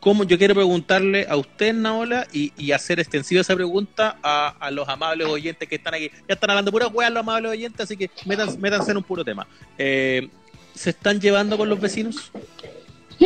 ¿Cómo? 0.01 0.23
Yo 0.23 0.37
quiero 0.37 0.55
preguntarle 0.55 1.27
a 1.29 1.37
usted, 1.37 1.73
Naola, 1.73 2.27
y, 2.33 2.51
y 2.57 2.71
hacer 2.71 2.99
extensiva 2.99 3.41
esa 3.41 3.55
pregunta 3.55 4.17
a, 4.23 4.69
los 4.71 4.89
amables 4.89 5.27
oyentes 5.27 5.67
que 5.69 5.75
están 5.75 5.93
aquí. 5.93 6.09
Ya 6.27 6.33
están 6.33 6.49
hablando 6.49 6.71
pura 6.71 6.87
hueá 6.87 7.09
los 7.09 7.19
amables 7.19 7.51
oyentes, 7.51 7.81
así 7.81 7.95
que 7.95 8.09
métanse, 8.25 8.57
métanse 8.57 8.91
en 8.91 8.97
un 8.97 9.03
puro 9.03 9.23
tema. 9.23 9.47
Eh, 9.77 10.27
¿Se 10.73 10.89
están 10.89 11.21
llevando 11.21 11.57
con 11.57 11.69
los 11.69 11.79
vecinos? 11.79 12.31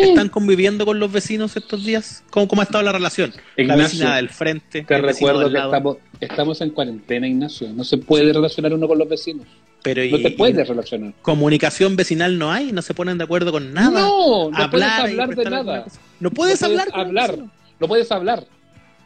¿Están 0.01 0.29
conviviendo 0.29 0.85
con 0.85 0.99
los 0.99 1.11
vecinos 1.11 1.55
estos 1.55 1.85
días? 1.85 2.23
¿Cómo, 2.29 2.47
cómo 2.47 2.61
ha 2.61 2.65
estado 2.65 2.83
la 2.83 2.91
relación? 2.91 3.33
la 3.57 3.75
vecina 3.75 4.17
del 4.17 4.29
frente. 4.29 4.83
Te 4.83 4.97
recuerdo 4.99 5.49
que 5.49 5.57
estamos, 5.57 5.97
estamos 6.19 6.61
en 6.61 6.69
cuarentena, 6.71 7.27
Ignacio. 7.27 7.69
No 7.73 7.83
se 7.83 7.97
puede 7.97 8.33
relacionar 8.33 8.73
uno 8.73 8.87
con 8.87 8.97
los 8.97 9.07
vecinos. 9.07 9.47
Pero 9.83 10.03
no 10.09 10.17
te 10.17 10.31
puedes 10.31 10.67
relacionar. 10.67 11.13
Comunicación 11.21 11.95
vecinal 11.95 12.39
no 12.39 12.51
hay, 12.51 12.71
no 12.71 12.81
se 12.81 12.93
ponen 12.93 13.17
de 13.17 13.23
acuerdo 13.23 13.51
con 13.51 13.73
nada. 13.73 14.01
No, 14.01 14.49
no 14.49 14.69
puedes 14.69 14.89
hablar 14.89 15.35
de 15.35 15.45
nada. 15.45 15.85
No 16.19 16.31
puedes 16.31 16.63
hablar. 16.63 16.87
hablar. 16.91 17.37
No 17.79 17.87
puedes 17.87 18.11
hablar. 18.11 18.45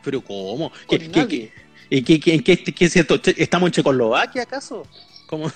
Pero 0.04 0.21
¿cómo? 0.21 0.71
¿Qué, 0.89 0.99
qué, 0.99 1.52
¿Y 1.89 2.02
qué, 2.04 2.19
qué, 2.19 2.43
qué, 2.43 2.63
qué, 2.63 2.86
es 2.86 2.93
cierto? 2.93 3.19
¿Estamos 3.36 3.67
en 3.67 3.71
Checoslovaquia 3.73 4.43
acaso? 4.43 4.86
¿Cómo, 5.30 5.52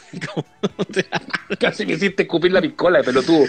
Casi 1.60 1.84
me 1.86 1.94
hiciste 1.94 2.24
escupir 2.24 2.52
la 2.52 2.62
piscola 2.62 3.00
de 3.00 3.06
pelotudo. 3.06 3.46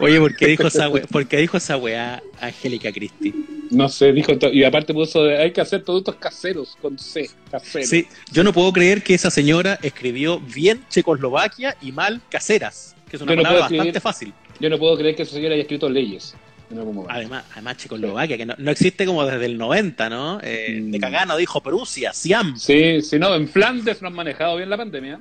Oye, 0.00 0.18
¿por 0.18 0.34
qué 0.34 0.48
dijo 0.48 0.66
esa, 0.66 0.88
weá, 0.88 1.06
¿por 1.06 1.26
qué 1.26 1.36
dijo 1.36 1.56
esa 1.56 1.76
weá 1.76 2.20
Angélica 2.40 2.90
Cristi? 2.90 3.32
No 3.70 3.88
sé, 3.88 4.12
dijo, 4.12 4.32
y 4.52 4.64
aparte 4.64 4.92
puso, 4.92 5.22
hay 5.22 5.52
que 5.52 5.60
hacer 5.60 5.84
productos 5.84 6.16
caseros, 6.16 6.76
con 6.82 6.98
C, 6.98 7.30
caseros. 7.48 7.88
Sí, 7.88 8.08
yo 8.32 8.42
no 8.42 8.52
puedo 8.52 8.72
creer 8.72 9.04
que 9.04 9.14
esa 9.14 9.30
señora 9.30 9.78
escribió 9.80 10.40
bien 10.40 10.84
Checoslovaquia 10.88 11.76
y 11.80 11.92
mal 11.92 12.22
caseras, 12.28 12.96
que 13.08 13.16
es 13.16 13.22
una 13.22 13.36
palabra 13.36 13.60
bastante 13.60 14.00
fácil. 14.00 14.32
Yo 14.58 14.68
no 14.70 14.78
puedo 14.78 14.96
creer 14.96 15.14
que 15.14 15.22
esa 15.22 15.34
señora 15.34 15.54
haya 15.54 15.62
escrito 15.62 15.88
leyes. 15.88 16.34
Además, 17.08 17.44
además 17.52 17.76
Checoslovaquia, 17.76 18.36
que 18.36 18.46
no, 18.46 18.70
existe 18.70 19.06
como 19.06 19.24
desde 19.24 19.46
el 19.46 19.56
90, 19.56 20.10
¿no? 20.10 20.40
Eh, 20.42 20.80
De 20.82 20.98
mm. 20.98 21.00
cagano 21.00 21.36
dijo 21.36 21.62
Prusia, 21.62 22.12
Siam. 22.12 22.56
Sí, 22.58 23.00
sí, 23.00 23.18
no, 23.18 23.34
en 23.34 23.48
Flandes 23.48 24.02
no 24.02 24.08
han 24.08 24.14
manejado 24.14 24.56
bien 24.56 24.68
la 24.68 24.76
pandemia. 24.76 25.20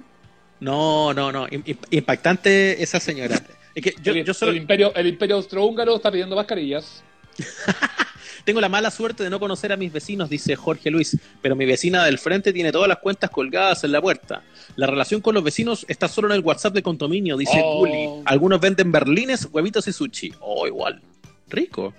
No, 0.60 1.14
no, 1.14 1.32
no. 1.32 1.48
Impactante 1.92 2.82
esa 2.82 3.00
señora. 3.00 3.42
que 3.76 3.94
yo, 4.02 4.14
el, 4.14 4.26
el, 4.50 4.58
imperio, 4.58 4.94
el 4.96 5.08
imperio 5.08 5.36
austrohúngaro 5.36 5.96
está 5.96 6.12
pidiendo 6.12 6.36
mascarillas. 6.36 7.04
Tengo 8.48 8.62
la 8.62 8.70
mala 8.70 8.92
suerte 8.92 9.24
de 9.26 9.30
no 9.30 9.42
conocer 9.42 9.74
a 9.74 9.78
mis 9.78 9.92
vecinos, 9.92 10.30
dice 10.30 10.56
Jorge 10.56 10.90
Luis, 10.90 11.18
pero 11.42 11.58
mi 11.58 11.66
vecina 11.66 12.06
del 12.06 12.18
frente 12.18 12.54
tiene 12.54 12.72
todas 12.72 12.88
las 12.88 13.00
cuentas 13.00 13.30
colgadas 13.30 13.84
en 13.84 13.92
la 13.92 14.02
puerta. 14.02 14.42
La 14.78 14.88
relación 14.88 15.20
con 15.20 15.36
los 15.36 15.44
vecinos 15.44 15.86
está 15.90 16.08
solo 16.08 16.30
en 16.30 16.36
el 16.36 16.40
WhatsApp 16.40 16.74
de 16.74 16.82
condominio, 16.82 17.36
dice 17.36 17.62
oh. 17.62 18.22
Algunos 18.24 18.62
venden 18.62 18.90
berlines, 18.90 19.50
huevitos 19.52 19.86
y 19.90 19.92
sushi. 19.92 20.34
Oh, 20.40 20.66
igual. 20.66 21.02
Rico. 21.50 21.94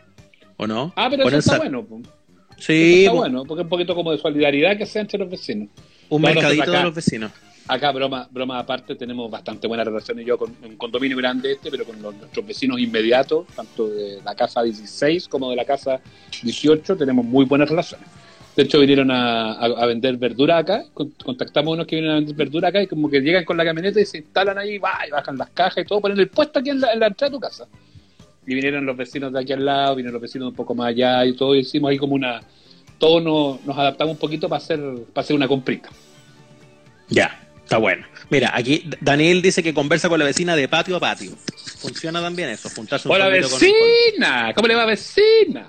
¿O 0.57 0.67
no? 0.67 0.93
Ah, 0.97 1.09
pero 1.11 1.29
eso 1.29 1.39
está 1.39 1.59
bueno. 1.59 1.87
Sí. 2.57 3.05
está 3.05 3.13
bueno, 3.13 3.45
porque 3.45 3.61
es 3.61 3.65
un 3.65 3.69
poquito 3.69 3.95
como 3.95 4.11
de 4.13 4.19
solidaridad 4.19 4.79
que 4.79 4.87
sea 4.87 5.03
entre 5.03 5.19
los 5.19 5.29
vecinos. 5.29 5.69
Un 6.09 6.23
mercadito 6.23 6.71
de 6.71 6.83
los 6.83 6.95
vecinos. 6.95 7.31
Acá, 7.69 7.93
broma, 7.93 8.27
broma 8.31 8.59
aparte, 8.59 8.95
tenemos 8.95 9.31
bastante 9.31 9.67
buena 9.69 9.85
relación 9.85 10.19
y 10.19 10.25
yo 10.25 10.39
con 10.39 10.57
un 10.65 10.77
condominio 10.77 11.19
grande 11.19 11.53
este, 11.53 11.71
pero 11.71 11.85
con 11.85 12.01
nuestros 12.01 12.47
vecinos 12.47 12.81
inmediatos, 12.81 13.47
tanto 13.55 13.89
de 13.89 14.23
la 14.25 14.35
casa 14.35 14.63
16 14.63 15.29
como 15.29 15.51
de 15.51 15.57
la 15.57 15.67
casa 15.67 16.01
18, 16.43 16.97
tenemos 16.97 17.27
muy 17.27 17.45
buenas 17.45 17.69
relaciones. 17.69 18.09
De 18.57 18.63
hecho, 18.63 18.81
vinieron 18.81 19.11
a, 19.11 19.87
vender 19.87 20.17
verdura 20.17 20.57
acá, 20.57 20.85
contactamos 20.95 21.71
a 21.71 21.75
unos 21.75 21.87
que 21.87 21.97
vienen 21.97 22.11
a 22.11 22.15
vender 22.17 22.35
verdura 22.35 22.69
acá 22.69 22.83
y 22.83 22.87
como 22.87 23.11
que 23.11 23.21
llegan 23.21 23.45
con 23.45 23.59
la 23.59 23.67
camioneta 23.67 24.01
y 24.01 24.07
se 24.07 24.19
instalan 24.19 24.57
ahí, 24.57 24.79
va, 24.79 24.99
y 25.07 25.11
bajan 25.11 25.37
las 25.37 25.51
cajas 25.51 25.85
y 25.85 25.87
todo, 25.87 26.01
ponen 26.01 26.19
el 26.19 26.29
puesto 26.29 26.61
aquí 26.61 26.71
en 26.71 26.81
la, 26.81 26.93
entrada 26.93 27.31
de 27.31 27.31
tu 27.31 27.39
casa. 27.39 27.69
Y 28.47 28.55
vinieron 28.55 28.87
los 28.87 28.97
vecinos 28.97 29.31
de 29.31 29.41
aquí 29.41 29.53
al 29.53 29.65
lado, 29.65 29.95
vinieron 29.95 30.15
los 30.15 30.23
vecinos 30.23 30.49
un 30.49 30.55
poco 30.55 30.75
más 30.75 30.89
allá 30.89 31.25
y 31.27 31.37
todo, 31.37 31.55
y 31.55 31.59
hicimos 31.59 31.91
ahí 31.91 31.99
como 31.99 32.15
una... 32.15 32.41
Todos 32.99 33.23
nos, 33.23 33.65
nos 33.65 33.79
adaptamos 33.79 34.15
un 34.15 34.19
poquito 34.19 34.49
para 34.49 34.57
hacer, 34.57 34.81
para 35.13 35.23
hacer 35.23 35.37
una 35.37 35.47
comprita. 35.47 35.91
Ya. 37.11 37.48
Está 37.69 37.77
bueno. 37.77 38.07
Mira, 38.31 38.51
aquí 38.55 38.89
Daniel 39.03 39.43
dice 39.43 39.63
que 39.63 39.75
conversa 39.75 40.09
con 40.09 40.19
la 40.19 40.25
vecina 40.25 40.57
de 40.57 40.67
patio 40.69 40.97
a 40.97 41.01
patio. 41.01 41.33
Funciona 41.81 42.23
también 42.23 42.49
eso, 42.49 42.71
juntarse 42.71 43.07
un 43.07 43.15
¡Hola 43.15 43.29
vecina! 43.29 44.55
¿Cómo 44.55 44.69
le 44.69 44.75
va 44.75 44.87
vecina? 44.87 45.69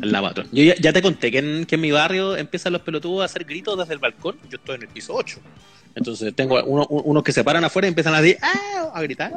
El 0.00 0.12
lavato. 0.12 0.44
Yo 0.52 0.62
ya, 0.62 0.92
te 0.92 1.02
conté 1.02 1.32
que 1.32 1.38
en, 1.38 1.66
que 1.66 1.74
en 1.74 1.80
mi 1.80 1.90
barrio 1.90 2.36
empiezan 2.36 2.74
los 2.74 2.82
pelotudos 2.82 3.22
a 3.22 3.24
hacer 3.24 3.42
gritos 3.42 3.76
desde 3.76 3.94
el 3.94 3.98
balcón. 3.98 4.38
Yo 4.48 4.58
estoy 4.58 4.76
en 4.76 4.82
el 4.82 4.88
piso 4.88 5.14
8. 5.14 5.40
Entonces 5.96 6.32
tengo 6.32 6.62
unos 6.62 7.24
que 7.24 7.32
se 7.32 7.42
paran 7.42 7.64
afuera 7.64 7.88
y 7.88 7.90
empiezan 7.90 8.14
a 8.14 8.22
decir, 8.22 8.38
¡ah! 8.42 8.92
a 8.94 9.02
gritar. 9.02 9.32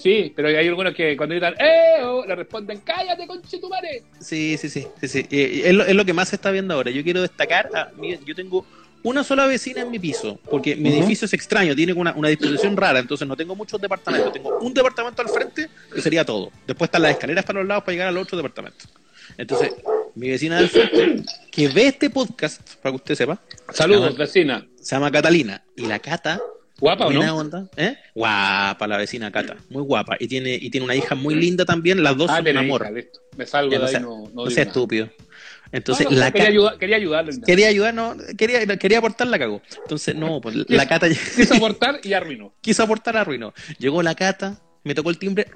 Sí, 0.00 0.32
pero 0.36 0.46
hay 0.46 0.68
algunos 0.68 0.94
que 0.94 1.16
cuando 1.16 1.34
gritan 1.34 1.54
¡eh! 1.58 1.98
le 2.28 2.34
responden 2.36 2.78
¡cállate, 2.82 3.26
conchetumare! 3.26 4.04
Sí, 4.20 4.56
sí, 4.56 4.68
sí. 4.68 4.86
sí, 5.00 5.08
sí. 5.08 5.26
es, 5.30 5.74
lo, 5.74 5.82
es, 5.84 5.96
lo, 5.96 6.04
que 6.04 6.12
más 6.12 6.28
se 6.28 6.36
está 6.36 6.52
viendo 6.52 6.74
ahora. 6.74 6.92
Yo 6.92 7.02
quiero 7.02 7.22
destacar, 7.22 7.70
a, 7.74 7.90
yo 8.24 8.34
tengo 8.36 8.64
una 9.02 9.24
sola 9.24 9.46
vecina 9.46 9.82
en 9.82 9.90
mi 9.90 9.98
piso, 9.98 10.38
porque 10.50 10.76
mi 10.76 10.90
edificio 10.90 11.26
es 11.26 11.32
extraño, 11.32 11.74
tiene 11.74 11.92
una, 11.92 12.12
una, 12.14 12.28
disposición 12.28 12.76
rara, 12.76 12.98
entonces 12.98 13.26
no 13.26 13.36
tengo 13.36 13.54
muchos 13.54 13.80
departamentos, 13.80 14.32
tengo 14.32 14.58
un 14.58 14.74
departamento 14.74 15.22
al 15.22 15.28
frente 15.28 15.68
que 15.94 16.00
sería 16.02 16.24
todo. 16.24 16.50
Después 16.66 16.88
están 16.88 17.02
las 17.02 17.12
escaleras 17.12 17.44
para 17.44 17.60
los 17.60 17.68
lados 17.68 17.84
para 17.84 17.92
llegar 17.92 18.08
al 18.08 18.16
otro 18.16 18.36
departamento. 18.36 18.86
Entonces, 19.36 19.72
mi 20.14 20.28
vecina 20.30 20.58
del 20.58 20.68
frente, 20.68 21.24
que 21.50 21.68
ve 21.68 21.88
este 21.88 22.10
podcast, 22.10 22.60
para 22.82 22.92
que 22.92 22.96
usted 22.96 23.14
sepa. 23.14 23.40
Saludos, 23.72 24.16
vecina. 24.16 24.66
Se 24.80 24.96
llama 24.96 25.10
Catalina. 25.10 25.62
Y 25.76 25.86
la 25.86 25.98
Cata. 25.98 26.40
Guapa, 26.80 27.06
¿o 27.06 27.12
no? 27.12 27.68
¿eh? 27.76 27.96
Guapa 28.14 28.86
la 28.86 28.98
vecina 28.98 29.32
Cata, 29.32 29.56
muy 29.68 29.82
guapa. 29.82 30.16
Y 30.20 30.28
tiene, 30.28 30.54
y 30.54 30.70
tiene 30.70 30.84
una 30.84 30.94
hija 30.94 31.16
muy 31.16 31.34
linda 31.34 31.64
también, 31.64 32.04
las 32.04 32.16
dos 32.16 32.30
ah, 32.30 32.36
son 32.36 32.48
un 32.48 32.56
amor. 32.56 32.88
Me 33.36 33.46
salgo 33.46 33.70
de 33.70 33.84
ahí, 33.84 34.00
no, 34.00 34.30
no, 34.32 34.48
sea 34.48 34.62
estúpido. 34.62 35.08
Entonces, 35.72 36.10
la 36.10 36.30
quería, 36.30 36.48
ayudar, 36.48 36.78
quería 36.78 36.96
ayudarle. 36.96 37.32
Quería 37.44 37.68
ayudar, 37.68 37.94
no, 37.94 38.16
quería, 38.36 38.66
quería 38.78 38.98
aportar, 38.98 39.26
la 39.26 39.38
cagó. 39.38 39.62
Entonces, 39.82 40.14
no, 40.14 40.40
pues 40.40 40.56
la 40.68 40.86
cata. 40.86 41.08
Quiso 41.08 41.54
aportar 41.54 42.00
y 42.02 42.12
arruinó. 42.12 42.54
Quiso 42.60 42.82
aportar, 42.82 43.16
arruinó. 43.16 43.52
Llegó 43.78 44.02
la 44.02 44.14
cata, 44.14 44.60
me 44.84 44.94
tocó 44.94 45.10
el 45.10 45.18
timbre, 45.18 45.46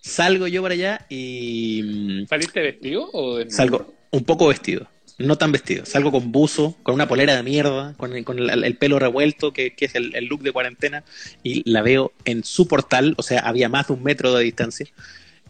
salgo 0.00 0.46
yo 0.46 0.62
para 0.62 0.74
allá 0.74 1.06
y. 1.08 1.82
Mm, 1.82 2.26
¿Saliste 2.26 2.60
vestido 2.60 3.10
o 3.12 3.38
Salgo 3.48 3.94
un 4.14 4.24
poco 4.24 4.48
vestido. 4.48 4.88
No 5.18 5.36
tan 5.36 5.52
vestido, 5.52 5.86
salgo 5.86 6.10
con 6.10 6.32
buzo, 6.32 6.76
con 6.82 6.96
una 6.96 7.06
polera 7.06 7.36
de 7.36 7.44
mierda, 7.44 7.94
con, 7.96 8.12
el, 8.12 8.76
pelo 8.76 8.98
revuelto, 8.98 9.52
que, 9.52 9.72
es 9.78 9.94
el, 9.94 10.10
look 10.24 10.42
de 10.42 10.50
cuarentena, 10.50 11.04
y 11.44 11.68
la 11.70 11.82
veo 11.82 12.12
en 12.24 12.42
su 12.42 12.66
portal, 12.66 13.14
o 13.16 13.22
sea, 13.22 13.40
había 13.40 13.68
más 13.68 13.86
de 13.86 13.92
un 13.92 14.02
metro 14.02 14.34
de 14.34 14.42
distancia, 14.42 14.86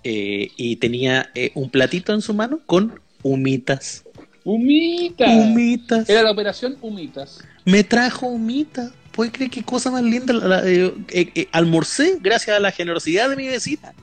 eh, 0.02 0.50
y 0.58 0.76
tenía 0.76 1.30
eh, 1.34 1.50
un 1.54 1.70
platito 1.70 2.12
en 2.12 2.20
su 2.20 2.34
mano 2.34 2.60
con 2.66 3.00
Humitas. 3.24 4.04
Humitas. 4.44 5.28
Humitas. 5.28 6.08
Era 6.08 6.22
la 6.22 6.30
operación 6.30 6.76
Humitas. 6.80 7.42
Me 7.64 7.82
trajo 7.82 8.26
humitas. 8.26 8.92
¿Puedes 9.12 9.32
creer 9.32 9.50
qué 9.50 9.62
cosa 9.62 9.90
más 9.90 10.02
linda? 10.02 10.34
Eh, 10.64 10.92
eh, 11.08 11.30
eh, 11.34 11.48
almorcé 11.50 12.18
gracias 12.20 12.56
a 12.56 12.60
la 12.60 12.70
generosidad 12.70 13.30
de 13.30 13.36
mi 13.36 13.48
vecina. 13.48 13.94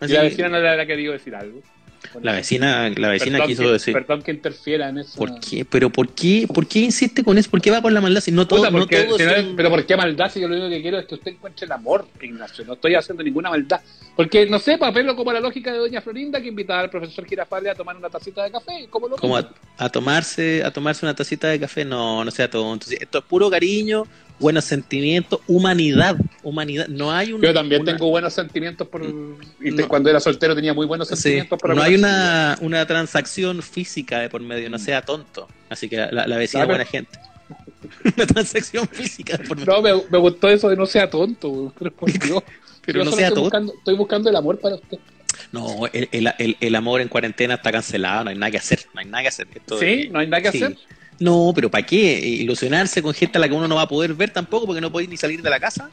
¿Y 0.00 0.08
la 0.08 0.22
vecina 0.22 0.48
no 0.48 0.58
le 0.58 0.68
había 0.68 0.86
querido 0.86 1.12
decir 1.12 1.34
algo? 1.34 1.62
La 2.22 2.32
vecina, 2.32 2.90
la 2.90 3.08
vecina 3.08 3.38
perdón 3.38 3.48
quiso 3.48 3.62
que, 3.62 3.70
decir. 3.70 3.92
Perdón 3.94 4.22
que 4.22 4.30
interfiera 4.30 4.88
en 4.88 4.98
eso. 4.98 5.16
¿Por 5.16 5.40
qué? 5.40 5.64
¿Pero 5.64 5.90
por 5.90 6.08
qué? 6.10 6.46
¿Por 6.52 6.66
qué 6.66 6.80
insiste 6.80 7.24
con 7.24 7.38
eso? 7.38 7.50
¿Por 7.50 7.60
qué 7.60 7.70
va 7.70 7.82
con 7.82 7.92
la 7.94 8.00
maldad? 8.00 8.20
Si 8.20 8.30
no 8.32 8.46
todo, 8.46 8.60
Puta, 8.60 8.70
no 8.70 8.78
porque, 8.78 9.02
todo 9.02 9.18
si 9.18 9.24
no 9.24 9.30
es- 9.30 9.44
son- 9.44 9.56
pero 9.56 9.70
¿por 9.70 9.84
qué 9.86 9.96
maldad? 9.96 10.30
Si 10.30 10.40
yo 10.40 10.48
lo 10.48 10.54
único 10.56 10.70
que 10.70 10.82
quiero 10.82 10.98
es 10.98 11.06
que 11.06 11.14
usted 11.14 11.32
encuentre 11.32 11.66
el 11.66 11.72
amor, 11.72 12.06
Ignacio. 12.20 12.64
No 12.64 12.74
estoy 12.74 12.94
haciendo 12.94 13.22
ninguna 13.22 13.50
maldad. 13.50 13.80
Porque, 14.16 14.46
no 14.46 14.60
sé, 14.60 14.78
para 14.78 14.92
verlo 14.92 15.16
como 15.16 15.32
la 15.32 15.40
lógica 15.40 15.72
de 15.72 15.78
Doña 15.78 16.00
Florinda, 16.00 16.40
que 16.40 16.46
invitaba 16.48 16.80
al 16.80 16.90
profesor 16.90 17.26
Girafale 17.26 17.68
a 17.70 17.74
tomar 17.74 17.96
una 17.96 18.08
tacita 18.08 18.44
de 18.44 18.52
café. 18.52 18.86
¿Cómo 18.88 19.08
lo 19.08 19.16
como 19.16 19.36
a, 19.36 19.50
a 19.76 19.88
tomarse 19.88 20.62
a 20.64 20.70
tomarse 20.70 21.04
una 21.04 21.14
tacita 21.16 21.48
de 21.48 21.58
café 21.58 21.84
no 21.84 22.24
no 22.24 22.30
sea 22.30 22.48
tonto 22.48 22.86
esto 22.90 23.18
es 23.18 23.24
puro 23.24 23.50
cariño 23.50 24.04
buenos 24.38 24.64
sentimientos 24.64 25.40
humanidad 25.46 26.16
humanidad 26.42 26.88
no 26.88 27.12
hay 27.12 27.32
un 27.32 27.40
Yo 27.40 27.54
también 27.54 27.82
una- 27.82 27.92
tengo 27.92 28.10
buenos 28.10 28.32
sentimientos 28.34 28.88
por. 28.88 29.02
Y 29.60 29.70
No. 29.70 29.88
cuando 29.88 30.10
era 30.10 30.18
soltero 30.20 30.54
tenía 30.54 30.74
muy 30.74 30.86
buenos 30.86 31.08
sí, 31.08 31.14
sentimientos 31.16 31.58
por 31.58 31.74
no 31.74 31.82
hay 31.82 31.94
una, 31.94 32.58
una 32.60 32.84
transacción 32.86 33.62
física 33.62 34.18
de 34.18 34.28
por 34.28 34.40
medio 34.42 34.68
no 34.70 34.78
sea 34.78 35.02
tonto 35.02 35.48
así 35.70 35.88
que 35.88 35.96
la, 35.96 36.26
la 36.26 36.36
vecina 36.36 36.64
es 36.64 36.66
Claro. 36.66 36.68
buena 36.68 36.84
gente 36.84 37.18
una 38.16 38.26
transacción 38.26 38.88
física 38.88 39.36
de 39.36 39.44
por 39.44 39.56
medio 39.58 39.72
No, 39.72 39.82
me, 39.82 39.92
me 40.10 40.18
gustó 40.18 40.48
eso 40.48 40.68
de 40.68 40.76
no 40.76 40.86
sea 40.86 41.08
tonto, 41.08 41.72
pero 41.78 41.92
por 41.92 42.10
Dios. 42.18 42.42
pero 42.84 42.98
Yo 43.00 43.04
no 43.04 43.12
sea 43.12 43.28
estoy 43.28 43.34
tonto 43.34 43.40
buscando, 43.42 43.74
estoy 43.78 43.96
buscando 43.96 44.30
el 44.30 44.36
amor 44.36 44.58
para 44.58 44.74
usted. 44.76 44.98
no 45.52 45.86
el, 45.92 46.08
el, 46.12 46.32
el- 46.38 46.56
el 46.60 46.74
amor 46.74 47.00
en 47.00 47.08
cuarentena 47.08 47.54
está 47.54 47.70
cancelado 47.70 48.24
no 48.24 48.30
hay 48.30 48.36
nada 48.36 48.50
que 48.50 48.58
hacer 48.58 48.80
no 48.94 49.00
hay 49.00 49.06
nada 49.06 49.22
que 49.22 49.28
hacer 49.28 49.46
Esto 49.54 49.78
¿Sí? 49.78 49.86
de- 49.86 50.08
¿No 50.08 50.18
hay 50.18 50.26
nada 50.26 50.42
que 50.42 50.52
sí. 50.52 50.62
hacer? 50.62 50.76
No, 51.18 51.52
pero 51.54 51.70
¿para 51.70 51.86
qué? 51.86 52.18
¿Ilusionarse 52.18 53.02
con 53.02 53.14
gente 53.14 53.38
a 53.38 53.40
la 53.40 53.48
que 53.48 53.54
uno 53.54 53.68
no 53.68 53.76
va 53.76 53.82
a 53.82 53.88
poder 53.88 54.14
ver 54.14 54.30
tampoco 54.30 54.66
porque 54.66 54.80
no 54.80 54.90
podéis 54.90 55.10
ni 55.10 55.16
salir 55.16 55.42
de 55.42 55.50
la 55.50 55.60
casa? 55.60 55.90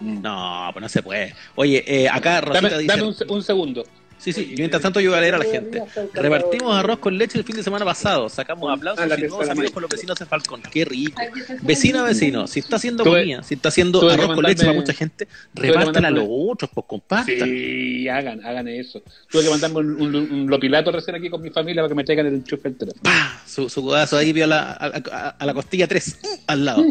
No, 0.00 0.70
pues 0.72 0.82
no 0.82 0.88
se 0.88 1.02
puede. 1.02 1.34
Oye, 1.54 1.84
eh, 1.86 2.08
acá 2.08 2.40
Rosita 2.40 2.68
Dame, 2.68 2.82
dice... 2.82 2.96
dame 2.96 3.14
un 3.28 3.42
segundo. 3.42 3.84
Sí, 4.18 4.32
sí, 4.32 4.46
yo 4.50 4.54
mientras 4.58 4.80
tanto 4.82 5.00
yo 5.00 5.10
voy 5.10 5.18
a 5.18 5.20
leer 5.20 5.34
a 5.34 5.38
la 5.38 5.44
gente. 5.44 5.82
Repartimos 6.14 6.74
arroz 6.74 6.98
con 6.98 7.18
leche 7.18 7.36
el 7.38 7.44
fin 7.44 7.56
de 7.56 7.62
semana 7.62 7.84
pasado. 7.84 8.28
Sacamos 8.28 8.72
aplausos 8.74 9.04
Ah, 9.04 9.06
la 9.06 9.18
y 9.18 9.22
tercera 9.22 9.52
amigos 9.52 9.70
con 9.72 9.82
los 9.82 9.90
vecinos 9.90 10.18
de 10.18 10.24
Falcón. 10.26 10.62
Qué 10.72 10.84
rico. 10.84 11.20
Vecino 11.62 12.00
a 12.00 12.04
vecino, 12.04 12.46
si 12.46 12.60
está 12.60 12.76
haciendo 12.76 13.04
comida, 13.04 13.42
si 13.42 13.54
está 13.54 13.68
haciendo 13.68 14.08
arroz 14.10 14.34
con 14.34 14.44
leche 14.44 14.64
para 14.64 14.72
mucha 14.76 14.92
gente, 14.94 15.26
que 15.26 15.60
repártela 15.62 16.08
a 16.08 16.10
los 16.10 16.26
otros, 16.28 16.70
pues 16.74 16.86
compartan. 16.86 17.36
Sí, 17.48 18.08
hagan, 18.08 18.44
hagan 18.46 18.68
eso. 18.68 19.02
Tuve 19.30 19.42
que 19.44 19.50
mandarme 19.50 19.78
un, 19.80 20.00
un, 20.00 20.14
un 20.16 20.46
lopilato 20.50 20.90
recién 20.90 21.16
aquí 21.16 21.28
con 21.28 21.42
mi 21.42 21.50
familia 21.50 21.82
para 21.82 21.88
que 21.90 21.94
me 21.94 22.04
traigan 22.04 22.26
el 22.26 22.34
enchufe 22.34 22.62
del 22.70 22.78
teléfono. 22.78 23.02
¡Pah! 23.02 23.42
Su, 23.46 23.68
su 23.68 23.82
codazo 23.82 24.16
ahí 24.16 24.32
vio 24.32 24.44
a 24.44 24.48
la, 24.48 24.60
a, 24.72 24.86
a- 25.12 25.28
a 25.38 25.46
la 25.46 25.52
costilla 25.54 25.86
3 25.86 26.18
al 26.46 26.64
lado. 26.64 26.84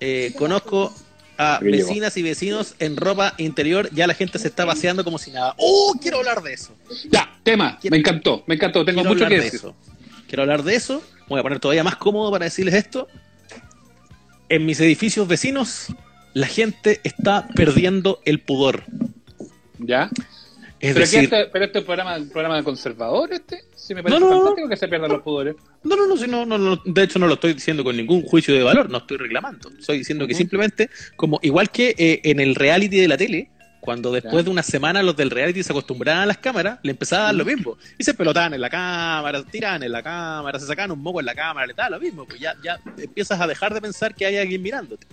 Eh, 0.00 0.32
conozco 0.36 0.92
a 1.38 1.58
vecinas 1.60 2.16
y 2.16 2.22
vecinos 2.22 2.74
en 2.78 2.96
ropa 2.96 3.34
interior. 3.38 3.88
Ya 3.92 4.06
la 4.06 4.14
gente 4.14 4.38
se 4.38 4.48
está 4.48 4.64
paseando 4.66 5.04
como 5.04 5.18
si 5.18 5.30
nada. 5.30 5.54
¡Oh! 5.58 5.94
Quiero 6.00 6.18
hablar 6.18 6.42
de 6.42 6.52
eso. 6.54 6.74
Ya, 7.10 7.38
tema, 7.42 7.78
Quiero- 7.80 7.94
me 7.94 7.98
encantó, 7.98 8.44
me 8.46 8.54
encantó, 8.54 8.84
tengo 8.84 9.02
mucho 9.04 9.26
que 9.26 9.34
de 9.36 9.40
decir. 9.42 9.54
eso. 9.60 9.74
Quiero 10.28 10.42
hablar 10.42 10.62
de 10.62 10.74
eso. 10.74 11.02
Voy 11.28 11.40
a 11.40 11.42
poner 11.42 11.58
todavía 11.60 11.82
más 11.84 11.96
cómodo 11.96 12.30
para 12.30 12.44
decirles 12.44 12.74
esto. 12.74 13.08
En 14.48 14.66
mis 14.66 14.78
edificios 14.80 15.26
vecinos, 15.26 15.86
la 16.34 16.46
gente 16.46 17.00
está 17.04 17.48
perdiendo 17.54 18.20
el 18.24 18.40
pudor. 18.40 18.84
¿Ya? 19.78 20.10
Es 20.84 20.92
¿Pero, 20.92 21.00
decir, 21.00 21.24
este, 21.24 21.46
¿Pero 21.50 21.64
este 21.64 21.80
programa, 21.80 22.16
un 22.18 22.28
programa 22.28 22.62
conservador 22.62 23.32
este? 23.32 23.64
Sí, 23.74 23.94
me 23.94 24.02
parece 24.02 24.20
No, 24.20 24.26
no, 24.26 24.30
no. 24.34 24.40
fantástico 24.40 24.68
que 24.68 24.76
se 24.76 24.86
pierdan 24.86 25.12
los 25.12 25.22
pudores. 25.22 25.56
No, 25.82 25.96
no, 25.96 26.06
no, 26.06 26.14
si 26.14 26.28
no, 26.28 26.44
no, 26.44 26.58
no, 26.58 26.76
de 26.84 27.02
hecho 27.02 27.18
no 27.18 27.26
lo 27.26 27.34
estoy 27.34 27.54
diciendo 27.54 27.82
con 27.82 27.96
ningún 27.96 28.20
juicio 28.20 28.54
de 28.54 28.62
valor, 28.62 28.90
no 28.90 28.98
estoy 28.98 29.16
reclamando. 29.16 29.70
Estoy 29.78 29.96
diciendo 29.96 30.26
que 30.26 30.34
simplemente, 30.34 30.90
como 31.16 31.40
igual 31.42 31.70
que 31.70 31.94
eh, 31.96 32.20
en 32.24 32.38
el 32.38 32.54
reality 32.54 32.98
de 33.00 33.08
la 33.08 33.16
tele, 33.16 33.48
cuando 33.80 34.12
después 34.12 34.44
de 34.44 34.50
una 34.50 34.62
semana 34.62 35.02
los 35.02 35.16
del 35.16 35.30
reality 35.30 35.62
se 35.62 35.72
acostumbraban 35.72 36.24
a 36.24 36.26
las 36.26 36.36
cámaras, 36.36 36.80
le 36.82 36.90
empezaba 36.90 37.22
a 37.22 37.26
dar 37.26 37.34
lo 37.36 37.46
mismo. 37.46 37.78
Y 37.96 38.04
se 38.04 38.12
pelotaban 38.12 38.52
en 38.52 38.60
la 38.60 38.68
cámara, 38.68 39.42
tiraban 39.42 39.82
en 39.84 39.92
la 39.92 40.02
cámara, 40.02 40.58
se 40.58 40.66
sacaban 40.66 40.90
un 40.90 41.00
moco 41.00 41.20
en 41.20 41.26
la 41.26 41.34
cámara, 41.34 41.66
le 41.66 41.72
daba 41.72 41.96
lo 41.96 42.00
mismo. 42.00 42.26
Pues 42.26 42.40
ya, 42.40 42.54
ya 42.62 42.78
empiezas 42.98 43.40
a 43.40 43.46
dejar 43.46 43.72
de 43.72 43.80
pensar 43.80 44.14
que 44.14 44.26
hay 44.26 44.36
alguien 44.36 44.60
mirándote. 44.60 45.06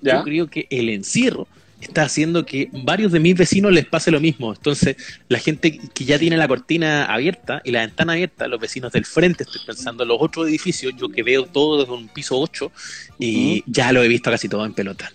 ¿Ya? 0.00 0.18
Yo 0.18 0.22
creo 0.22 0.46
que 0.46 0.68
el 0.70 0.90
encierro 0.90 1.48
está 1.80 2.02
haciendo 2.02 2.44
que 2.44 2.68
varios 2.72 3.12
de 3.12 3.20
mis 3.20 3.34
vecinos 3.36 3.72
les 3.72 3.86
pase 3.86 4.10
lo 4.10 4.20
mismo. 4.20 4.52
Entonces, 4.52 4.96
la 5.28 5.38
gente 5.38 5.78
que 5.94 6.04
ya 6.04 6.18
tiene 6.18 6.36
la 6.36 6.48
cortina 6.48 7.04
abierta 7.06 7.62
y 7.64 7.70
la 7.70 7.80
ventana 7.80 8.14
abierta, 8.14 8.48
los 8.48 8.60
vecinos 8.60 8.92
del 8.92 9.04
frente, 9.04 9.44
estoy 9.44 9.60
pensando 9.66 10.02
en 10.02 10.08
los 10.08 10.18
otros 10.20 10.48
edificios, 10.48 10.92
yo 10.98 11.08
que 11.08 11.22
veo 11.22 11.46
todo 11.46 11.80
desde 11.80 11.92
un 11.92 12.08
piso 12.08 12.38
8, 12.38 12.72
y 13.18 13.62
ya 13.66 13.92
lo 13.92 14.02
he 14.02 14.08
visto 14.08 14.30
casi 14.30 14.48
todo 14.48 14.64
en 14.66 14.74
pelota. 14.74 15.12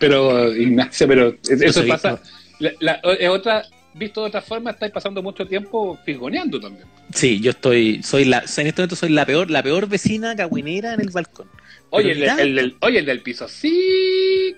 Pero, 0.00 0.54
Ignacio, 0.56 1.06
pero 1.06 1.36
eso 1.48 1.86
pasa. 1.86 2.20
La, 2.58 2.72
la- 2.80 3.00
es 3.18 3.28
otra, 3.28 3.64
visto 3.94 4.22
de 4.22 4.28
otra 4.28 4.42
forma, 4.42 4.70
estáis 4.70 4.92
pasando 4.92 5.22
mucho 5.22 5.46
tiempo 5.46 5.98
fisgoneando 6.04 6.58
también. 6.58 6.86
Sí, 7.14 7.40
yo 7.40 7.50
estoy, 7.50 8.02
soy 8.02 8.24
la, 8.24 8.38
en 8.38 8.66
este 8.66 8.72
momento 8.82 8.96
soy 8.96 9.10
la 9.10 9.24
peor, 9.26 9.50
la 9.50 9.62
peor 9.62 9.88
vecina 9.88 10.34
cagüinera 10.34 10.94
en 10.94 11.00
el 11.00 11.10
balcón. 11.10 11.48
Oye, 11.90 12.12
el, 12.12 12.76
oye, 12.80 12.98
el 12.98 13.06
del 13.06 13.20
piso, 13.22 13.46
sí, 13.48 13.70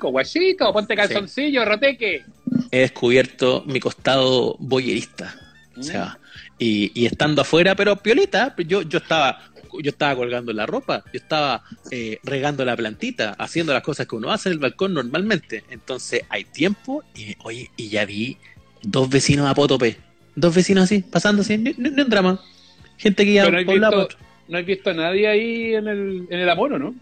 guachito, 0.06 0.72
ponte 0.72 0.94
calzoncillo, 0.94 1.64
roteque. 1.64 2.24
He 2.70 2.78
descubierto 2.80 3.64
mi 3.66 3.80
costado 3.80 4.54
boyerista. 4.60 5.34
O 5.76 5.82
sea, 5.82 6.18
y, 6.58 6.90
y 6.94 7.06
estando 7.06 7.42
afuera, 7.42 7.74
pero 7.74 7.96
piolita, 7.96 8.54
yo, 8.66 8.82
yo 8.82 8.98
estaba 8.98 9.42
yo 9.82 9.90
estaba 9.90 10.16
colgando 10.16 10.50
la 10.54 10.64
ropa, 10.64 11.04
yo 11.12 11.18
estaba 11.20 11.62
eh, 11.90 12.18
regando 12.24 12.64
la 12.64 12.74
plantita, 12.74 13.34
haciendo 13.38 13.74
las 13.74 13.82
cosas 13.82 14.06
que 14.06 14.16
uno 14.16 14.32
hace 14.32 14.48
en 14.48 14.54
el 14.54 14.58
balcón 14.58 14.94
normalmente. 14.94 15.62
Entonces 15.70 16.22
hay 16.30 16.44
tiempo 16.44 17.04
y, 17.14 17.36
oye, 17.44 17.70
y 17.76 17.88
ya 17.90 18.06
vi 18.06 18.38
dos 18.82 19.10
vecinos 19.10 19.46
a 19.46 19.54
potope, 19.54 19.98
dos 20.34 20.54
vecinos 20.54 20.84
así, 20.84 21.00
pasando 21.00 21.42
así, 21.42 21.58
ni, 21.58 21.74
ni- 21.76 21.90
ni 21.90 22.00
un 22.02 22.08
drama. 22.08 22.40
Gente 22.96 23.24
que 23.26 23.34
ya 23.34 23.42
no 23.50 23.50
por 23.64 23.74
visto-. 23.74 24.08
No 24.48 24.56
he 24.58 24.62
visto 24.62 24.88
a 24.90 24.94
nadie 24.94 25.28
ahí 25.28 25.74
en 25.74 25.86
el, 25.86 26.26
en 26.30 26.40
el 26.40 26.48
amor, 26.48 26.72
¿o 26.72 26.78
¿no? 26.78 26.94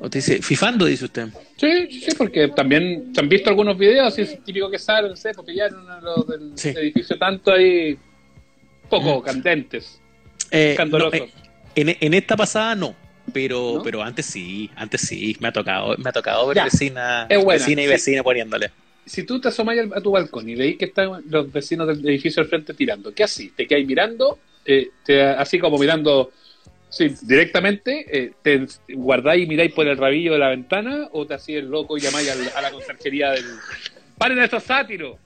O 0.00 0.08
te 0.08 0.18
dice, 0.18 0.40
fifando, 0.42 0.86
dice 0.86 1.04
usted. 1.04 1.28
Sí, 1.56 1.86
sí, 1.90 2.00
sí, 2.00 2.10
porque 2.16 2.48
también 2.48 3.10
se 3.14 3.20
han 3.20 3.28
visto 3.28 3.50
algunos 3.50 3.76
videos, 3.76 4.18
y 4.18 4.22
es 4.22 4.42
típico 4.42 4.70
que 4.70 4.78
salen, 4.78 5.10
no 5.10 5.16
sé, 5.16 5.32
porque 5.34 5.54
ya 5.54 5.66
en 5.66 5.76
uno 5.76 5.96
de 5.96 6.00
los 6.02 6.26
del 6.26 6.52
Sí. 6.58 6.70
edificio 6.70 7.18
tanto 7.18 7.52
ahí 7.52 7.98
poco 8.88 9.20
Mm. 9.20 9.22
candentes, 9.24 10.00
Eh, 10.52 10.76
no, 10.90 11.12
eh, 11.12 11.30
en, 11.76 11.96
en 12.00 12.14
esta 12.14 12.36
pasada 12.36 12.74
no. 12.74 12.96
Pero, 13.32 13.74
¿No? 13.76 13.82
pero 13.82 14.02
antes 14.02 14.26
sí, 14.26 14.68
antes 14.74 15.02
sí, 15.02 15.36
me 15.38 15.48
ha 15.48 15.52
tocado, 15.52 15.94
me 15.98 16.08
ha 16.08 16.12
tocado 16.12 16.48
ver 16.48 16.56
Ya, 16.56 16.64
vecina, 16.64 17.28
vecina 17.28 17.82
y 17.82 17.84
sí. 17.84 17.90
vecina 17.92 18.22
poniéndole. 18.24 18.72
si 19.06 19.22
tú 19.24 19.40
te 19.40 19.48
asomás 19.48 19.76
a 19.94 20.00
tu 20.00 20.10
balcón 20.10 20.48
y 20.48 20.56
veis 20.56 20.76
que 20.76 20.86
están 20.86 21.22
los 21.28 21.52
vecinos 21.52 21.86
del 21.86 22.04
edificio 22.08 22.42
al 22.42 22.48
frente 22.48 22.74
tirando, 22.74 23.14
¿qué 23.14 23.22
así? 23.22 23.50
¿Te 23.50 23.68
quedáis 23.68 23.86
mirando? 23.86 24.40
Eh, 24.64 24.90
te- 25.04 25.22
así 25.22 25.60
como 25.60 25.78
mirando 25.78 26.32
sí, 26.90 27.14
directamente, 27.22 28.04
eh, 28.10 28.32
¿te 28.42 28.66
guardáis 28.88 29.44
y 29.44 29.46
miráis 29.48 29.72
por 29.72 29.86
el 29.86 29.96
rabillo 29.96 30.32
de 30.34 30.38
la 30.38 30.48
ventana 30.48 31.08
o 31.12 31.26
te 31.26 31.34
hacís 31.34 31.56
el 31.56 31.66
loco 31.70 31.96
y 31.96 32.00
llamáis 32.00 32.30
al- 32.30 32.52
a 32.56 32.60
la 32.60 32.70
conserjería 32.70 33.30
del... 33.30 33.44
¡Paren 34.18 34.38
estos 34.42 34.62
sátiros! 34.64 35.16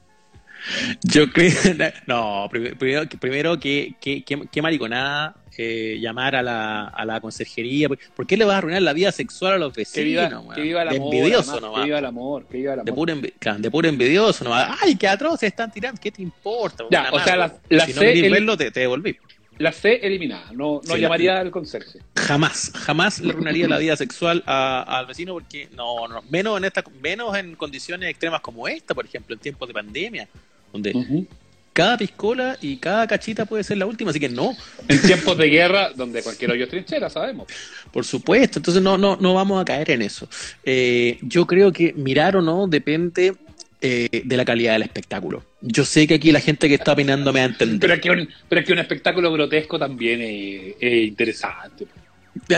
Yo 1.03 1.31
creo. 1.31 1.53
No, 2.07 2.49
pri- 2.51 2.75
primero, 2.75 3.09
que- 3.09 3.19
primero 3.19 3.59
que, 3.61 3.95
que, 4.01 4.23
que- 4.23 4.47
que 4.51 4.63
mariconada 4.63 5.35
eh, 5.59 5.99
llamar 6.01 6.35
a 6.37 6.43
la, 6.43 6.87
a 6.89 7.05
la 7.05 7.21
conserjería. 7.21 7.89
¿Por 8.17 8.27
qué 8.27 8.37
le 8.37 8.45
vas 8.45 8.55
a 8.55 8.59
arruinar 8.59 8.83
la 8.83 8.93
vida 8.93 9.13
sexual 9.13 9.53
a 9.55 9.59
los 9.59 9.73
Que 9.73 9.83
vecinos? 9.83 10.29
viva, 10.29 10.41
weón? 10.41 10.55
que 10.55 10.61
viva 10.63 10.83
el 10.83 10.89
de 10.89 10.97
amor. 10.97 11.15
envidioso 11.15 11.51
además, 11.53 11.61
nomás. 11.63 11.81
Que 11.81 11.85
viva 11.87 11.99
el 11.99 12.05
amor, 12.07 12.47
que 12.49 12.57
viva 12.57 12.73
el 12.75 12.81
amor. 12.81 12.87
De 12.87 12.93
puro, 12.93 13.15
envi- 13.15 13.59
de 13.59 13.71
puro 13.71 13.89
envidioso 13.89 14.45
nomás. 14.45 14.79
¡Ay, 14.83 14.97
qué 14.97 15.07
atroz! 15.07 15.43
Están 15.43 15.71
tirando. 15.71 16.01
¿Qué 16.01 16.11
te 16.11 16.23
importa? 16.23 16.85
Ya, 16.91 17.09
o 17.13 17.21
sea, 17.21 17.37
la- 17.37 17.55
la 17.69 17.85
si 17.87 17.93
no 17.93 18.01
C 18.01 18.07
querés 18.07 18.25
el- 18.25 18.33
verlo, 18.33 18.57
te, 18.57 18.71
te 18.71 18.81
devolví. 18.81 19.17
La 19.59 19.71
C 19.73 20.01
eliminada, 20.03 20.51
no, 20.53 20.81
no 20.85 20.95
Sí, 20.95 21.01
llamaría 21.01 21.39
al 21.39 21.51
conserje. 21.51 22.01
Jamás, 22.17 22.73
jamás 22.75 23.21
le 23.21 23.31
arruinaría 23.31 23.69
la 23.69 23.79
vida 23.79 23.97
sexual 23.97 24.43
a- 24.47 24.83
al 24.99 25.07
vecino 25.07 25.33
porque 25.35 25.69
no, 25.77 26.09
no, 26.09 26.23
menos 26.31 26.59
en 26.59 26.65
esta, 26.65 26.83
menos 27.01 27.37
en 27.37 27.55
condiciones 27.55 28.09
extremas 28.11 28.41
como 28.41 28.67
esta, 28.67 28.95
por 28.95 29.05
ejemplo, 29.05 29.35
en 29.35 29.41
tiempos 29.41 29.69
de 29.69 29.75
pandemia, 29.75 30.29
donde 30.73 30.93
cada 31.73 31.97
piscola 31.97 32.57
y 32.61 32.77
cada 32.79 33.07
cachita 33.07 33.45
puede 33.47 33.63
ser 33.65 33.79
la 33.79 33.87
última, 33.87 34.11
así 34.11 34.21
que 34.21 34.29
no, 34.29 34.57
En 34.89 35.01
tiempos 35.03 35.37
de 35.39 35.49
guerra, 35.49 35.91
donde 35.95 36.23
cualquier 36.23 36.51
hoyo 36.53 36.65
es 36.65 36.71
trinchera, 36.71 37.09
sabemos. 37.11 37.47
por 37.93 38.05
supuesto, 38.05 38.59
entonces 38.59 38.83
no, 38.83 38.97
no, 38.99 39.17
no 39.21 39.35
vamos 39.35 39.61
a 39.61 39.65
caer 39.65 39.91
en 39.91 40.03
eso. 40.03 40.29
Eh, 40.65 41.19
yo 41.23 41.47
creo 41.47 41.73
que 41.73 41.93
mirar 41.93 42.37
o 42.37 42.43
no 42.43 42.67
depende 42.67 43.35
eh, 43.87 44.23
de 44.25 44.37
la 44.39 44.47
calidad 44.47 44.73
del 44.73 44.83
espectáculo. 44.83 45.45
Yo 45.61 45.85
sé 45.85 46.07
que 46.07 46.15
aquí 46.15 46.33
la 46.33 46.41
gente 46.41 46.69
que 46.69 46.75
está 46.77 46.93
opinando 46.93 47.35
me 47.35 47.41
va 47.41 47.45
a 47.45 47.49
entender. 47.51 47.79
Pero 47.81 47.93
es 47.95 48.01
que 48.01 48.11
un, 48.11 48.29
pero 48.49 48.61
es 48.63 48.67
que 48.67 48.73
un 48.73 48.79
espectáculo 48.79 49.31
grotesco 49.31 49.79
también 49.79 50.23
es, 50.23 50.75
es 50.81 51.07
interesante. 51.09 51.87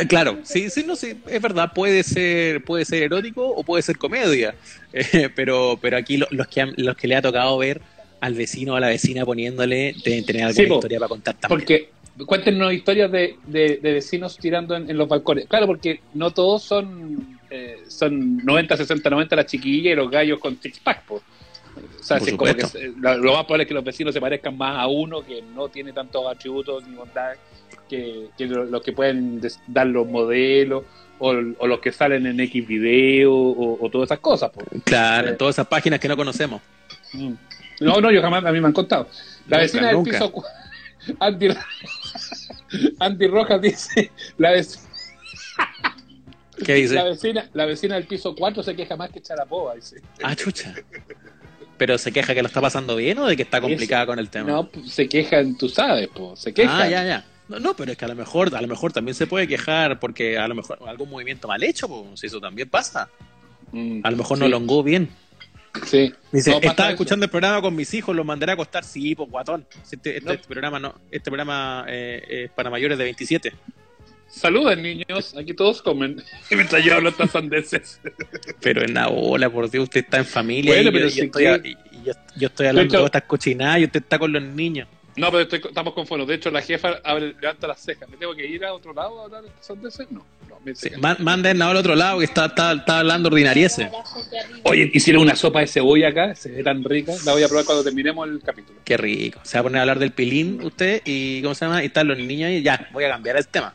Claro, 0.08 0.38
sí, 0.44 0.70
sí, 0.70 0.84
no, 0.86 0.94
sí, 0.96 1.14
es 1.28 1.42
verdad, 1.42 1.72
puede 1.74 2.02
ser, 2.04 2.62
puede 2.64 2.84
ser 2.84 3.02
erótico 3.02 3.46
o 3.46 3.62
puede 3.64 3.82
ser 3.82 3.98
comedia, 3.98 4.54
Eh, 4.92 5.28
pero, 5.34 5.78
pero 5.82 5.96
aquí 5.98 6.16
lo- 6.16 6.28
los 6.30 6.46
que 6.46 6.60
han- 6.62 6.72
los 6.78 6.96
que 6.96 7.06
le 7.08 7.16
ha 7.16 7.20
tocado 7.22 7.58
ver 7.58 7.82
al 8.20 8.32
vecino 8.34 8.72
o 8.72 8.76
a 8.76 8.80
la 8.80 8.88
vecina 8.88 9.26
poniéndole 9.26 9.94
deben 10.04 10.24
tener 10.24 10.44
alguna 10.44 10.66
Sí, 10.68 10.72
historia 10.72 10.98
para 11.00 11.08
contar 11.08 11.34
también. 11.34 11.58
Porque 11.60 11.90
cuéntenos 12.24 12.72
historias 12.72 13.10
de, 13.12 13.36
de- 13.46 13.78
de 13.82 13.92
vecinos 13.92 14.38
tirando 14.38 14.74
en, 14.76 14.88
en 14.88 14.96
los 14.96 15.06
balcones. 15.08 15.46
Claro, 15.48 15.66
porque 15.66 16.00
no 16.14 16.30
todos 16.30 16.62
son 16.62 17.35
eh, 17.50 17.82
son 17.88 18.38
90, 18.44 18.76
60, 18.76 19.10
90 19.10 19.36
las 19.36 19.46
chiquillas 19.46 19.92
y 19.92 19.96
los 19.96 20.10
gallos 20.10 20.38
con 20.40 20.58
six 20.60 20.78
pack. 20.80 21.02
po. 21.04 21.22
sea, 22.00 22.18
Por 22.18 22.26
si 22.26 22.32
es 22.32 22.36
como 22.38 22.54
que 22.54 22.62
supuesto. 22.62 22.78
se- 22.78 23.16
lo, 23.18 23.32
más 23.34 23.44
probable 23.44 23.62
es 23.64 23.68
que 23.68 23.74
los 23.74 23.84
vecinos 23.84 24.14
se 24.14 24.20
parezcan 24.20 24.56
más 24.56 24.78
a 24.78 24.86
uno 24.86 25.22
que 25.24 25.42
no 25.42 25.68
tiene 25.68 25.92
tantos 25.92 26.26
atributos 26.26 26.86
ni 26.88 26.94
bondades 26.96 27.38
que, 27.88 28.28
que 28.36 28.46
lo- 28.46 28.64
los 28.64 28.82
que 28.82 28.92
pueden 28.92 29.40
dar 29.66 29.86
los 29.86 30.06
modelos 30.06 30.84
o, 31.18 31.28
o 31.30 31.66
los 31.66 31.78
que 31.80 31.92
salen 31.92 32.26
en 32.26 32.38
X 32.40 32.66
video 32.66 33.32
o, 33.32 33.84
o 33.84 33.90
todas 33.90 34.08
esas 34.08 34.18
cosas. 34.20 34.50
po. 34.50 34.62
Claro, 34.84 35.30
Eh. 35.30 35.32
todas 35.34 35.54
esas 35.54 35.66
páginas 35.66 35.98
que 36.00 36.08
no 36.08 36.16
conocemos. 36.16 36.60
Mm. 37.12 37.32
No, 37.80 38.00
no, 38.00 38.10
yo 38.10 38.22
jamás, 38.22 38.42
a 38.44 38.52
mí 38.52 38.60
me 38.60 38.66
han 38.68 38.72
contado. 38.72 39.08
La 39.48 39.58
Nunca, 39.58 39.62
vecina 39.62 39.86
del 39.88 39.96
nunca. 39.96 40.10
piso 40.12 40.32
Andy, 41.20 41.48
Andy 42.98 43.26
Rojas 43.28 43.60
dice, 43.60 44.10
la, 44.38 44.52
vec- 44.52 44.78
¿Qué 46.64 46.74
dice? 46.74 46.94
la 46.94 47.04
vecina, 47.04 47.48
la 47.52 47.66
vecina 47.66 47.94
del 47.96 48.04
piso 48.06 48.34
4 48.34 48.62
se 48.62 48.74
queja 48.74 48.96
más 48.96 49.10
que 49.10 49.20
Charapoa, 49.20 49.74
dice. 49.74 50.00
Ah, 50.22 50.34
chucha. 50.34 50.74
Pero 51.76 51.98
se 51.98 52.10
queja 52.12 52.34
que 52.34 52.40
lo 52.42 52.48
está 52.48 52.60
pasando 52.60 52.96
bien 52.96 53.18
o 53.18 53.26
de 53.26 53.36
que 53.36 53.42
está 53.42 53.60
complicada 53.60 54.06
con 54.06 54.18
el 54.18 54.30
tema. 54.30 54.50
No, 54.50 54.70
se 54.86 55.08
quejan, 55.08 55.56
tú 55.58 55.68
sabes, 55.68 56.08
po, 56.08 56.34
se 56.34 56.54
quejan. 56.54 56.80
Ah, 56.80 56.88
ya, 56.88 57.04
ya. 57.04 57.24
No, 57.48 57.60
no, 57.60 57.76
pero 57.76 57.92
es 57.92 57.98
que 57.98 58.04
a 58.06 58.08
lo 58.08 58.14
mejor, 58.14 58.54
a 58.56 58.60
lo 58.62 58.66
mejor 58.68 58.92
también 58.92 59.14
se 59.14 59.26
puede 59.26 59.46
quejar 59.46 60.00
porque 60.00 60.38
a 60.38 60.48
lo 60.48 60.54
mejor 60.54 60.78
algún 60.86 61.10
movimiento 61.10 61.46
mal 61.46 61.62
hecho, 61.62 61.86
pues, 61.86 62.18
si 62.20 62.26
eso 62.28 62.40
también 62.40 62.68
pasa. 62.70 63.08
Mm, 63.72 64.00
A 64.02 64.10
lo 64.10 64.16
mejor 64.16 64.38
no 64.38 64.46
sí, 64.46 64.50
longó 64.50 64.82
bien. 64.82 65.10
Sí. 65.84 66.12
Dice, 66.32 66.50
No, 66.52 66.56
estaba 66.56 66.88
eso. 66.88 66.94
escuchando 66.94 67.24
el 67.26 67.30
programa 67.30 67.60
con 67.60 67.76
mis 67.76 67.92
hijos, 67.92 68.16
los 68.16 68.24
mandaré 68.24 68.52
a 68.52 68.54
acostar. 68.54 68.82
Sí, 68.82 69.14
pues 69.14 69.30
guatón. 69.30 69.66
Este, 69.92 70.16
este 70.16 70.34
No. 70.36 70.40
programa 70.48 70.80
no, 70.80 70.94
este 71.10 71.30
programa 71.30 71.84
eh, 71.86 72.22
es 72.46 72.50
para 72.52 72.70
mayores 72.70 72.96
de 72.96 73.04
27. 73.04 73.52
Saluden, 74.28 74.82
niños. 74.82 75.34
Aquí 75.36 75.54
todos 75.54 75.80
comen. 75.82 76.22
Mientras 76.50 76.84
yo 76.84 76.94
hablo 76.94 77.08
estas 77.10 77.30
sandeces. 77.30 78.00
Pero 78.60 78.82
en 78.82 78.94
la 78.94 79.08
ola, 79.08 79.48
por 79.48 79.70
Dios, 79.70 79.84
usted 79.84 80.00
está 80.00 80.18
en 80.18 80.26
familia 80.26 80.72
Bueno, 80.72 80.82
y, 80.82 80.84
yo- 80.86 80.92
pero 80.92 81.06
y 81.06 81.10
si 81.10 81.20
estoy, 81.20 81.44
que- 81.44 81.68
y- 81.68 81.96
y 81.96 82.04
yo, 82.04 82.12
yo 82.36 82.46
estoy 82.48 82.66
hablando 82.66 82.92
de 82.92 82.98
hecho- 82.98 83.06
estas 83.06 83.22
cochinadas 83.22 83.78
y 83.80 83.84
usted 83.84 84.00
está 84.02 84.18
con 84.18 84.32
los 84.32 84.42
niños. 84.42 84.88
No, 85.16 85.30
pero 85.30 85.44
estoy- 85.44 85.62
estamos 85.66 85.94
con 85.94 86.06
fonos. 86.06 86.26
De 86.28 86.34
hecho, 86.34 86.50
la 86.50 86.60
jefa 86.60 87.00
abre, 87.02 87.34
levanta 87.40 87.66
las 87.66 87.80
cejas. 87.80 88.06
¿Me 88.10 88.18
tengo 88.18 88.34
que 88.34 88.46
ir 88.46 88.62
a 88.66 88.74
otro 88.74 88.92
lado 88.92 89.22
a 89.22 89.24
hablar 89.24 89.42
de 89.42 89.48
estas 89.48 89.66
sandeces? 89.66 90.06
No. 90.10 90.26
no 90.50 90.60
me 90.62 90.74
Sí, 90.74 90.90
dice- 90.90 91.00
man- 91.00 91.16
manden 91.20 91.62
al 91.62 91.74
otro 91.74 91.94
lado 91.94 92.18
que 92.18 92.26
está, 92.26 92.46
está, 92.46 92.72
está 92.74 92.98
hablando 92.98 93.28
ordinarieces. 93.30 93.88
Oye, 94.64 94.90
hicieron 94.92 95.22
una 95.22 95.34
sopa 95.34 95.60
de 95.60 95.68
cebolla 95.68 96.08
acá. 96.08 96.34
Se 96.34 96.50
ve 96.50 96.62
tan 96.62 96.84
rica. 96.84 97.12
La 97.24 97.32
voy 97.32 97.42
a 97.42 97.48
probar 97.48 97.64
cuando 97.64 97.82
terminemos 97.82 98.28
el 98.28 98.40
capítulo. 98.42 98.78
Qué 98.84 98.98
rico. 98.98 99.40
Se 99.42 99.56
va 99.56 99.60
a 99.60 99.62
poner 99.62 99.78
a 99.78 99.82
hablar 99.82 99.98
del 99.98 100.10
pilín 100.10 100.60
usted 100.62 101.00
y 101.06 101.40
¿cómo 101.40 101.54
se 101.54 101.64
llama? 101.64 101.82
Y 101.82 101.86
están 101.86 102.08
los 102.08 102.18
niños 102.18 102.50
y 102.50 102.62
ya, 102.62 102.88
voy 102.92 103.04
a 103.04 103.08
cambiar 103.08 103.38
el 103.38 103.46
tema. 103.48 103.72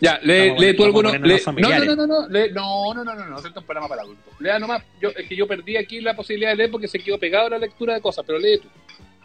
Ya, 0.00 0.18
lee, 0.22 0.52
lee 0.58 0.76
tú 0.76 0.84
alguno. 0.84 1.10
lee- 1.10 1.40
no, 1.46 1.68
no, 1.68 1.84
no, 1.84 1.96
no, 1.96 2.06
no, 2.06 2.28
lee- 2.28 2.50
no, 2.52 2.94
no, 2.94 3.04
no, 3.04 3.14
no, 3.14 3.26
no, 3.26 3.38
es 3.38 3.44
un 3.44 3.52
programa 3.52 3.88
para 3.88 4.02
adultos. 4.02 4.32
Lea 4.38 4.58
nomás. 4.58 4.82
Yo, 5.00 5.08
es 5.10 5.26
que 5.28 5.34
yo 5.36 5.46
perdí 5.46 5.76
aquí 5.76 6.00
la 6.00 6.14
posibilidad 6.14 6.50
de 6.50 6.56
leer 6.56 6.70
porque 6.70 6.86
se 6.88 6.98
quedó 6.98 7.18
pegado 7.18 7.46
a 7.46 7.50
la 7.50 7.58
lectura 7.58 7.94
de 7.94 8.00
cosas, 8.00 8.24
pero 8.26 8.38
lee 8.38 8.58
tú. 8.58 8.68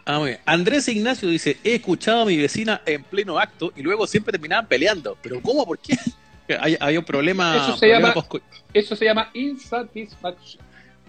Ah, 0.04 0.18
muy 0.18 0.30
bien. 0.30 0.40
Andrés 0.46 0.88
Ignacio 0.88 1.28
dice, 1.28 1.58
he 1.62 1.74
escuchado 1.76 2.22
a 2.22 2.24
mi 2.24 2.36
vecina 2.36 2.80
en 2.86 3.04
pleno 3.04 3.38
acto 3.38 3.72
y 3.76 3.82
luego 3.82 4.06
siempre 4.06 4.32
terminaban 4.32 4.66
peleando. 4.66 5.16
¿Pero 5.22 5.40
cómo? 5.42 5.64
¿Por 5.66 5.78
qué? 5.78 5.96
Hay, 6.60 6.76
había 6.80 6.98
un 6.98 7.04
problema, 7.04 7.56
Eso 7.56 7.72
se 7.74 7.86
problema 7.86 8.08
llama- 8.14 8.26
Eso 8.74 8.96
se 8.96 9.04
llama 9.04 9.30
insatisfacción. 9.34 10.62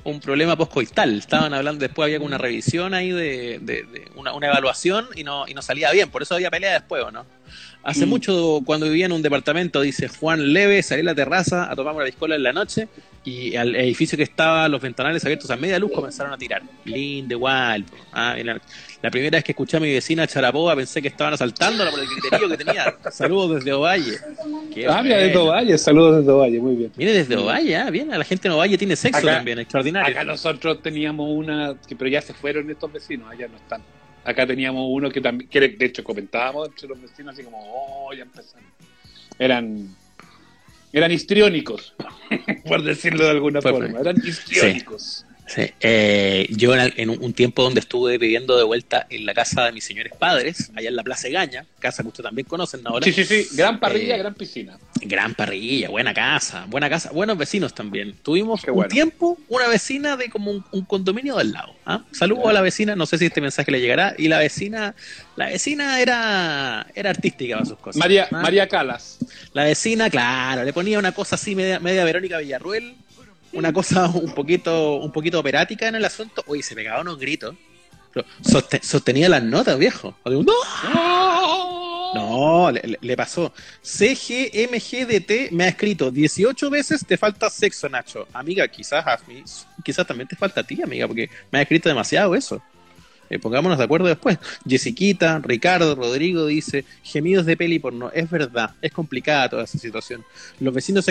un 0.04 0.20
problema 0.20 0.56
poscoital. 0.56 1.18
Estaban 1.18 1.54
hablando, 1.54 1.80
después 1.82 2.06
había 2.06 2.20
una 2.20 2.38
revisión 2.38 2.94
ahí 2.94 3.12
de, 3.12 3.60
de- 3.62 3.84
de 3.84 4.12
una, 4.16 4.34
una 4.34 4.48
evaluación 4.48 5.08
y 5.16 5.24
no, 5.24 5.48
y 5.48 5.54
no 5.54 5.62
salía 5.62 5.92
bien. 5.92 6.10
Por 6.12 6.22
eso 6.22 6.36
había 6.36 6.52
pelea 6.52 6.74
después, 6.74 7.04
¿o 7.04 7.12
no? 7.12 7.26
Hace 7.84 8.06
Mm. 8.06 8.10
mucho, 8.10 8.62
cuando 8.66 8.86
vivía 8.88 9.08
en 9.08 9.12
un 9.12 9.22
departamento, 9.22 9.82
dice 9.82 10.08
Juan 10.08 10.54
Leve, 10.54 10.82
salí 10.82 11.02
a 11.02 11.06
la 11.06 11.16
terraza 11.16 11.70
a 11.70 11.76
tomar 11.76 11.94
una 11.94 12.06
piscola 12.06 12.36
en 12.36 12.44
la 12.44 12.54
noche 12.54 12.88
y 13.26 13.56
al 13.58 13.76
edificio 13.76 14.18
que 14.18 14.24
estaba, 14.24 14.70
los 14.70 14.82
ventanales 14.82 15.24
abiertos 15.26 15.50
a 15.52 15.58
media 15.58 15.80
luz, 15.80 15.92
comenzaron 15.92 16.32
a 16.34 16.38
tirar. 16.38 16.62
Lindo, 16.86 17.36
igual. 17.36 17.84
Ah, 18.14 18.36
la, 18.42 18.62
la 19.02 19.12
primera 19.12 19.36
vez 19.38 19.44
que 19.44 19.52
escuché 19.52 19.76
a 19.76 19.80
mi 19.82 19.92
vecina 19.92 20.26
Charapoa 20.26 20.76
pensé 20.78 21.02
que 21.02 21.10
estaban 21.10 21.34
asaltándola 21.34 21.92
por 21.92 22.00
el 22.00 22.08
criterio 22.08 22.48
que 22.50 22.58
tenía. 22.58 22.96
Saludos 23.12 23.56
desde 23.56 23.74
Ovalle. 23.74 24.18
Qué 24.74 24.88
Ah, 24.88 25.04
mira, 25.04 25.18
desde. 25.18 25.38
Ovalle, 25.38 25.78
saludos 25.78 26.18
desde 26.20 26.32
Ovalle, 26.32 26.60
muy 26.62 26.76
bien. 26.76 26.92
Mire, 26.96 27.12
desde 27.12 27.36
Ovalle, 27.36 27.76
ah, 27.76 27.90
bien. 27.90 28.08
La 28.08 28.24
gente 28.24 28.48
en 28.48 28.54
Ovalle 28.54 28.78
tiene 28.78 28.96
sexo 28.96 29.20
Acá- 29.20 29.36
también, 29.36 29.60
extraordinario. 29.60 30.10
Acá 30.10 30.24
nosotros 30.24 30.82
teníamos 30.82 31.30
una, 31.30 31.76
pero 31.98 32.10
ya 32.10 32.22
se 32.22 32.34
fueron 32.34 32.70
estos 32.70 32.92
vecinos, 32.94 33.30
allá 33.30 33.48
no 33.50 33.58
están. 33.58 33.82
Acá 34.24 34.48
teníamos 34.48 34.86
uno 34.90 35.10
que 35.10 35.20
también, 35.20 35.50
que 35.50 35.60
de 35.60 35.86
hecho 35.86 36.04
comentábamos 36.04 36.70
entre 36.70 36.88
los 36.88 37.02
vecinos 37.02 37.34
así 37.34 37.44
como, 37.44 37.60
oh, 37.60 38.14
ya 38.14 38.24
empezaron. 38.24 38.64
Eran, 39.38 39.88
eran 40.94 41.12
histriónicos, 41.12 41.94
por 42.66 42.84
decirlo 42.84 43.26
de 43.26 43.32
alguna 43.32 43.62
forma, 43.62 44.00
eran 44.00 44.16
histriónicos. 44.24 45.26
Sí, 45.46 45.70
eh, 45.82 46.48
yo 46.52 46.74
en, 46.76 46.94
en 46.96 47.10
un, 47.10 47.34
tiempo 47.34 47.64
donde 47.64 47.82
estuve 47.82 48.18
viviendo 48.18 48.58
de 48.58 48.64
vuelta 48.64 49.06
en 49.10 49.26
la 49.26 49.34
casa 49.34 49.66
de 49.66 49.72
mis 49.72 49.84
señores 49.84 50.14
padres, 50.18 50.72
allá 50.76 50.90
en 50.90 50.96
la 50.96 51.04
Plaza 51.04 51.28
Gaña, 51.30 51.66
casa 51.80 52.02
que 52.02 52.10
ustedes 52.10 52.28
también 52.28 52.48
conocen 52.48 52.82
ahora. 52.86 53.06
Sí, 53.06 53.12
sí, 53.12 53.26
sí, 53.26 53.48
gran 53.56 53.80
parrilla, 53.80 54.16
Eh, 54.16 54.20
gran 54.20 54.34
piscina. 54.34 54.80
Gran 55.02 55.34
parrilla, 55.36 55.90
buena 55.90 56.14
casa, 56.14 56.66
buena 56.70 56.90
casa, 56.90 57.12
buenos 57.12 57.38
vecinos 57.38 57.74
también. 57.74 58.16
Tuvimos 58.24 58.62
Qué 58.64 58.72
un 58.72 58.78
bueno. 58.78 58.90
tiempo 58.90 59.38
una 59.50 59.68
vecina 59.68 60.16
de 60.16 60.30
como 60.30 60.52
un, 60.52 60.64
un 60.72 60.86
condominio 60.86 61.36
del 61.38 61.52
lado. 61.52 61.74
¿ah? 61.86 62.04
Saludo 62.12 62.48
a 62.48 62.54
la 62.54 62.62
vecina, 62.62 62.96
no 62.96 63.06
sé 63.06 63.18
si 63.18 63.26
este 63.26 63.42
mensaje 63.42 63.70
le 63.72 63.82
llegará. 63.82 64.16
Y 64.18 64.30
la 64.30 64.40
vecina, 64.40 64.96
la 65.36 65.48
vecina 65.48 66.00
era, 66.00 66.88
era 66.96 67.10
artística 67.10 67.56
para 67.56 67.66
sus 67.66 67.78
cosas. 67.80 68.00
María, 68.00 68.28
¿ah? 68.32 68.42
María 68.42 68.68
Calas. 68.68 69.18
La 69.54 69.66
vecina, 69.66 70.10
claro, 70.10 70.64
le 70.64 70.72
ponía 70.72 71.00
una 71.00 71.12
cosa 71.12 71.36
así 71.36 71.54
media, 71.54 71.80
media 71.80 72.06
Verónica 72.06 72.38
Villarruel, 72.38 72.96
una 73.54 73.72
cosa 73.74 74.08
un 74.08 74.34
poquito, 74.34 74.96
un 74.98 75.12
poquito 75.12 75.40
operática 75.40 75.88
en 75.88 75.96
el 75.96 76.06
asunto. 76.06 76.44
Uy, 76.48 76.62
se 76.62 76.76
pegaba 76.76 77.02
unos 77.02 77.18
gritos. 77.20 77.56
Sostenía 78.82 79.28
las 79.30 79.44
notas, 79.44 79.78
viejo. 79.80 80.16
¡No! 80.26 80.44
No, 82.14 82.70
le, 82.72 82.98
le- 83.02 83.18
pasó. 83.18 83.52
CGMGDT 83.82 85.52
me 85.52 85.64
ha 85.64 85.68
escrito 85.70 86.12
18 86.12 86.70
veces 86.70 87.04
te 87.06 87.18
falta 87.18 87.50
sexo, 87.50 87.90
Nacho. 87.90 88.28
Amiga, 88.34 88.68
quizás 88.68 89.04
quizás 89.84 90.06
también 90.06 90.28
te 90.28 90.36
falta 90.36 90.62
a 90.62 90.64
ti, 90.64 90.80
amiga, 90.84 91.08
porque 91.08 91.30
me 91.52 91.58
ha 91.60 91.62
escrito 91.64 91.90
demasiado 91.90 92.36
eso. 92.36 92.62
Eh, 93.32 93.40
pongámonos 93.40 93.80
de 93.80 93.84
acuerdo 93.86 94.08
después. 94.08 94.38
Jessiquita, 94.68 95.40
Ricardo, 95.44 95.96
Rodrigo 95.96 96.46
dice, 96.46 96.86
gemidos 97.02 97.48
de 97.48 97.58
peli 97.58 97.80
porno. 97.80 98.12
Es 98.14 98.30
verdad, 98.30 98.76
es 98.82 98.92
complicada 98.92 99.50
toda 99.50 99.64
esa 99.64 99.80
situación. 99.80 100.24
Los 100.60 100.74
vecinos 100.74 101.06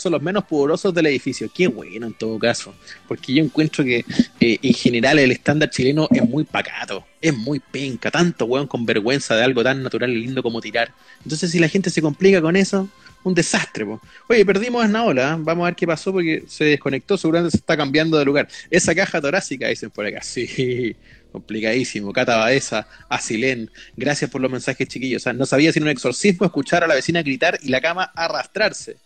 son 0.00 0.12
los 0.12 0.22
menos 0.22 0.44
pudorosos 0.44 0.92
del 0.94 1.06
edificio. 1.06 1.50
Qué 1.54 1.68
bueno 1.68 2.06
en 2.06 2.14
todo 2.14 2.38
caso. 2.38 2.74
Porque 3.06 3.34
yo 3.34 3.44
encuentro 3.44 3.84
que 3.84 4.04
eh, 4.40 4.58
en 4.62 4.74
general 4.74 5.18
el 5.18 5.30
estándar 5.30 5.70
chileno 5.70 6.08
es 6.10 6.28
muy 6.28 6.44
pacato, 6.44 7.04
es 7.20 7.36
muy 7.36 7.60
penca, 7.60 8.10
tanto 8.10 8.44
weón 8.46 8.66
con 8.66 8.86
vergüenza 8.86 9.36
de 9.36 9.44
algo 9.44 9.62
tan 9.62 9.82
natural 9.82 10.10
y 10.10 10.20
lindo 10.20 10.42
como 10.42 10.60
tirar. 10.60 10.92
Entonces 11.22 11.50
si 11.50 11.58
la 11.58 11.68
gente 11.68 11.90
se 11.90 12.02
complica 12.02 12.40
con 12.40 12.56
eso, 12.56 12.88
un 13.22 13.34
desastre. 13.34 13.86
Oye, 14.28 14.44
perdimos 14.44 14.84
a 14.84 14.88
Naola, 14.88 15.34
¿eh? 15.34 15.36
vamos 15.40 15.64
a 15.64 15.66
ver 15.66 15.76
qué 15.76 15.86
pasó 15.86 16.12
porque 16.12 16.44
se 16.46 16.64
desconectó, 16.64 17.18
seguramente 17.18 17.52
se 17.52 17.58
está 17.58 17.76
cambiando 17.76 18.18
de 18.18 18.24
lugar. 18.24 18.48
Esa 18.70 18.94
caja 18.94 19.20
torácica, 19.20 19.68
dicen 19.68 19.90
por 19.90 20.06
acá, 20.06 20.20
sí, 20.22 20.96
complicadísimo. 21.32 22.12
Cata 22.12 22.36
Baeza, 22.36 22.86
Asilén, 23.08 23.70
gracias 23.96 24.30
por 24.30 24.40
los 24.40 24.50
mensajes 24.50 24.88
chiquillos. 24.88 25.24
No 25.34 25.46
sabía 25.46 25.72
si 25.72 25.78
era 25.78 25.84
un 25.84 25.90
exorcismo 25.90 26.46
escuchar 26.46 26.84
a 26.84 26.86
la 26.86 26.94
vecina 26.94 27.22
gritar 27.22 27.58
y 27.62 27.68
la 27.68 27.80
cama 27.80 28.04
arrastrarse. 28.14 28.96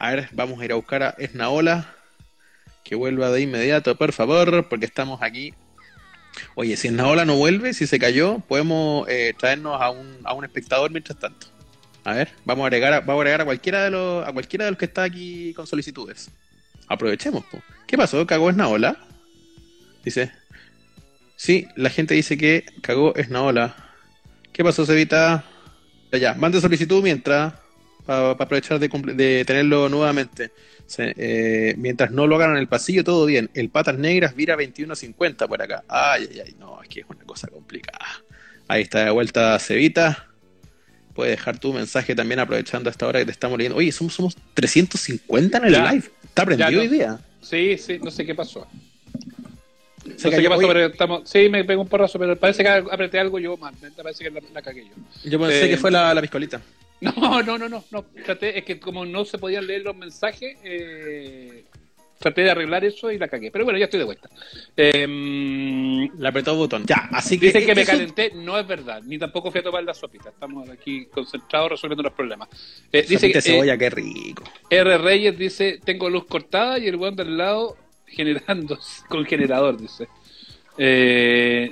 A 0.00 0.12
ver, 0.12 0.30
vamos 0.32 0.58
a 0.58 0.64
ir 0.64 0.72
a 0.72 0.76
buscar 0.76 1.02
a 1.02 1.14
Esnaola. 1.18 1.94
Que 2.84 2.94
vuelva 2.94 3.30
de 3.30 3.42
inmediato, 3.42 3.94
por 3.96 4.12
favor, 4.12 4.66
porque 4.66 4.86
estamos 4.86 5.20
aquí. 5.22 5.52
Oye, 6.54 6.78
si 6.78 6.88
Esnaola 6.88 7.26
no 7.26 7.36
vuelve, 7.36 7.74
si 7.74 7.86
se 7.86 7.98
cayó, 7.98 8.38
podemos 8.48 9.06
eh, 9.10 9.34
traernos 9.38 9.78
a 9.78 9.90
un, 9.90 10.20
a 10.24 10.32
un 10.32 10.44
espectador 10.46 10.90
mientras 10.90 11.18
tanto. 11.18 11.48
A 12.02 12.14
ver, 12.14 12.30
vamos 12.46 12.64
a 12.64 12.66
agregar 12.68 12.94
a, 12.94 13.00
vamos 13.00 13.16
a, 13.16 13.20
agregar 13.20 13.42
a 13.42 13.44
cualquiera 13.44 13.84
de 13.84 13.90
los 13.90 14.26
a 14.26 14.32
cualquiera 14.32 14.64
de 14.64 14.70
los 14.70 14.78
que 14.78 14.86
está 14.86 15.02
aquí 15.02 15.52
con 15.52 15.66
solicitudes. 15.66 16.30
Aprovechemos. 16.88 17.44
¿Qué 17.86 17.98
pasó? 17.98 18.26
¿Cagó 18.26 18.48
Esnaola? 18.48 18.96
Dice. 20.02 20.32
Sí, 21.36 21.68
la 21.76 21.90
gente 21.90 22.14
dice 22.14 22.38
que 22.38 22.64
cagó 22.80 23.14
Esnaola. 23.16 23.76
¿Qué 24.50 24.64
pasó, 24.64 24.86
Cevita? 24.86 25.44
Ya, 26.10 26.18
ya, 26.18 26.34
mande 26.34 26.58
solicitud 26.58 27.02
mientras 27.02 27.52
para 28.04 28.30
aprovechar 28.30 28.78
de, 28.78 29.44
tenerlo 29.44 29.88
nuevamente. 29.88 30.50
Se- 30.86 31.14
eh, 31.16 31.74
mientras 31.78 32.10
no 32.10 32.26
lo 32.26 32.36
hagan 32.36 32.52
en 32.52 32.56
el 32.58 32.66
pasillo, 32.68 33.04
todo 33.04 33.26
bien. 33.26 33.48
El 33.54 33.68
Patas 33.68 33.96
Negras 33.98 34.34
vira 34.34 34.56
21.50 34.56 35.46
por 35.46 35.62
acá. 35.62 35.84
Ay, 35.88 36.28
ay, 36.32 36.40
ay, 36.46 36.56
no, 36.58 36.82
es 36.82 36.88
que 36.88 37.00
es 37.00 37.06
una 37.08 37.24
cosa 37.24 37.48
complicada. 37.48 38.04
Ahí 38.68 38.82
está 38.82 39.04
de 39.04 39.10
vuelta 39.10 39.58
Cevita. 39.58 40.26
Puedes 41.14 41.36
dejar 41.36 41.58
tu 41.58 41.72
mensaje 41.72 42.14
también 42.14 42.40
aprovechando 42.40 42.88
esta 42.88 43.06
hora 43.06 43.18
que 43.20 43.26
te 43.26 43.32
estamos 43.32 43.58
leyendo. 43.58 43.76
Oye, 43.78 43.92
somos, 43.92 44.14
somos 44.14 44.36
350 44.54 45.58
en 45.58 45.64
el 45.66 45.72
Ya. 45.74 45.92
live. 45.92 46.10
Está 46.24 46.44
prendido 46.44 46.70
no. 46.70 46.80
hoy 46.80 46.88
día. 46.88 47.18
Sí, 47.40 47.76
sí, 47.78 47.98
no 48.02 48.10
sé 48.10 48.24
qué 48.24 48.34
pasó. 48.34 48.66
No 50.06 50.18
sé 50.18 50.30
cayó. 50.30 50.42
qué 50.42 50.48
pasó, 50.48 50.58
Oye, 50.60 50.68
pero 50.68 50.86
estamos... 50.86 51.28
Sí, 51.28 51.48
me 51.48 51.64
pegó 51.64 51.82
un 51.82 51.88
porrazo, 51.88 52.18
pero 52.18 52.36
parece 52.36 52.62
que 52.62 52.68
apreté 52.68 53.18
algo 53.18 53.38
yo 53.38 53.56
mal. 53.56 53.74
Parece 54.02 54.24
que 54.24 54.30
la, 54.30 54.40
la 54.52 54.62
cagué 54.62 54.84
yo. 54.86 55.30
Yo 55.30 55.38
pensé 55.38 55.66
eh, 55.66 55.70
que 55.70 55.76
fue 55.76 55.90
la, 55.90 56.14
la 56.14 56.20
piscolita. 56.20 56.60
No, 57.16 57.42
no, 57.42 57.56
no, 57.56 57.68
no, 57.68 57.84
no. 57.90 58.04
Traté, 58.24 58.58
es 58.58 58.64
que 58.64 58.78
como 58.78 59.06
no 59.06 59.24
se 59.24 59.38
podían 59.38 59.66
leer 59.66 59.82
los 59.82 59.96
mensajes, 59.96 60.58
eh, 60.62 61.64
traté 62.20 62.42
de 62.42 62.50
arreglar 62.50 62.84
eso 62.84 63.10
y 63.10 63.18
la 63.18 63.26
cagué. 63.26 63.50
Pero 63.50 63.64
bueno, 63.64 63.78
ya 63.78 63.86
estoy 63.86 63.98
de 63.98 64.04
vuelta. 64.04 64.28
Eh, 64.76 65.06
Le 65.06 66.28
apretó 66.28 66.54
botón. 66.54 66.84
Ya, 66.86 67.08
así 67.12 67.40
que. 67.40 67.46
Dicen 67.46 67.66
que 67.66 67.74
me 67.74 67.84
calenté, 67.84 68.32
no 68.34 68.58
es 68.58 68.66
verdad, 68.66 69.02
ni 69.02 69.18
tampoco 69.18 69.50
fui 69.50 69.60
a 69.60 69.62
tomar 69.62 69.82
la 69.82 69.94
sopita. 69.94 70.28
Estamos 70.28 70.68
aquí 70.68 71.06
concentrados 71.06 71.70
resolviendo 71.70 72.02
los 72.02 72.12
problemas. 72.12 72.48
Eh, 72.92 73.06
dice 73.08 73.28
que 73.28 73.32
de 73.34 73.38
eh, 73.38 73.42
cebolla, 73.42 73.78
qué 73.78 73.90
rico. 73.90 74.44
R. 74.68 74.98
Reyes 74.98 75.38
dice: 75.38 75.80
Tengo 75.82 76.10
luz 76.10 76.26
cortada 76.26 76.78
y 76.78 76.86
el 76.86 76.96
weón 76.96 77.16
del 77.16 77.36
lado 77.38 77.76
generando 78.06 78.78
con 79.08 79.24
generador, 79.24 79.80
dice. 79.80 80.06
Eh, 80.76 81.70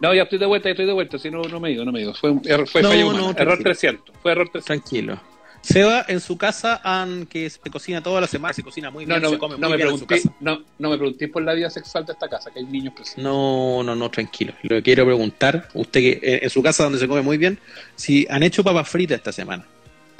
no, 0.00 0.14
ya 0.14 0.22
estoy 0.22 0.38
de 0.38 0.46
vuelta, 0.46 0.68
ya 0.68 0.72
estoy 0.72 0.86
de 0.86 0.92
vuelta. 0.92 1.18
Si 1.18 1.30
no, 1.30 1.42
no 1.42 1.60
me 1.60 1.70
digo, 1.70 1.84
no 1.84 1.92
me 1.92 2.00
digo. 2.00 2.14
Fue, 2.14 2.30
un 2.30 2.42
error- 2.44 2.68
fue 2.68 2.82
No, 2.82 2.88
fallo 2.90 3.12
no, 3.12 3.30
error 3.36 3.58
300. 3.62 4.14
Fue 4.22 4.32
error 4.32 4.48
300. 4.52 4.64
Tranquilo. 4.66 5.20
Seba, 5.60 6.04
en 6.08 6.20
su 6.20 6.38
casa, 6.38 6.80
que 7.28 7.50
se 7.50 7.58
cocina 7.70 8.00
toda 8.00 8.20
la 8.20 8.26
semana, 8.28 8.54
se 8.54 8.62
cocina 8.62 8.90
muy 8.90 9.04
No, 9.04 9.14
bien, 9.16 9.22
no, 9.22 9.30
se 9.30 9.38
come 9.38 9.54
no 9.58 9.68
muy 9.68 9.70
me 9.70 9.76
bien 9.76 9.88
en 9.88 9.98
su 9.98 10.06
pregunté, 10.06 10.28
casa. 10.28 10.36
no, 10.40 10.62
no 10.78 10.90
me 10.90 10.96
pregunté 10.96 11.26
por 11.28 11.42
la 11.42 11.52
vida 11.52 11.68
sexual 11.68 12.06
de 12.06 12.12
esta 12.12 12.28
casa, 12.28 12.50
que 12.52 12.60
hay 12.60 12.64
niños 12.66 12.94
presentes. 12.94 13.24
No, 13.24 13.82
no, 13.82 13.96
no, 13.96 14.08
tranquilo. 14.08 14.52
Lo 14.62 14.76
que 14.76 14.82
quiero 14.84 15.04
preguntar, 15.04 15.68
usted 15.74 16.00
que 16.00 16.10
eh, 16.22 16.40
en 16.44 16.50
su 16.50 16.62
casa 16.62 16.84
donde 16.84 16.98
se 17.00 17.08
come 17.08 17.22
muy 17.22 17.38
bien, 17.38 17.58
si 17.96 18.24
han 18.30 18.44
hecho 18.44 18.62
papas 18.62 18.88
fritas 18.88 19.18
esta 19.18 19.32
semana. 19.32 19.66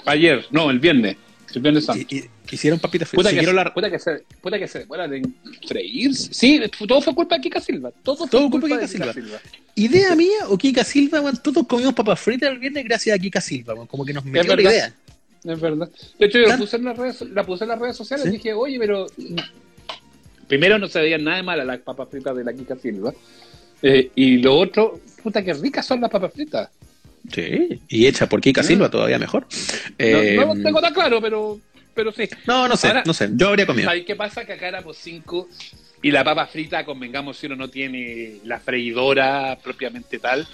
Ayer, 0.06 0.44
no, 0.50 0.70
el 0.70 0.80
viernes. 0.80 1.16
Viernes 1.54 1.84
santo. 1.86 2.06
Y- 2.10 2.16
y- 2.18 2.30
Hicieron 2.50 2.78
papitas 2.80 3.08
Puta 3.10 3.28
fritas. 3.28 3.32
que, 3.32 3.38
Si 3.40 3.44
quiero 3.44 3.52
la- 3.52 3.74
puta 3.74 3.90
que 3.90 3.98
se, 3.98 4.24
puta 4.40 4.58
que 4.58 4.66
se, 4.68 4.84
bueno, 4.86 5.06
de 5.08 5.22
freírse. 5.66 6.32
Sí, 6.32 6.60
todo 6.86 7.00
fue 7.02 7.14
culpa 7.14 7.34
de 7.36 7.42
Kika 7.42 7.60
Silva. 7.60 7.90
Todo 8.02 8.16
fue 8.16 8.28
Todo 8.28 8.48
culpa, 8.50 8.68
culpa 8.68 8.76
de 8.78 8.86
Kika 8.86 8.98
Kika 9.04 9.12
Silva. 9.12 9.38
¿Idea 9.74 10.14
mía 10.16 10.48
o 10.48 10.56
Kika 10.56 10.82
Silva? 10.84 11.32
todos 11.42 11.66
comimos 11.66 11.92
papas 11.94 12.18
fritas 12.20 12.50
el 12.50 12.58
viernes 12.58 12.84
gracias 12.84 13.16
a 13.16 13.18
Kika 13.18 13.40
Silva. 13.40 13.74
Como 13.86 14.04
que 14.04 14.12
nos 14.14 14.24
metió 14.24 14.56
la 14.56 14.62
idea. 14.62 14.94
Es 15.44 15.60
verdad. 15.60 15.88
De 16.18 16.26
hecho, 16.26 16.38
yo 16.38 16.46
la 16.48 16.56
puse 16.58 16.76
en 16.76 16.84
las 16.84 16.96
redes, 16.96 17.20
la 17.22 17.44
puse 17.44 17.64
en 17.64 17.68
las 17.68 17.78
redes 17.78 17.96
sociales 17.96 18.24
¿Sí? 18.24 18.30
y 18.30 18.32
dije, 18.32 18.52
oye, 18.54 18.78
pero. 18.78 19.06
Primero 20.46 20.78
no 20.78 20.88
se 20.88 21.00
veían 21.00 21.24
nada 21.24 21.36
de 21.36 21.42
mal 21.42 21.60
a 21.60 21.64
las 21.64 21.78
papas 21.80 22.08
fritas 22.10 22.34
de 22.36 22.44
la 22.44 22.52
Kika 22.54 22.76
Silva. 22.76 23.12
Eh, 23.82 24.10
y 24.14 24.38
lo 24.38 24.56
otro, 24.56 24.98
puta 25.22 25.42
que 25.44 25.52
ricas 25.52 25.86
son 25.86 26.00
las 26.00 26.10
papas 26.10 26.32
fritas. 26.32 26.70
Sí, 27.32 27.80
y 27.88 28.06
hecha 28.06 28.28
por 28.28 28.40
Kika. 28.40 28.62
Silva 28.62 28.90
todavía 28.90 29.18
mejor. 29.18 29.42
No, 29.44 29.94
Eh, 29.98 30.36
no 30.36 30.54
lo 30.54 30.62
tengo 30.62 30.80
tan 30.80 30.92
claro, 30.94 31.20
pero, 31.20 31.60
pero 31.94 32.12
sí. 32.12 32.28
no, 32.46 32.68
no 32.68 32.76
sé, 32.76 32.88
Ahora- 32.88 33.02
no 33.06 33.12
sé. 33.14 33.28
Yo 33.32 33.48
habría 33.48 33.66
comido. 33.66 33.88
¿Sabes 33.88 34.04
qué 34.04 34.16
pasa? 34.16 34.44
Que 34.44 34.52
acá 34.54 34.68
éramos 34.68 34.96
cinco 34.96 35.48
y 36.02 36.10
la 36.10 36.22
papa 36.24 36.46
frita, 36.46 36.84
convengamos 36.84 37.36
si 37.36 37.46
uno 37.46 37.56
no 37.56 37.68
tiene 37.68 38.38
la 38.44 38.58
freidora 38.60 39.58
propiamente 39.62 40.18
tal. 40.18 40.46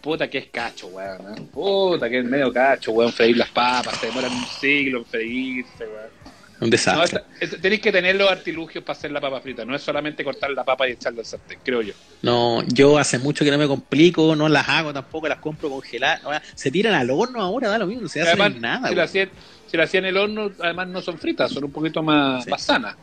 Puta 0.00 0.28
que 0.28 0.36
es 0.38 0.46
cacho, 0.48 0.88
weón. 0.88 1.34
¿eh? 1.34 1.40
Puta 1.52 2.10
que 2.10 2.18
es 2.18 2.24
medio 2.26 2.52
cacho, 2.52 2.92
weón, 2.92 3.10
freír 3.12 3.38
las 3.38 3.48
papas. 3.50 3.98
Se 4.00 4.06
demoran 4.08 4.32
un 4.32 4.44
siglo 4.60 4.98
en 4.98 5.04
freírse, 5.06 5.84
weón. 5.84 6.23
Un 6.64 6.70
desastre. 6.70 7.20
tenéis 7.60 7.80
que 7.82 7.92
tener 7.92 8.16
los 8.16 8.30
artilugios 8.30 8.82
para 8.82 8.96
hacer 8.98 9.10
la 9.10 9.20
papa 9.20 9.40
frita. 9.40 9.64
No 9.64 9.76
es 9.76 9.82
solamente 9.82 10.24
cortar 10.24 10.50
la 10.50 10.64
papa 10.64 10.88
y 10.88 10.92
echarla 10.92 11.20
al 11.20 11.26
sartén, 11.26 11.58
creo 11.62 11.82
yo. 11.82 11.92
No, 12.22 12.62
yo 12.68 12.96
hace 12.96 13.18
mucho 13.18 13.44
que 13.44 13.50
no 13.50 13.58
me 13.58 13.66
complico, 13.68 14.34
no 14.34 14.48
las 14.48 14.66
hago 14.68 14.92
tampoco, 14.92 15.28
las 15.28 15.38
compro 15.40 15.68
congeladas. 15.68 16.24
Ahora, 16.24 16.42
se 16.54 16.70
tiran 16.70 16.94
al 16.94 17.10
horno 17.10 17.40
ahora, 17.42 17.68
da 17.68 17.78
lo 17.78 17.86
mismo, 17.86 18.02
no 18.02 18.08
se 18.08 18.22
hace 18.22 18.30
Además, 18.30 18.56
nada. 18.56 18.88
si 18.88 18.94
weón. 18.94 19.04
hacían, 19.04 19.30
si 19.66 19.76
hacían 19.78 20.04
en 20.04 20.08
el 20.10 20.16
horno, 20.16 20.50
además 20.60 20.88
no 20.88 21.02
son 21.02 21.18
fritas, 21.18 21.52
son 21.52 21.64
un 21.64 21.72
poquito 21.72 22.02
más, 22.02 22.44
Sí. 22.44 22.50
más 22.50 22.62
sanas. 22.62 22.96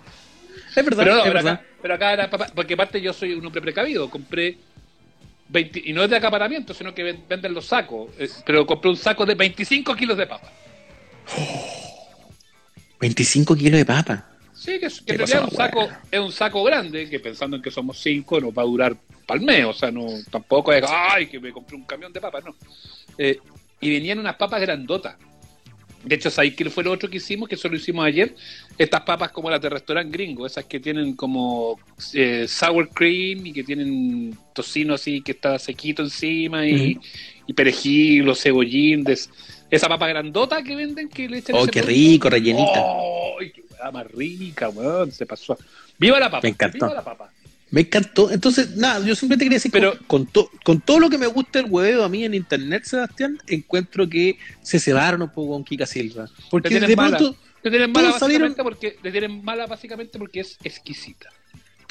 Es 0.75 0.83
verdad, 0.83 1.03
Pero, 1.03 1.11
no, 1.13 1.17
es 1.19 1.23
pero, 1.23 1.33
verdad. 1.35 1.53
acá, 1.53 1.65
pero 1.81 1.93
acá 1.93 2.13
era 2.13 2.29
papa, 2.29 2.47
porque 2.55 2.73
aparte 2.73 2.99
yo 2.99 3.13
soy 3.13 3.33
un 3.33 3.45
hombre 3.45 3.61
precavido, 3.61 4.09
compré 4.09 4.57
20, 5.49 5.81
y 5.85 5.93
no 5.93 6.03
es 6.03 6.09
de 6.09 6.15
acaparamiento, 6.15 6.73
sino 6.73 6.95
que 6.95 7.03
ven- 7.03 7.23
venden 7.29 7.53
los 7.53 7.65
sacos, 7.67 8.09
pero 8.45 8.65
compré 8.65 8.89
un 8.89 8.97
saco 8.97 9.25
de 9.25 9.35
25 9.35 9.95
kilos 9.95 10.17
de 10.17 10.25
papa. 10.25 10.49
25 13.01 13.55
kilos 13.55 13.79
de 13.79 13.85
papa. 13.85 14.27
Sí, 14.53 14.79
que, 14.79 14.85
es- 14.85 15.01
que 15.01 15.13
en 15.13 15.17
realidad 15.17 15.43
un 15.45 15.51
saco, 15.51 15.79
buena. 15.81 16.01
es 16.11 16.19
un 16.19 16.31
saco 16.31 16.63
grande, 16.63 17.09
que 17.09 17.19
pensando 17.19 17.55
en 17.57 17.61
que 17.63 17.71
somos 17.71 17.97
cinco 17.99 18.39
nos 18.39 18.51
va 18.53 18.61
a 18.61 18.65
durar 18.65 18.95
mes, 19.39 19.63
o 19.65 19.71
sea, 19.73 19.89
no, 19.91 20.05
tampoco 20.29 20.73
es, 20.73 20.83
ay, 20.87 21.27
que 21.27 21.39
me 21.39 21.51
compré 21.53 21.77
un 21.77 21.83
camión 21.85 22.11
de 22.11 22.19
papas, 22.19 22.43
no. 22.43 22.53
Eh, 23.17 23.39
y 23.79 23.89
venían 23.89 24.19
unas 24.19 24.35
papas 24.35 24.59
grandotas. 24.59 25.15
De 26.03 26.15
hecho, 26.15 26.29
¿sabéis 26.29 26.55
qué 26.55 26.69
fue 26.69 26.83
lo 26.83 26.91
otro 26.91 27.09
que 27.09 27.17
hicimos? 27.17 27.47
Que 27.47 27.55
solo 27.55 27.75
hicimos 27.77 28.03
ayer. 28.05 28.35
Estas 28.77 29.01
papas 29.01 29.31
como 29.31 29.49
las 29.49 29.61
de 29.61 29.69
restaurante 29.69 30.11
gringo, 30.11 30.45
esas 30.45 30.65
que 30.65 30.79
tienen 30.79 31.13
como 31.15 31.79
eh, 32.13 32.45
sour 32.47 32.89
cream 32.89 33.45
y 33.45 33.53
que 33.53 33.63
tienen 33.63 34.35
tocino 34.53 34.95
así 34.95 35.21
que 35.21 35.31
está 35.33 35.57
sequito 35.59 36.01
encima 36.01 36.65
y, 36.67 36.99
y 37.47 37.53
perejil 37.53 38.27
o 38.27 38.35
cebollín. 38.35 39.03
de- 39.03 39.17
esa 39.71 39.87
papa 39.89 40.07
grandota 40.07 40.61
que 40.61 40.75
venden 40.75 41.09
que 41.09 41.27
le 41.27 41.39
echan 41.39 41.55
Oh, 41.57 41.65
qué 41.65 41.81
rico, 41.81 42.29
rellenita. 42.29 42.83
¡Ay, 43.39 43.51
qué 43.51 43.63
weá 43.71 43.91
más 43.91 44.11
rica, 44.11 44.69
weón! 44.69 45.11
Se 45.11 45.25
pasó. 45.25 45.57
¡Viva 45.97 46.19
la 46.19 46.29
papa! 46.29 46.41
Me 46.43 46.49
encantó. 46.49 46.85
¡Viva 46.85 46.93
la 46.95 47.03
papa! 47.03 47.31
Me 47.71 47.81
encantó. 47.81 48.29
Entonces, 48.29 48.75
nada, 48.75 48.99
yo 49.05 49.15
simplemente 49.15 49.45
quería 49.45 49.55
decir, 49.55 49.71
Pero- 49.71 49.95
con, 50.05 50.25
to- 50.27 50.51
con 50.65 50.81
todo 50.81 50.99
lo 50.99 51.09
que 51.09 51.17
me 51.17 51.27
gusta 51.27 51.59
el 51.59 51.67
hueveo 51.69 52.03
a 52.03 52.09
mí 52.09 52.25
en 52.25 52.33
internet, 52.33 52.83
Sebastián, 52.83 53.37
encuentro 53.47 54.09
que 54.09 54.37
se 54.61 54.77
cebaron 54.79 55.21
un 55.21 55.29
poco 55.29 55.53
con 55.53 55.63
Kika 55.63 55.85
Silva. 55.85 56.27
Porque 56.49 56.79
de 56.79 56.95
pronto 56.95 57.35
Le 57.63 57.69
tienen 57.71 57.91
mala 57.93 58.19
salieron- 58.19 58.55
porque 58.55 58.97
le 59.01 59.11
tienen 59.11 59.41
mala 59.43 59.67
básicamente 59.67 60.19
porque 60.19 60.41
es 60.41 60.57
exquisita. 60.63 61.29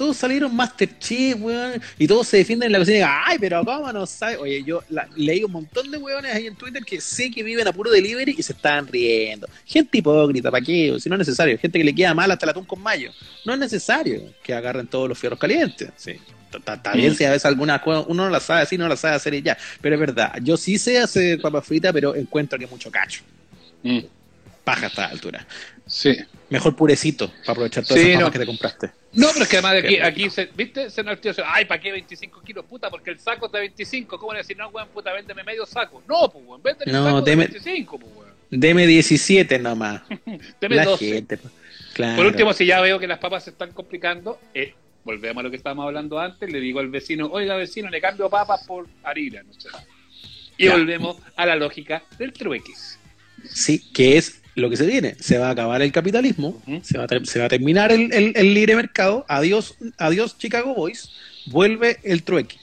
Todos 0.01 0.17
salieron 0.17 0.57
Masterchef, 0.57 1.37
weón, 1.43 1.83
y 1.99 2.07
todos 2.07 2.27
se 2.27 2.39
defienden 2.39 2.69
en 2.69 2.73
la 2.73 2.79
cocina 2.79 2.95
y 2.95 2.99
digan, 3.01 3.15
ay, 3.27 3.37
pero 3.39 3.63
¿cómo 3.67 3.93
no 3.93 4.07
sabe? 4.07 4.39
Oye, 4.39 4.65
yo 4.65 4.83
la- 4.89 5.07
leí 5.15 5.45
un 5.45 5.53
montón 5.53 5.91
de 5.91 5.99
weones 5.99 6.35
ahí 6.35 6.47
en 6.47 6.57
Twitter 6.57 6.83
que 6.83 7.03
sé 7.03 7.31
que 7.31 7.43
viven 7.43 7.69
a 7.69 7.73
puro 7.75 7.91
delivery 7.91 8.35
y 8.39 8.43
se 8.43 8.55
estaban 8.55 8.87
riendo. 8.87 9.47
Gente 9.67 9.99
hipócrita, 9.99 10.51
¿para 10.51 10.65
qué? 10.65 10.97
Si 10.99 11.11
no 11.11 11.17
es 11.17 11.19
necesario. 11.19 11.59
Gente 11.59 11.79
que 11.79 11.85
le 11.85 11.95
queda 11.95 12.15
mal 12.15 12.31
hasta 12.31 12.47
el 12.47 12.51
atún 12.51 12.65
con 12.65 12.81
mayo. 12.83 13.11
No 13.45 13.53
es 13.53 13.59
necesario 13.59 14.23
que 14.43 14.55
agarren 14.55 14.87
todos 14.87 15.07
los 15.07 15.19
fierros 15.19 15.39
calientes. 15.39 15.91
Sí. 15.97 16.13
Está- 16.51 16.93
bien 16.95 17.13
Mm. 17.13 17.17
si 17.17 17.25
a 17.25 17.31
veces 17.31 17.45
algunas 17.45 17.83
cosas 17.83 18.07
uno 18.09 18.25
no 18.25 18.31
las 18.31 18.43
sabe 18.45 18.63
así, 18.63 18.79
no 18.79 18.89
las 18.89 19.01
sabe 19.01 19.17
hacer 19.17 19.35
y 19.35 19.43
ya. 19.43 19.59
Pero 19.83 19.97
es 19.97 20.01
verdad, 20.01 20.33
yo 20.43 20.57
sí 20.57 20.79
sé 20.79 20.99
hacer 20.99 21.41
papas 21.43 21.67
fritas, 21.67 21.93
pero 21.93 22.15
encuentro 22.17 22.59
que 22.59 22.65
es 22.65 22.71
mucho 22.71 22.91
cacho. 22.91 23.21
Mm. 23.83 24.01
Paja 24.65 24.87
a 24.87 24.89
esta 24.89 25.07
altura. 25.07 25.47
Sí. 25.91 26.17
Mejor 26.49 26.75
purecito 26.77 27.29
para 27.29 27.53
aprovechar 27.53 27.85
todas 27.85 28.03
Sí, 28.03 28.11
esas 28.11 28.23
no. 28.23 28.31
que 28.31 28.39
te 28.39 28.47
compraste. 28.47 28.91
No, 29.13 29.29
pero 29.33 29.43
es 29.45 29.49
que 29.51 29.57
además 29.57 29.73
de 29.75 29.79
aquí, 29.81 29.99
aquí 29.99 30.31
se, 30.31 30.47
¿viste? 30.57 30.89
Se 30.89 31.03
nos 31.03 31.21
tío, 31.21 31.33
ay, 31.45 31.65
¿para 31.65 31.81
qué 31.81 31.91
25 31.93 32.43
kilos? 32.43 32.65
Puta, 32.65 32.89
porque 32.91 33.11
el 33.11 33.19
saco 33.19 33.47
es 33.47 33.53
de 33.53 33.59
25. 33.61 34.19
¿Cómo 34.19 34.33
le 34.33 34.39
decir, 34.39 34.57
no, 34.57 34.69
weón, 34.69 34.89
puta, 34.89 35.13
véndeme 35.13 35.43
medio 35.45 35.67
saco? 35.67 36.03
No, 36.09 36.31
pues, 36.31 36.45
weón, 36.47 36.63
véndeme 36.63 36.93
No, 36.93 37.05
saco 37.05 37.19
deme- 37.25 37.25
de 37.47 37.53
25, 37.59 37.99
pues, 37.99 38.13
weón. 38.17 38.31
Deme 38.51 38.87
17 38.87 39.59
nomás. 39.59 40.03
Deme 40.61 40.77
la 40.77 40.85
12. 40.85 41.13
gente. 41.13 41.37
pues. 41.39 41.53
Claro. 41.95 42.17
Por 42.17 42.27
último, 42.27 42.53
si 42.53 42.67
ya 42.67 42.81
veo 42.81 42.99
que 43.01 43.07
las 43.09 43.19
papas 43.19 43.45
se 43.45 43.51
están 43.51 43.73
complicando, 43.73 44.39
eh, 44.55 44.75
volvemos 45.05 45.41
a 45.41 45.45
lo 45.45 45.51
que 45.51 45.57
estábamos 45.57 45.87
hablando 45.87 46.21
antes, 46.21 46.51
le 46.51 46.61
digo 46.61 46.79
al 46.79 46.89
vecino, 46.89 47.27
oiga 47.33 47.57
vecino, 47.57 47.91
le 47.91 48.01
cambio 48.01 48.31
papas 48.31 48.65
por 48.65 48.87
harina, 49.03 49.43
no 49.43 49.53
sé. 49.55 49.69
Y 50.57 50.67
Ya. 50.67 50.73
volvemos 50.73 51.17
a 51.37 51.47
la 51.47 51.57
lógica 51.57 52.05
del 52.17 52.33
trueque. 52.33 52.73
Sí, 53.49 53.91
que 53.93 54.19
es 54.19 54.40
lo 54.55 54.69
que 54.71 54.77
se 54.77 54.87
viene. 54.87 55.15
Se 55.21 55.39
va 55.39 55.49
a 55.49 55.51
acabar 55.51 55.81
el 55.83 55.93
capitalismo, 55.93 56.61
se, 56.83 56.99
va 56.99 57.05
a 57.05 57.07
ter- 57.07 57.27
se 57.27 57.39
va 57.39 57.47
a 57.47 57.49
terminar 57.49 57.93
el, 57.93 58.13
el- 58.13 58.33
el 58.35 58.55
libre 58.55 58.77
mercado. 58.77 59.25
Adiós, 59.29 59.77
adiós 59.99 60.37
Chicago 60.39 60.75
Boys. 60.75 61.11
Vuelve 61.47 61.99
el 62.03 62.23
trueque. 62.23 62.57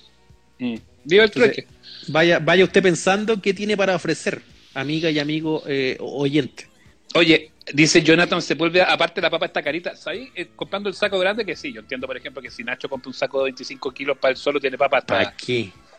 Mm. 0.59 0.75
Viva 1.05 1.23
el 1.23 1.29
Entonces, 1.29 1.53
trueque. 1.53 1.67
Vaya, 2.09 2.39
vaya 2.39 2.63
usted 2.63 2.81
pensando 2.83 3.41
qué 3.41 3.53
tiene 3.53 3.75
para 3.75 3.95
ofrecer, 3.95 4.41
amiga 4.73 5.09
y 5.09 5.19
amigo 5.19 5.63
eh, 5.67 5.97
oyente. 5.99 6.67
Oye, 7.15 7.51
dice 7.73 8.01
Jonathan 8.01 8.41
Sepúlveda, 8.41 8.85
aparte 8.85 9.19
la 9.21 9.29
papa 9.29 9.45
está 9.47 9.61
carita, 9.61 9.95
¿sabes? 9.95 10.29
Eh, 10.35 10.47
comprando 10.55 10.87
el 10.89 10.95
saco 10.95 11.17
grande, 11.19 11.45
que 11.45 11.55
sí, 11.55 11.73
yo 11.73 11.81
entiendo, 11.81 12.05
por 12.07 12.15
ejemplo, 12.15 12.41
que 12.41 12.49
si 12.51 12.63
Nacho 12.63 12.87
compra 12.87 13.09
un 13.09 13.13
saco 13.13 13.39
de 13.39 13.45
25 13.45 13.91
kilos 13.93 14.17
para 14.17 14.31
él 14.31 14.37
solo, 14.37 14.59
tiene 14.59 14.77
papa 14.77 14.99
hasta 14.99 15.13
¿Para 15.17 15.35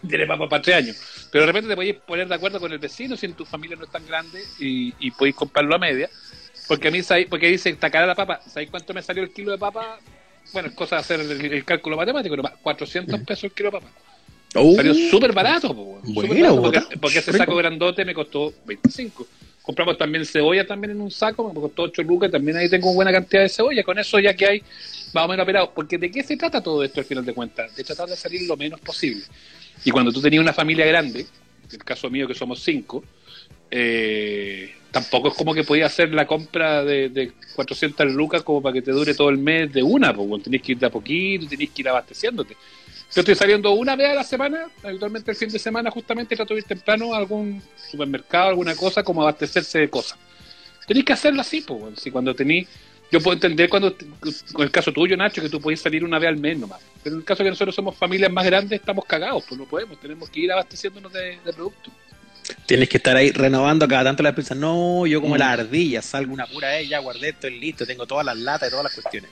qué? 0.03 0.09
tiene 0.09 0.27
papa 0.27 0.49
para 0.49 0.63
tres 0.63 0.77
años. 0.77 1.29
Pero 1.31 1.43
de 1.43 1.47
repente 1.47 1.69
te 1.69 1.75
podéis 1.75 1.97
poner 1.97 2.29
de 2.29 2.35
acuerdo 2.35 2.61
con 2.61 2.73
el 2.73 2.79
vecino 2.79 3.17
si 3.17 3.27
en 3.27 3.35
tu 3.35 3.45
familia 3.45 3.77
no 3.77 3.85
es 3.85 3.91
tan 3.91 4.07
grande 4.07 4.43
y, 4.59 4.95
y 4.99 5.11
podéis 5.11 5.37
comprarlo 5.37 5.75
a 5.75 5.79
media. 5.79 6.09
Porque 6.67 6.89
a 6.89 6.91
mí, 6.91 7.01
porque 7.29 7.49
dice, 7.49 7.71
está 7.71 7.91
cara 7.91 8.07
la 8.07 8.15
papa, 8.15 8.41
¿sabéis 8.47 8.71
cuánto 8.71 8.93
me 8.93 9.03
salió 9.03 9.23
el 9.23 9.33
kilo 9.33 9.53
de 9.53 9.59
papa? 9.59 9.99
Bueno, 10.53 10.69
es 10.69 10.75
cosa 10.75 10.97
de 10.97 11.01
hacer 11.01 11.21
el, 11.21 11.53
el 11.53 11.65
cálculo 11.65 11.97
matemático, 11.97 12.37
pero 12.37 12.51
400 12.63 13.21
pesos 13.21 13.45
el 13.45 13.53
kilo 13.53 13.71
de 13.71 13.81
papa. 13.81 13.91
Oh, 14.55 14.75
Salió 14.75 14.95
súper 14.95 15.33
barato, 15.33 15.75
po. 15.75 15.85
Bueno, 15.85 16.07
Súper 16.07 16.43
barato, 16.43 16.91
porque, 17.01 17.19
ese 17.19 17.33
saco 17.33 17.57
grandote 17.57 18.05
me 18.05 18.15
costó 18.15 18.53
25. 18.65 19.27
Compramos 19.69 19.99
también 19.99 20.25
cebolla 20.25 20.67
también 20.67 20.93
en 20.93 21.01
un 21.03 21.11
saco, 21.11 21.53
me 21.53 21.61
costó 21.61 21.83
8 21.83 22.03
lucas, 22.03 22.31
también 22.31 22.57
ahí 22.57 22.71
tengo 22.71 22.91
buena 22.95 23.13
cantidad 23.13 23.43
de 23.43 23.51
cebolla. 23.51 23.83
Con 23.83 23.99
eso 23.99 24.19
ya 24.19 24.33
que 24.33 24.47
hay, 24.47 24.63
más 25.13 25.27
o 25.27 25.29
menos 25.29 25.45
operado. 25.45 25.73
Porque 25.75 25.99
¿de 25.99 26.11
qué 26.11 26.23
se 26.23 26.39
trata 26.39 26.63
todo 26.63 26.83
esto 26.83 27.01
al 27.01 27.05
final 27.05 27.23
de 27.23 27.35
cuentas? 27.35 27.77
De 27.77 27.85
tratar 27.85 28.09
de 28.09 28.17
salir 28.17 28.49
lo 28.49 28.57
menos 28.57 28.81
posible. 28.81 29.25
Y 29.85 29.91
cuando 29.91 30.11
tú 30.11 30.23
tenías 30.23 30.41
una 30.41 30.55
familia 30.55 30.87
grande, 30.87 31.21
en 31.21 31.71
el 31.71 31.85
caso 31.85 32.09
mío 32.09 32.27
que 32.27 32.33
somos 32.33 32.63
cinco, 32.63 33.05
eh, 33.71 34.73
tampoco 34.91 35.29
es 35.29 35.35
como 35.35 35.53
que 35.53 35.65
podías 35.65 35.93
hacer 35.93 36.15
la 36.15 36.27
compra 36.27 36.83
de, 36.83 37.11
de 37.11 37.33
400 37.55 38.11
lucas 38.11 38.43
como 38.43 38.63
para 38.63 38.73
que 38.73 38.81
te 38.81 38.91
dure 38.91 39.13
todo 39.13 39.29
el 39.29 39.37
mes 39.37 39.71
de 39.71 39.83
una, 39.83 40.15
porque 40.15 40.45
tenés 40.45 40.63
que 40.63 40.73
ir 40.73 40.79
de 40.79 40.87
a 40.87 40.91
poquito, 40.91 41.47
tenés 41.47 41.69
que 41.69 41.83
ir 41.83 41.91
abasteciéndote. 41.91 42.57
Yo 43.19 43.23
estoy 43.23 43.35
saliendo 43.35 43.73
una 43.73 43.97
vez 43.97 44.11
a 44.11 44.15
la 44.15 44.23
semana, 44.23 44.69
habitualmente 44.81 45.33
el 45.33 45.37
fin 45.37 45.49
de 45.49 45.59
semana 45.59 45.91
justamente 45.91 46.37
trato 46.37 46.55
de 46.55 46.61
ir 46.61 46.67
temprano 46.67 47.13
a 47.13 47.19
algún 47.19 47.61
supermercado, 47.91 48.51
alguna 48.51 48.77
cosa, 48.77 49.03
como 49.03 49.23
abastecerse 49.23 49.81
de 49.81 49.91
cosas. 49.91 50.17
Tenéis 50.87 51.05
que 51.05 51.15
hacerlo 51.15 51.41
así, 51.41 51.61
pues, 51.63 51.99
si 51.99 52.13
cuando 52.13 52.33
tenéis 52.33 52.69
Yo 53.11 53.21
puedo 53.21 53.35
entender 53.35 53.69
cuando, 53.69 53.97
con 54.53 54.63
el 54.63 54.71
caso 54.71 54.93
tuyo, 54.93 55.17
Nacho, 55.17 55.43
que 55.43 55.49
tú 55.49 55.61
puedes 55.61 55.81
salir 55.81 56.05
una 56.05 56.21
vez 56.21 56.29
al 56.29 56.37
mes 56.37 56.59
nomás. 56.59 56.79
Pero 57.03 57.17
en 57.17 57.21
el 57.23 57.25
caso 57.25 57.43
que 57.43 57.51
nosotros 57.51 57.75
somos 57.75 57.97
familias 57.97 58.31
más 58.31 58.45
grandes, 58.47 58.79
estamos 58.79 59.05
cagados, 59.05 59.43
pues 59.49 59.59
no 59.59 59.67
podemos, 59.67 59.99
tenemos 59.99 60.31
que 60.31 60.39
ir 60.39 60.53
abasteciéndonos 60.53 61.13
de, 61.13 61.41
de 61.45 61.53
productos. 61.53 61.93
Tienes 62.67 62.89
que 62.89 62.99
estar 62.99 63.17
ahí 63.17 63.33
renovando 63.33 63.89
cada 63.89 64.05
tanto 64.05 64.23
las 64.23 64.33
piezas. 64.35 64.57
No, 64.57 65.09
yo 65.09 65.21
como 65.21 65.35
Mm. 65.35 65.39
las 65.39 65.59
ardillas, 65.59 66.05
salgo 66.05 66.33
una 66.33 66.47
pura 66.47 66.69
vez, 66.69 66.89
ya 66.89 67.01
guardé, 67.01 67.31
estoy 67.31 67.59
listo, 67.59 67.85
tengo 67.85 68.07
todas 68.07 68.25
las 68.25 68.37
latas 68.39 68.69
y 68.69 68.71
todas 68.71 68.85
las 68.85 68.95
cuestiones. 68.95 69.29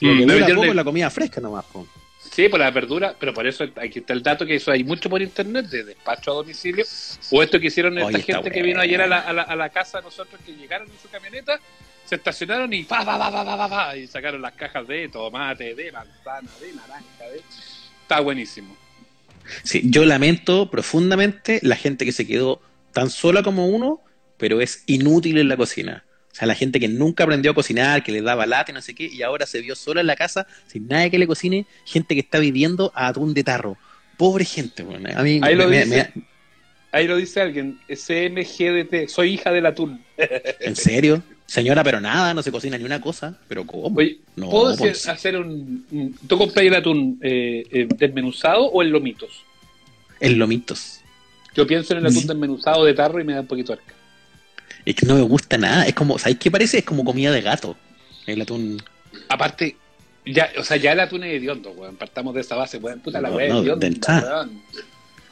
Mm, 0.00 0.06
Lo 0.06 0.12
que 0.20 0.26
me 0.26 0.32
dura 0.32 0.46
poco 0.46 0.62
de- 0.62 0.68
es 0.70 0.74
la 0.76 0.84
comida 0.84 1.10
fresca 1.10 1.38
nomás, 1.42 1.64
po. 1.66 1.86
Sí, 2.30 2.48
por 2.48 2.60
la 2.60 2.70
verdura, 2.70 3.14
pero 3.18 3.32
por 3.32 3.46
eso 3.46 3.64
aquí 3.76 4.00
está 4.00 4.12
el 4.12 4.22
dato 4.22 4.44
que 4.46 4.56
eso 4.56 4.70
hay 4.70 4.84
mucho 4.84 5.08
por 5.08 5.22
internet 5.22 5.66
de 5.66 5.84
despacho 5.84 6.30
a 6.30 6.34
domicilio. 6.34 6.84
O 7.30 7.42
esto 7.42 7.58
que 7.58 7.68
hicieron 7.68 7.96
esta 7.98 8.08
Oye, 8.08 8.22
gente 8.22 8.50
que 8.50 8.62
vino 8.62 8.80
ayer 8.80 9.00
a 9.00 9.06
la, 9.06 9.20
a, 9.20 9.32
la, 9.32 9.42
a 9.42 9.56
la 9.56 9.70
casa 9.70 9.98
de 9.98 10.04
nosotros, 10.04 10.40
que 10.44 10.52
llegaron 10.52 10.88
en 10.88 10.98
su 11.00 11.08
camioneta, 11.08 11.58
se 12.04 12.16
estacionaron 12.16 12.72
y 12.72 12.84
pa, 12.84 13.04
pa, 13.04 13.18
pa, 13.18 13.30
pa, 13.30 13.44
pa, 13.44 13.56
pa, 13.56 13.68
pa, 13.68 13.96
y 13.96 14.06
sacaron 14.06 14.42
las 14.42 14.52
cajas 14.52 14.86
de 14.86 15.08
tomate, 15.08 15.74
de 15.74 15.92
manzana, 15.92 16.50
de 16.60 16.72
naranja, 16.72 17.24
de... 17.32 17.42
Está 18.02 18.20
buenísimo. 18.20 18.76
Sí, 19.62 19.82
yo 19.84 20.04
lamento 20.04 20.70
profundamente 20.70 21.60
la 21.62 21.76
gente 21.76 22.04
que 22.04 22.12
se 22.12 22.26
quedó 22.26 22.60
tan 22.92 23.10
sola 23.10 23.42
como 23.42 23.68
uno, 23.68 24.00
pero 24.36 24.60
es 24.60 24.82
inútil 24.86 25.38
en 25.38 25.48
la 25.48 25.56
cocina. 25.56 26.04
Sea, 26.40 26.46
la 26.46 26.54
gente 26.54 26.80
que 26.80 26.88
nunca 26.88 27.24
aprendió 27.24 27.50
a 27.50 27.54
cocinar, 27.54 28.02
que 28.02 28.12
le 28.12 28.22
daba 28.22 28.46
lata 28.46 28.70
y 28.72 28.74
no 28.74 28.80
sé 28.80 28.94
qué, 28.94 29.04
y 29.04 29.20
ahora 29.22 29.44
se 29.44 29.60
vio 29.60 29.74
sola 29.76 30.00
en 30.00 30.06
la 30.06 30.16
casa, 30.16 30.46
sin 30.66 30.88
nadie 30.88 31.10
que 31.10 31.18
le 31.18 31.26
cocine, 31.26 31.66
gente 31.84 32.14
que 32.14 32.20
está 32.22 32.38
viviendo 32.38 32.92
a 32.94 33.08
atún 33.08 33.34
de 33.34 33.44
tarro. 33.44 33.76
Pobre 34.16 34.46
gente, 34.46 34.82
bueno, 34.82 35.06
a 35.14 35.22
mí 35.22 35.38
Ahí 35.42 35.54
me- 35.54 35.62
lo 35.64 35.68
me- 35.68 35.84
dice. 35.84 36.10
me- 36.14 36.22
Ahí 36.92 37.06
lo 37.06 37.16
dice 37.18 37.42
alguien, 37.42 37.78
SMGDT, 37.88 39.06
soy 39.08 39.34
hija 39.34 39.52
del 39.52 39.66
atún. 39.66 40.02
¿En 40.60 40.74
serio? 40.76 41.22
Señora, 41.44 41.84
pero 41.84 42.00
nada, 42.00 42.32
no 42.32 42.42
se 42.42 42.50
cocina 42.50 42.78
ni 42.78 42.84
una 42.84 43.00
cosa. 43.02 43.38
¿Pero 43.46 43.66
cómo? 43.66 43.96
Oye, 43.98 44.18
No, 44.36 44.48
¿puedo 44.48 44.68
hacer, 44.68 44.78
pues. 44.92 45.08
hacer 45.08 45.36
un, 45.36 46.16
¿Tú 46.26 46.38
compras 46.38 46.64
el 46.64 46.74
atún 46.74 47.18
eh, 47.22 47.64
eh, 47.70 47.86
desmenuzado 47.98 48.64
o 48.64 48.82
en 48.82 48.90
lomitos? 48.92 49.44
En 50.20 50.38
lomitos. 50.38 51.00
Yo 51.54 51.66
pienso 51.66 51.92
en 51.92 51.98
el 52.00 52.06
atún 52.06 52.22
Sí. 52.22 52.28
desmenuzado 52.28 52.84
de 52.86 52.94
tarro 52.94 53.20
y 53.20 53.24
me 53.24 53.34
da 53.34 53.42
un 53.42 53.46
poquito 53.46 53.74
arca. 53.74 53.94
Es 54.84 54.94
que 54.94 55.06
no 55.06 55.14
me 55.14 55.22
gusta 55.22 55.58
nada. 55.58 55.86
Es 55.86 55.94
como, 55.94 56.18
¿sabéis 56.18 56.38
qué 56.38 56.50
parece? 56.50 56.78
Es 56.78 56.84
como 56.84 57.04
comida 57.04 57.30
de 57.30 57.40
gato. 57.42 57.76
El 58.26 58.40
atún. 58.42 58.82
Aparte, 59.28 59.76
ya, 60.26 60.50
o 60.58 60.62
sea, 60.64 60.76
ya 60.76 60.92
el 60.92 61.00
atún 61.00 61.24
es 61.24 61.34
hediondo, 61.34 61.70
weón. 61.72 61.96
Partamos 61.96 62.34
de 62.34 62.40
esa 62.42 62.56
base, 62.56 62.78
weón. 62.78 63.00
Puta 63.00 63.20
la 63.20 63.30
weá 63.30 63.48
no, 63.48 63.60
hedionda, 63.60 63.88
weón. 64.06 64.62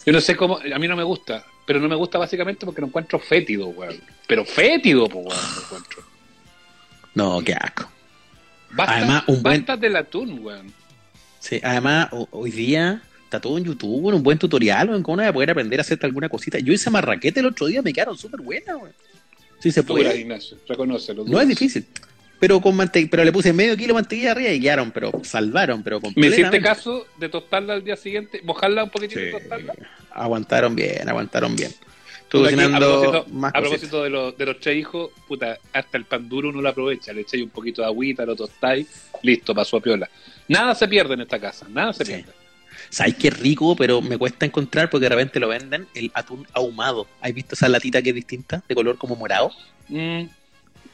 Yo 0.06 0.12
no 0.12 0.20
sé 0.20 0.36
cómo, 0.36 0.58
a 0.58 0.78
mí 0.78 0.88
no 0.88 0.96
me 0.96 1.02
gusta, 1.02 1.44
pero 1.66 1.80
no 1.80 1.88
me 1.88 1.94
gusta 1.96 2.18
básicamente 2.18 2.64
porque 2.64 2.80
lo 2.80 2.86
encuentro 2.86 3.18
fétido, 3.18 3.68
weón. 3.68 4.00
Pero 4.26 4.44
fétido, 4.44 5.08
pues, 5.08 5.26
weón, 5.26 5.38
lo 5.56 5.62
encuentro. 5.62 6.02
No, 7.14 7.40
qué 7.44 7.54
asco. 7.54 7.90
Basta, 8.70 8.96
Además, 8.96 9.24
un 9.26 9.42
buen- 9.42 9.58
basta 9.60 9.76
del 9.76 9.96
atún, 9.96 10.38
weón. 10.44 10.72
Sí, 11.40 11.60
además, 11.62 12.08
ho- 12.12 12.28
hoy 12.32 12.50
día 12.50 13.02
está 13.24 13.40
todo 13.40 13.58
en 13.58 13.64
YouTube, 13.64 14.04
un 14.14 14.22
buen 14.22 14.38
tutorial, 14.38 14.94
en 14.94 15.02
cómo 15.02 15.18
va 15.18 15.28
a 15.28 15.32
poder 15.32 15.50
aprender 15.50 15.78
a 15.80 15.82
hacer 15.82 15.98
alguna 16.02 16.28
cosita. 16.28 16.58
Yo 16.58 16.72
hice 16.72 16.90
marraquete 16.90 17.40
el 17.40 17.46
otro 17.46 17.66
día, 17.66 17.82
me 17.82 17.92
quedaron 17.92 18.16
súper 18.16 18.40
buenas, 18.40 18.76
weón. 18.76 18.92
Sí 19.58 19.70
se 19.72 19.82
Dura, 19.82 20.02
puede. 20.10 20.20
Ignacio, 20.20 20.56
reconócelo. 20.68 21.24
No 21.24 21.40
es 21.40 21.48
difícil. 21.48 21.84
Pero 22.40 22.60
con 22.60 22.76
mante 22.76 23.04
pero 23.10 23.24
le 23.24 23.32
puse 23.32 23.52
medio 23.52 23.76
kilo 23.76 23.88
de 23.88 23.94
mantequilla 23.94 24.30
arriba 24.30 24.50
y 24.50 24.60
quedaron, 24.60 24.92
pero 24.92 25.10
salvaron, 25.24 25.82
pero 25.82 26.00
¿Me 26.14 26.28
hiciste 26.28 26.60
caso 26.60 27.06
de 27.18 27.28
tostarla 27.28 27.74
al 27.74 27.82
día 27.82 27.96
siguiente? 27.96 28.40
¿Mojarla 28.44 28.84
un 28.84 28.90
poquitito 28.90 29.20
y 29.20 29.24
Sí, 29.26 29.30
tostarla? 29.32 29.74
aguantaron 30.12 30.76
bien, 30.76 31.08
aguantaron 31.08 31.56
bien. 31.56 31.72
Estuve 32.22 32.48
aquí, 32.48 32.60
a 32.60 32.78
propósito, 32.78 33.26
más 33.32 33.54
a 33.54 33.60
propósito 33.60 34.02
de, 34.04 34.10
los- 34.10 34.36
de 34.38 34.46
los 34.46 34.60
tres 34.60 34.76
hijos, 34.76 35.10
puta, 35.26 35.58
hasta 35.72 35.96
el 35.96 36.04
pan 36.04 36.28
duro 36.28 36.50
uno 36.50 36.60
lo 36.60 36.68
aprovecha, 36.68 37.12
le 37.12 37.22
echáis 37.22 37.42
un 37.42 37.48
poquito 37.50 37.80
de 37.82 37.88
agüita, 37.88 38.24
lo 38.26 38.36
tostáis, 38.36 38.86
listo, 39.22 39.52
pasó 39.54 39.78
a 39.78 39.80
piola. 39.80 40.08
Nada 40.46 40.74
se 40.76 40.86
pierde 40.86 41.14
en 41.14 41.22
esta 41.22 41.40
casa, 41.40 41.66
nada 41.70 41.92
se 41.92 42.04
Sí. 42.04 42.12
pierde. 42.12 42.32
¿Sabes 42.90 43.14
qué 43.16 43.30
rico? 43.30 43.76
Pero 43.76 44.00
me 44.00 44.16
cuesta 44.18 44.46
encontrar 44.46 44.88
porque 44.90 45.04
de 45.04 45.10
repente 45.10 45.40
lo 45.40 45.48
venden 45.48 45.86
el 45.94 46.10
atún 46.14 46.46
ahumado. 46.52 47.06
¿Has 47.20 47.32
visto 47.34 47.54
esa 47.54 47.68
latita 47.68 48.02
que 48.02 48.10
es 48.10 48.14
distinta? 48.14 48.62
De 48.68 48.74
color 48.74 48.96
como 48.98 49.16
morado. 49.16 49.50
Mm, 49.88 50.22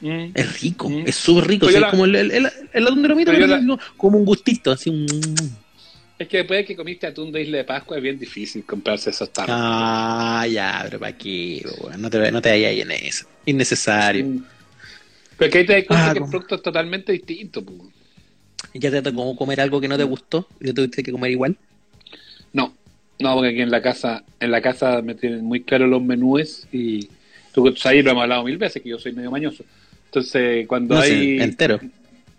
mm. 0.01 0.31
Es 0.33 0.61
rico, 0.61 0.89
Mm. 0.89 1.07
es 1.07 1.15
súper 1.15 1.47
rico. 1.47 1.69
Es 1.69 1.79
la- 1.79 1.89
como 1.89 2.05
el, 2.05 2.15
el, 2.15 2.31
el- 2.31 2.49
el 2.73 2.87
atún 2.87 3.01
de 3.03 3.25
pero 3.25 3.47
la- 3.47 3.61
no, 3.61 3.79
como 3.97 4.17
un 4.17 4.25
gustito, 4.25 4.71
así 4.71 4.89
un... 4.89 5.65
Es 6.17 6.29
que 6.29 6.37
después 6.37 6.59
de 6.59 6.65
que 6.65 6.75
comiste 6.77 7.07
atún 7.07 7.31
de 7.31 7.41
Isla 7.41 7.57
de 7.57 7.63
Pascua 7.65 7.97
es 7.97 8.03
bien 8.03 8.17
difícil 8.17 8.63
comprarse 8.65 9.09
esos 9.09 9.31
tarros. 9.33 9.53
Ah, 9.59 10.47
ya, 10.49 10.81
pero 10.85 10.99
¿para 10.99 11.17
qué? 11.17 11.65
No 11.97 12.09
te, 12.09 12.31
no 12.31 12.41
te 12.41 12.49
vayas 12.51 12.69
ahí 12.71 12.81
en 12.81 12.91
eso. 12.91 13.25
Innecesario. 13.45 14.25
Pero 15.37 15.51
que 15.51 15.57
ahí 15.57 15.65
te 15.65 15.73
das 15.73 15.83
cuenta 15.85 16.09
Ah, 16.09 16.13
que 16.13 16.19
el 16.19 16.25
producto 16.29 16.55
es 16.55 16.61
totalmente 16.61 17.11
distinto. 17.11 17.65
pu. 17.65 17.91
¿Y 18.73 18.79
ya 18.79 18.91
te 18.91 19.01
tocó 19.01 19.35
comer 19.35 19.59
algo 19.59 19.81
que 19.81 19.87
no 19.89 19.97
te 19.97 20.03
gustó? 20.03 20.47
¿Y 20.61 20.65
te 20.65 20.73
tuviste 20.73 21.03
que 21.03 21.11
comer 21.11 21.31
igual? 21.31 21.57
No, 22.53 22.73
no, 23.19 23.33
porque 23.33 23.49
aquí 23.49 23.61
en 23.61 23.71
la 23.71 23.81
casa, 23.81 24.23
en 24.39 24.51
la 24.51 24.61
casa 24.61 25.01
me 25.01 25.15
tienen 25.15 25.43
muy 25.45 25.63
claro 25.63 25.87
los 25.87 26.01
menúes 26.03 26.67
y 26.71 27.09
tú 27.53 27.73
ahí 27.85 28.01
lo 28.01 28.11
hemos 28.11 28.23
hablado 28.23 28.43
mil 28.43 28.57
veces 28.57 28.81
que 28.81 28.89
yo 28.89 28.99
soy 28.99 29.13
medio 29.13 29.31
mañoso. 29.31 29.63
Entonces, 30.05 30.67
cuando 30.67 30.95
No 30.95 31.01
hay 31.01 31.39
entero. 31.41 31.79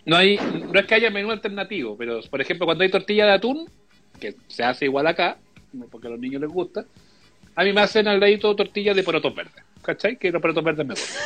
no 0.05 0.15
hay, 0.15 0.37
no 0.71 0.79
es 0.79 0.85
que 0.85 0.95
haya 0.95 1.09
menú 1.11 1.31
alternativo, 1.31 1.95
pero 1.97 2.21
por 2.29 2.41
ejemplo 2.41 2.65
cuando 2.65 2.83
hay 2.83 2.89
tortilla 2.91 3.25
de 3.25 3.31
atún, 3.33 3.69
que 4.19 4.35
se 4.47 4.63
hace 4.63 4.85
igual 4.85 5.07
acá, 5.07 5.37
porque 5.91 6.07
a 6.07 6.11
los 6.11 6.19
niños 6.19 6.41
les 6.41 6.49
gusta, 6.49 6.85
a 7.55 7.63
mí 7.63 7.73
me 7.73 7.81
hacen 7.81 8.07
al 8.07 8.19
ladito 8.19 8.55
tortillas 8.55 8.95
de 8.95 9.03
porotos 9.03 9.35
verdes, 9.35 9.63
¿cachai? 9.81 10.17
Que 10.17 10.31
los 10.31 10.41
porotos 10.41 10.63
verdes 10.63 10.85
me 10.87 10.93
gustan. 10.95 11.23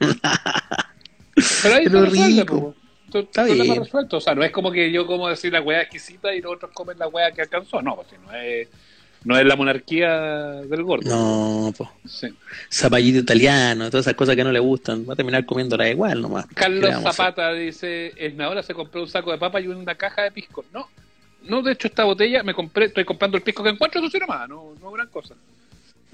pero 1.62 1.74
ahí 1.74 1.84
Pero 1.84 2.04
rico. 2.06 2.60
po. 2.60 2.74
Está 3.18 3.44
bien. 3.44 3.76
resuelto. 3.76 4.18
O 4.18 4.20
sea, 4.20 4.34
no 4.34 4.42
es 4.42 4.50
como 4.50 4.70
que 4.70 4.90
yo 4.90 5.06
como 5.06 5.28
decir 5.28 5.52
la 5.52 5.60
hueá 5.60 5.82
exquisita 5.82 6.34
y 6.34 6.40
los 6.40 6.54
otros 6.54 6.70
comen 6.72 6.98
la 6.98 7.08
hueá 7.08 7.32
que 7.32 7.42
alcanzó. 7.42 7.82
No, 7.82 7.96
pues 7.96 8.08
si 8.08 8.16
no 8.18 8.32
es, 8.32 8.68
no 9.24 9.36
es 9.36 9.44
la 9.44 9.56
monarquía 9.56 10.20
del 10.62 10.82
gordo. 10.82 11.10
No, 11.10 11.72
pues. 11.76 11.90
Sí. 12.06 12.28
Zapallito 12.72 13.18
italiano, 13.18 13.90
todas 13.90 14.06
esas 14.06 14.14
cosas 14.14 14.36
que 14.36 14.44
no 14.44 14.52
le 14.52 14.60
gustan. 14.60 15.04
Va 15.08 15.14
a 15.14 15.16
terminar 15.16 15.44
comiéndola 15.44 15.88
igual 15.88 16.22
nomás. 16.22 16.46
¿Qué 16.46 16.68
le 16.68 16.80
Carlos? 16.80 17.02
Zapata 17.02 17.52
dice, 17.52 18.12
Esnaola 18.16 18.62
se 18.62 18.74
compró 18.74 19.02
un 19.02 19.08
saco 19.08 19.32
de 19.32 19.38
papa 19.38 19.60
y 19.60 19.66
una 19.66 19.94
caja 19.94 20.22
de 20.22 20.30
pisco. 20.30 20.64
No, 20.72 20.88
no, 21.42 21.62
de 21.62 21.72
hecho 21.72 21.88
esta 21.88 22.04
botella 22.04 22.42
me 22.42 22.54
compré, 22.54 22.86
estoy 22.86 23.04
comprando 23.04 23.36
el 23.36 23.42
pisco 23.42 23.62
que 23.62 23.70
encuentro, 23.70 24.00
eso 24.00 24.10
sí 24.10 24.18
nomás, 24.18 24.48
no, 24.48 24.74
no 24.80 24.90
gran 24.90 25.08
cosa. 25.08 25.34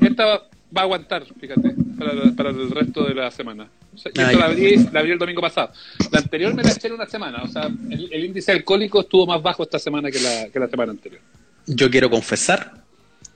Esta 0.01 0.43
va, 0.77 0.83
a 0.83 0.85
aguantar, 0.85 1.25
fíjate, 1.39 1.77
para, 1.97 2.33
para 2.33 2.51
el 2.51 2.71
resto 2.71 3.07
de 3.07 3.15
la 3.15 3.31
semana. 3.31 3.71
O 3.93 3.97
sea, 3.99 4.13
y 4.15 4.21
Ah, 4.21 4.23
esto 4.23 4.39
la 4.39 4.47
abrí, 4.47 4.77
la 4.93 5.01
abrí 5.01 5.13
el 5.13 5.19
domingo 5.19 5.41
pasado. 5.41 5.73
La 6.11 6.19
anterior 6.19 6.55
me 6.55 6.63
la 6.63 6.73
eché 6.73 6.89
en 6.89 6.95
una 6.95 7.07
semana, 7.07 7.43
o 7.45 7.49
sea, 7.49 7.67
el, 7.91 8.09
el 8.13 8.25
índice 8.25 8.53
alcohólico 8.53 9.01
estuvo 9.01 9.27
más 9.27 9.43
bajo 9.43 9.63
esta 9.63 9.79
semana 9.79 10.11
que 10.11 10.21
la, 10.21 10.49
que 10.53 10.59
la 10.59 10.69
semana 10.69 10.93
anterior. 10.93 11.21
Yo 11.67 11.91
quiero 11.91 12.11
confesar 12.11 12.85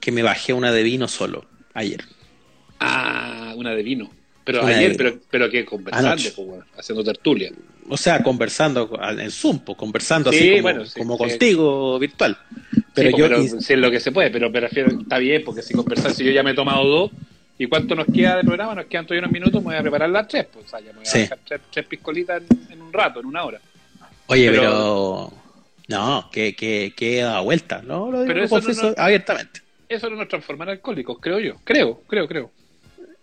que 0.01 0.13
me 0.13 0.23
bajé 0.23 0.53
una 0.53 0.73
de 0.73 0.83
vino 0.83 1.09
solo 1.09 1.47
ayer. 1.75 2.05
Ah, 2.79 3.53
una 3.57 3.75
de 3.75 3.83
vino. 3.83 4.11
Pero 4.45 4.63
Una 4.63 4.77
ayer, 4.77 4.95
pero, 4.97 5.19
pero 5.31 5.51
que 5.51 5.65
conversando, 5.65 6.11
Anoche. 6.11 6.33
pues, 6.35 6.65
haciendo 6.79 7.05
tertulia. 7.05 7.53
O 7.89 7.97
sea, 7.97 8.23
conversando 8.23 8.99
en 9.19 9.31
Zoom, 9.31 9.61
pues, 9.61 9.77
conversando 9.77 10.31
Sí, 10.31 10.37
así 10.37 10.49
como, 10.51 10.63
bueno, 10.63 10.85
sí, 10.87 11.01
como 11.01 11.17
sí. 11.17 11.25
contigo 11.25 11.99
virtual. 11.99 12.39
Pero 12.95 13.11
Sí, 13.11 13.17
yo 13.19 13.25
pero 13.29 13.43
ins- 13.43 13.61
si 13.61 13.73
es 13.75 13.79
lo 13.79 13.91
que 13.91 14.01
se 14.01 14.13
puede, 14.13 14.31
pero 14.31 14.51
me 14.51 14.61
refiero, 14.61 14.91
está 14.91 15.19
bien, 15.19 15.43
porque 15.45 15.63
si 15.63 15.75
conversar, 15.75 16.13
si 16.13 16.25
yo 16.25 16.31
ya 16.33 16.43
me 16.43 16.53
he 16.53 16.55
tomado 16.55 16.85
dos, 16.87 17.11
¿y 17.63 17.67
cuánto 17.69 17.95
nos 17.95 18.07
queda 18.07 18.37
de 18.39 18.43
programa? 18.45 18.75
Nos 18.75 18.87
quedan 18.87 19.05
todavía 19.07 19.21
unos 19.29 19.33
minutos, 19.33 19.61
me 19.63 19.67
voy 19.69 19.77
a 19.77 19.83
preparar 19.83 20.09
las 20.11 20.27
tres, 20.27 20.47
pues, 20.53 20.67
o 20.67 20.69
sea, 20.69 20.81
me 20.81 20.93
voy 20.93 21.03
a 21.03 21.05
Sí. 21.05 21.19
dejar 21.21 21.39
tres, 21.47 21.61
tres 21.71 21.87
piscolitas 21.87 22.43
en, 22.51 22.73
en 22.73 22.83
un 22.83 22.93
rato, 22.93 23.21
en 23.21 23.27
una 23.27 23.45
hora. 23.45 23.61
Oye, 24.27 24.51
Pero- 24.51 24.61
pero. 24.63 25.33
No, 25.89 26.29
que, 26.31 26.55
que, 26.55 26.93
que 26.97 27.19
he 27.19 27.23
dado 27.23 27.43
vuelta, 27.45 27.83
¿no? 27.83 28.11
Lo 28.13 28.23
digo, 28.23 28.33
Pero 28.33 28.45
eso 28.45 28.61
no 28.89 28.95
abiertamente. 28.97 29.61
Eso 29.89 30.09
no 30.09 30.17
nos 30.17 30.29
transforma 30.29 30.63
en 30.65 30.71
alcohólicos, 30.71 31.19
creo 31.21 31.41
yo. 31.41 31.57
Creo, 31.65 32.01
creo, 32.07 32.29
creo. 32.29 32.51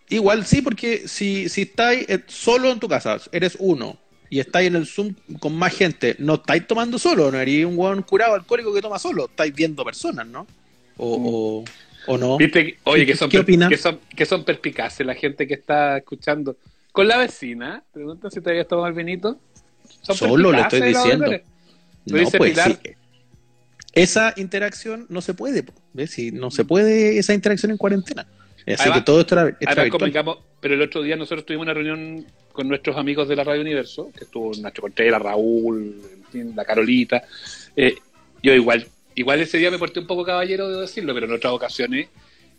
Igual 0.10 0.46
sí, 0.46 0.62
porque 0.62 1.08
si, 1.08 1.48
si 1.50 1.62
estáis 1.64 2.06
eh, 2.10 2.24
solo 2.28 2.70
en 2.72 2.80
tu 2.80 2.88
casa, 2.90 3.18
eres 3.32 3.56
uno, 3.60 3.98
y 4.30 4.40
estáis 4.42 4.68
en 4.68 4.76
el 4.76 4.86
Zoom 4.86 5.14
con 5.40 5.56
más 5.56 5.74
gente, 5.76 6.16
no 6.20 6.36
estáis 6.36 6.68
tomando 6.68 7.00
solo, 7.00 7.32
no 7.32 7.40
eres 7.40 7.66
un 7.66 7.78
buen 7.78 8.02
curado 8.04 8.34
alcohólico 8.36 8.74
que 8.74 8.82
toma 8.82 9.00
solo, 9.00 9.26
estáis 9.26 9.54
viendo 9.56 9.84
personas, 9.86 10.28
¿no? 10.28 10.46
O, 10.98 11.62
o, 11.62 11.66
o 12.08 12.18
no. 12.18 12.36
Oye, 12.36 12.50
¿Qué- 12.52 13.06
que 13.06 13.16
son, 13.16 13.30
qué 13.30 13.38
per- 13.38 13.44
opina? 13.44 13.70
que 13.70 13.78
son, 13.78 14.00
que 14.16 14.26
son 14.26 14.44
perspicaces 14.44 15.06
la 15.06 15.14
gente 15.16 15.46
que 15.48 15.54
está 15.54 15.98
escuchando. 15.98 16.58
Con 16.92 17.08
la 17.08 17.18
vecina, 17.18 17.84
pregunta 17.94 18.30
si 18.32 18.42
te 18.42 18.50
habías 18.50 18.68
tomado 18.68 18.88
el 18.88 18.94
vinito. 18.94 19.38
Son 20.02 20.16
Solo 20.16 20.52
le 20.52 20.62
estoy 20.62 20.82
diciendo. 20.82 21.26
No, 22.06 22.18
dice 22.18 22.38
pues 22.38 22.52
Pilar. 22.52 22.80
sí. 22.84 22.90
Esa 23.94 24.34
interacción 24.38 25.06
no 25.10 25.22
se 25.22 25.34
puede, 25.34 25.66
¿ves? 25.94 26.12
Si 26.12 26.32
no 26.32 26.52
se 26.52 26.66
puede 26.66 27.18
esa 27.18 27.34
interacción 27.34 27.72
en 27.72 27.78
cuarentena. 27.78 28.22
Así 28.66 28.76
Además- 28.80 29.00
que 29.00 29.06
todo 29.06 29.22
esto 29.22 29.36
era, 29.40 29.58
Además, 29.66 29.90
comunicamos, 29.92 30.38
pero 30.60 30.74
el 30.76 30.82
otro 30.82 31.02
día 31.02 31.16
nosotros 31.16 31.46
tuvimos 31.46 31.64
una 31.66 31.74
reunión 31.74 32.26
con 32.52 32.68
nuestros 32.68 32.98
amigos 32.98 33.28
de 33.28 33.36
la 33.36 33.44
Radio 33.44 33.62
Universo, 33.62 34.10
que 34.18 34.26
estuvo 34.26 34.52
Nacho 34.62 34.82
Contreras, 34.82 35.22
Raúl, 35.22 36.02
en 36.14 36.24
fin, 36.32 36.54
la 36.56 36.66
Carolita. 36.66 37.24
Eh, 37.76 37.96
yo 38.44 38.54
igual, 38.54 38.88
igual 39.18 39.42
ese 39.42 39.58
día 39.58 39.70
me 39.70 39.78
porté 39.78 40.00
un 40.00 40.08
poco 40.08 40.24
caballero, 40.24 40.70
de 40.70 40.82
decirlo, 40.82 41.14
pero 41.14 41.26
en 41.26 41.34
otras 41.34 41.52
ocasiones 41.52 42.08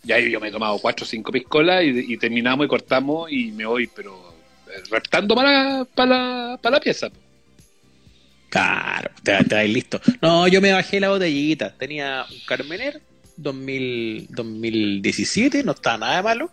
ya 0.02 0.18
yo 0.18 0.40
me 0.40 0.48
he 0.48 0.52
tomado 0.52 0.78
cuatro 0.78 1.04
o 1.04 1.08
cinco 1.08 1.32
piscolas 1.32 1.82
y, 1.84 2.12
y 2.12 2.16
terminamos 2.18 2.66
y 2.66 2.68
cortamos 2.68 3.32
y 3.32 3.50
me 3.52 3.64
voy, 3.64 3.86
pero 3.86 4.34
reptando 4.90 5.34
para, 5.34 5.84
para, 5.94 6.10
la, 6.10 6.58
para 6.60 6.76
la 6.76 6.80
pieza. 6.80 7.08
Claro, 8.48 9.10
te, 9.22 9.44
te 9.44 9.54
vais 9.54 9.70
listo. 9.70 10.00
No, 10.22 10.48
yo 10.48 10.60
me 10.60 10.72
bajé 10.72 11.00
la 11.00 11.10
botellita. 11.10 11.74
Tenía 11.76 12.24
un 12.30 12.38
Carmener 12.46 13.00
2000, 13.36 14.28
2017, 14.30 15.62
no 15.64 15.72
estaba 15.72 15.98
nada 15.98 16.16
de 16.16 16.22
malo. 16.22 16.50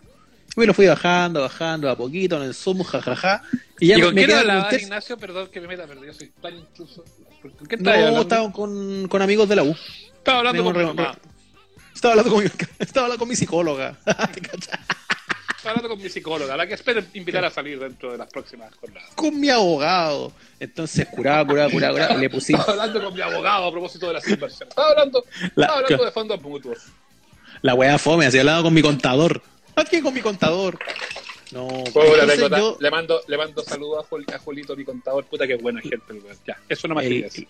Y 0.54 0.60
me 0.60 0.66
lo 0.66 0.74
fui 0.74 0.86
bajando, 0.86 1.40
bajando 1.40 1.90
a 1.90 1.96
poquito 1.96 2.36
en 2.36 2.44
el 2.44 2.54
Zoom, 2.54 2.82
jajaja. 2.82 3.42
Y, 3.80 3.88
ya 3.88 3.98
¿Y 3.98 4.02
con 4.02 4.14
me 4.14 4.24
quién 4.24 4.38
hablaba, 4.38 4.74
Ignacio? 4.74 5.16
Perdón 5.16 5.48
que 5.50 5.60
me 5.60 5.68
meta, 5.68 5.84
pero 5.86 6.04
yo 6.04 6.12
soy 6.12 6.30
tan 6.40 6.56
intruso. 6.56 7.04
¿Con 7.50 7.66
qué 7.66 7.76
no, 7.76 8.20
estaba 8.20 8.52
con, 8.52 9.08
con 9.08 9.22
amigos 9.22 9.48
de 9.48 9.56
la 9.56 9.62
U. 9.62 9.76
Estaba 10.16 10.38
hablando 10.38 10.64
con, 10.64 10.76
estaba 11.94 12.12
hablando 12.12 12.30
con 12.30 12.44
mi, 12.44 12.50
estaba 12.78 13.06
hablando 13.06 13.18
con 13.18 13.28
mi 13.28 13.36
psicóloga. 13.36 13.96
hablando 15.64 15.88
con 15.88 16.00
mi 16.00 16.08
psicóloga, 16.08 16.56
la 16.56 16.66
que 16.66 16.74
espero 16.74 17.02
invitar 17.14 17.44
a 17.44 17.50
salir 17.50 17.78
dentro 17.78 18.12
de 18.12 18.18
las 18.18 18.28
próximas 18.28 18.74
jornadas. 18.76 19.10
Con 19.14 19.38
mi 19.38 19.50
abogado. 19.50 20.32
Entonces, 20.60 21.06
curaba, 21.08 21.46
curaba, 21.46 21.70
curaba, 21.70 21.92
curaba. 21.94 22.16
le 22.16 22.30
pusimos. 22.30 22.60
Estaba 22.60 22.82
hablando 22.82 23.04
con 23.04 23.14
mi 23.14 23.20
abogado 23.20 23.66
a 23.66 23.72
propósito 23.72 24.06
de 24.08 24.12
las 24.14 24.28
inversiones. 24.28 24.68
Estaba 24.68 24.90
hablando, 24.90 25.24
estaba 25.42 25.78
hablando 25.78 26.04
de 26.04 26.10
fondos 26.12 26.42
mutuos. 26.42 26.78
La 27.62 27.74
wea 27.74 27.98
fome, 27.98 28.26
así 28.26 28.38
hablado 28.38 28.64
con 28.64 28.74
mi 28.74 28.82
contador. 28.82 29.42
Aquí 29.74 30.00
con 30.00 30.14
mi 30.14 30.20
contador. 30.20 30.78
No, 31.52 31.68
yo... 31.94 32.76
le 32.80 32.90
mando, 32.90 33.20
le 33.28 33.36
mando 33.36 33.62
saludos 33.62 34.04
a, 34.32 34.38
Julito, 34.38 34.74
mi 34.74 34.84
contador, 34.84 35.24
puta 35.26 35.46
que 35.46 35.54
buena 35.54 35.80
gente, 35.80 36.20
Ya, 36.46 36.58
eso 36.68 36.88
no 36.88 36.96
me 36.96 37.08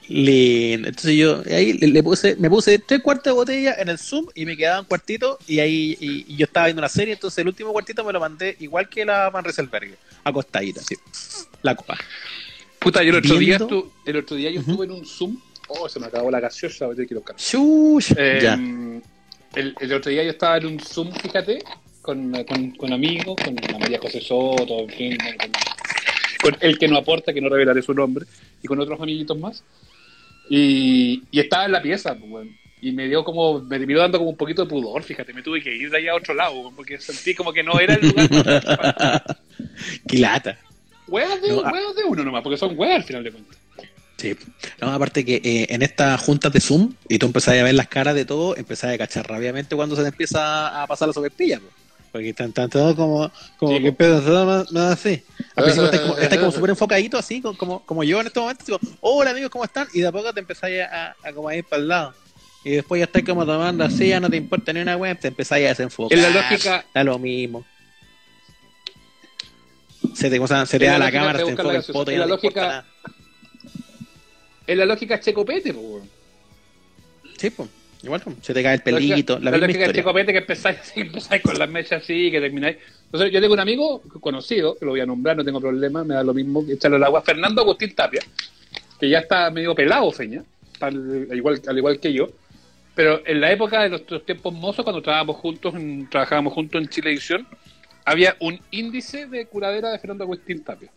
Lindo. 0.09 0.89
Entonces 0.89 1.17
yo 1.17 1.43
ahí 1.47 1.73
le, 1.75 2.03
puse, 2.03 2.37
me 2.37 2.51
puse 2.51 2.79
tres 2.79 3.01
cuartos 3.01 3.25
de 3.25 3.33
botella 3.33 3.75
en 3.79 3.89
el 3.89 3.99
Zoom 3.99 4.27
y 4.35 4.45
me 4.45 4.57
quedaban 4.57 4.85
cuartitos 4.85 5.39
y 5.47 5.61
ahí 5.61 5.97
y, 5.99 6.37
yo 6.37 6.45
estaba 6.45 6.67
viendo 6.67 6.81
una 6.81 6.91
serie, 6.91 7.15
entonces 7.15 7.39
el 7.39 7.49
último 7.49 7.73
cuartito 7.73 8.05
me 8.05 8.13
lo 8.13 8.21
mandé 8.21 8.57
igual 8.61 8.89
que 8.89 9.05
la 9.05 9.31
Van 9.31 9.45
Rieselberg, 9.45 9.97
acostadita, 10.25 10.81
así. 10.81 10.97
La 11.63 11.75
copa. 11.75 11.97
Puta, 12.79 13.03
yo 13.03 13.11
el 13.11 13.17
otro 13.17 13.39
día 13.39 13.59
el 14.05 14.17
otro 14.17 14.37
día 14.37 14.51
yo 14.51 14.61
estuve 14.61 14.85
en 14.85 14.93
un 14.93 15.07
Zoom. 15.07 15.41
Oh, 15.69 15.89
se 15.89 15.99
me 15.99 16.07
acabó 16.07 16.31
la 16.31 16.39
gaseosa, 16.39 16.87
voy 16.87 17.03
a 17.03 17.07
quiero 17.07 17.25
eh, 18.17 18.41
ya. 18.43 18.55
El, 19.55 19.75
el 19.81 19.93
otro 19.95 20.11
día 20.11 20.23
yo 20.23 20.31
estaba 20.31 20.59
en 20.59 20.67
un 20.67 20.81
Zoom, 20.81 21.13
fíjate, 21.13 21.65
con, 22.07 22.33
con, 22.45 22.71
con 22.71 22.93
amigos, 22.93 23.37
con 23.45 23.55
María 23.81 23.99
José 23.99 24.21
Soto, 24.21 24.81
en 24.81 24.89
fin, 24.89 25.19
con, 26.41 26.57
el 26.61 26.79
que 26.79 26.87
no 26.87 26.97
aporta, 26.97 27.33
que 27.33 27.41
no 27.41 27.49
revelaré 27.49 27.83
su 27.83 27.93
nombre, 27.93 28.25
y 28.63 28.69
con 28.69 28.81
otros 28.81 29.01
amiguitos 29.01 29.37
más. 29.39 29.65
Y, 30.49 31.25
y 31.33 31.41
estaba 31.41 31.65
en 31.67 31.73
la 31.73 31.83
pieza, 31.83 32.15
pues, 32.15 32.49
y 32.81 32.93
me 32.93 33.09
dio 33.09 33.25
como, 33.25 33.61
me 33.61 33.79
terminó 33.79 33.99
dando 33.99 34.19
como 34.19 34.31
un 34.31 34.37
poquito 34.37 34.63
de 34.63 34.71
pudor, 34.71 35.03
fíjate, 35.03 35.35
me 35.35 35.43
tuve 35.43 35.61
que 35.61 35.75
ir 35.75 35.91
de 35.91 35.99
ahí 35.99 36.07
a 36.07 36.15
otro 36.15 36.33
lado, 36.33 36.73
porque 36.77 37.01
sentí 37.01 37.35
como 37.35 37.53
que 37.53 37.65
no 37.65 37.81
era 37.81 37.95
el 37.95 38.09
lugar. 38.09 39.37
Qué 40.09 40.19
lata. 40.19 40.59
Huevos 41.09 41.43
de, 41.43 41.51
ah. 41.65 41.73
de 41.97 42.05
uno 42.05 42.23
nomás, 42.23 42.43
porque 42.43 42.57
son 42.57 42.79
huevos 42.79 42.97
al 42.97 43.05
final 43.05 43.25
de 43.25 43.33
cuentas. 43.33 43.59
Sí, 44.17 44.35
no, 44.81 44.93
aparte 44.93 45.25
que 45.25 45.37
eh, 45.45 45.67
en 45.69 45.83
estas 45.83 46.21
juntas 46.21 46.53
de 46.53 46.61
Zoom, 46.61 46.95
y 47.09 47.19
tú 47.19 47.27
empezás 47.27 47.59
a 47.59 47.65
ver 47.65 47.75
las 47.75 47.89
caras 47.89 48.15
de 48.15 48.25
todo, 48.25 48.57
empezás 48.57 48.95
a 48.95 48.99
cachar 48.99 49.29
rápidamente 49.29 49.75
cuando 49.75 49.97
se 49.97 50.03
te 50.03 50.09
empieza 50.09 50.83
a 50.83 50.87
pasar 50.87 51.09
la 51.09 51.15
sobrepilla. 51.15 51.59
Pues. 51.59 51.86
Porque 52.13 52.31
están, 52.31 52.53
todos 52.53 52.95
como, 52.95 53.31
como 53.59 53.79
que 53.79 53.93
todo 53.93 54.47
más, 54.47 54.75
así. 54.93 55.23
Al 55.55 55.65
principio 55.65 56.19
estás 56.19 56.39
como, 56.39 56.53
súper 56.53 56.71
enfocadito, 56.71 57.19
así, 57.19 57.41
como, 57.41 57.81
como 57.85 58.05
yo 58.05 58.21
en 58.21 58.29
este 58.29 58.41
momento, 58.41 58.65
digo, 58.67 58.79
hola 59.01 59.31
amigos, 59.31 59.51
¿cómo 59.51 59.65
están? 59.65 59.87
Y 59.93 60.01
de 60.01 60.07
a 60.07 60.13
poco 60.13 60.33
te 60.33 60.41
empezáis 60.41 60.83
a, 60.83 61.17
a, 61.23 61.33
como 61.33 61.51
ir 61.53 61.65
para 61.65 61.83
el 61.83 61.89
lado. 61.89 62.15
Y 62.65 62.71
después 62.71 62.99
ya 62.99 63.05
estás 63.05 63.23
como 63.23 63.47
tomando 63.47 63.85
así, 63.85 64.09
ya 64.09 64.19
no 64.19 64.29
te 64.29 64.37
importa 64.37 64.73
ni 64.73 64.81
una 64.81 64.97
web, 64.97 65.19
te 65.19 65.29
empezáis 65.29 65.67
a 65.67 65.69
desenfocar. 65.69 66.17
En 66.17 66.23
la 66.23 66.31
lógica. 66.31 66.85
Da 66.93 67.05
lo 67.05 67.19
mismo. 67.19 67.65
Se 70.15 70.31
te, 70.31 70.39
o 70.39 70.47
sea, 70.47 70.67
se 70.67 70.79
te 70.79 70.87
da 70.87 70.99
la, 70.99 71.13
cámara, 71.13 71.39
te 71.39 71.51
enfoca 71.51 71.77
el 71.77 71.83
foto 71.83 72.11
y 72.11 72.17
la 72.17 72.27
lógica, 72.27 72.85
En 74.67 74.79
la 74.79 74.87
lógica 74.87 75.21
checopete, 75.21 75.75
pues. 75.75 76.05
Sí, 77.39 77.51
pues. 77.51 77.69
Igual 78.03 78.23
se 78.43 78.55
te 78.55 78.63
cae 78.63 78.75
el 78.75 78.83
pelito, 78.83 79.39
la, 79.39 79.51
misma 79.53 79.71
historia. 79.71 80.25
que 80.27 80.39
empezáis, 80.39 80.79
empezáis 80.97 81.43
con 81.43 81.59
las 81.59 81.69
mechas 81.69 82.03
así, 82.03 82.31
que 82.31 82.41
termináis. 82.41 82.77
Entonces, 83.07 83.33
yo 83.33 83.41
tengo 83.41 83.55
un 83.55 83.61
amigo 83.61 84.03
conocido, 84.21 84.77
que 84.77 84.85
lo 84.85 84.93
voy 84.93 85.01
a 85.01 85.07
nombrar, 85.07 85.37
no 85.37 85.45
tengo 85.45 85.61
problema, 85.61 86.05
me 86.05 86.15
da 86.15 86.23
lo 86.23 86.35
mismo 86.35 86.65
que 86.65 86.75
echarle 86.75 86.99
el 86.99 87.05
agua, 87.05 87.23
Fernando 87.23 87.63
Agustín 87.63 87.95
Tapia, 87.95 88.21
que 89.01 89.09
ya 89.09 89.21
está 89.21 89.51
medio 89.51 89.75
pelado, 89.75 90.11
feña, 90.13 90.43
al 90.81 91.29
igual, 91.33 91.61
al 91.67 91.79
igual 91.79 92.01
que 92.01 92.13
yo. 92.13 92.29
Pero 92.95 93.21
en 93.27 93.41
la 93.41 93.53
época 93.53 93.83
de 93.83 93.91
nuestros 93.91 94.25
tiempos 94.25 94.55
mozos, 94.55 94.85
cuando 94.85 95.03
trabajábamos 95.03 95.37
juntos, 95.37 95.75
en, 95.75 96.09
trabajábamos 96.09 96.53
juntos 96.55 96.81
en 96.81 96.89
Chile 96.89 97.11
Edición, 97.11 97.47
había 98.05 98.37
un 98.41 98.59
índice 98.71 99.27
de 99.27 99.47
curadera 99.47 99.91
de 99.91 99.99
Fernando 99.99 100.25
Agustín 100.25 100.65
Tapia. 100.65 100.91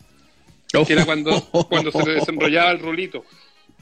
Que 0.85 0.93
era 0.93 1.05
cuando, 1.05 1.41
cuando 1.67 1.91
se 1.91 2.05
le 2.05 2.13
desenrollaba 2.13 2.71
el 2.71 2.79
rulito. 2.79 3.25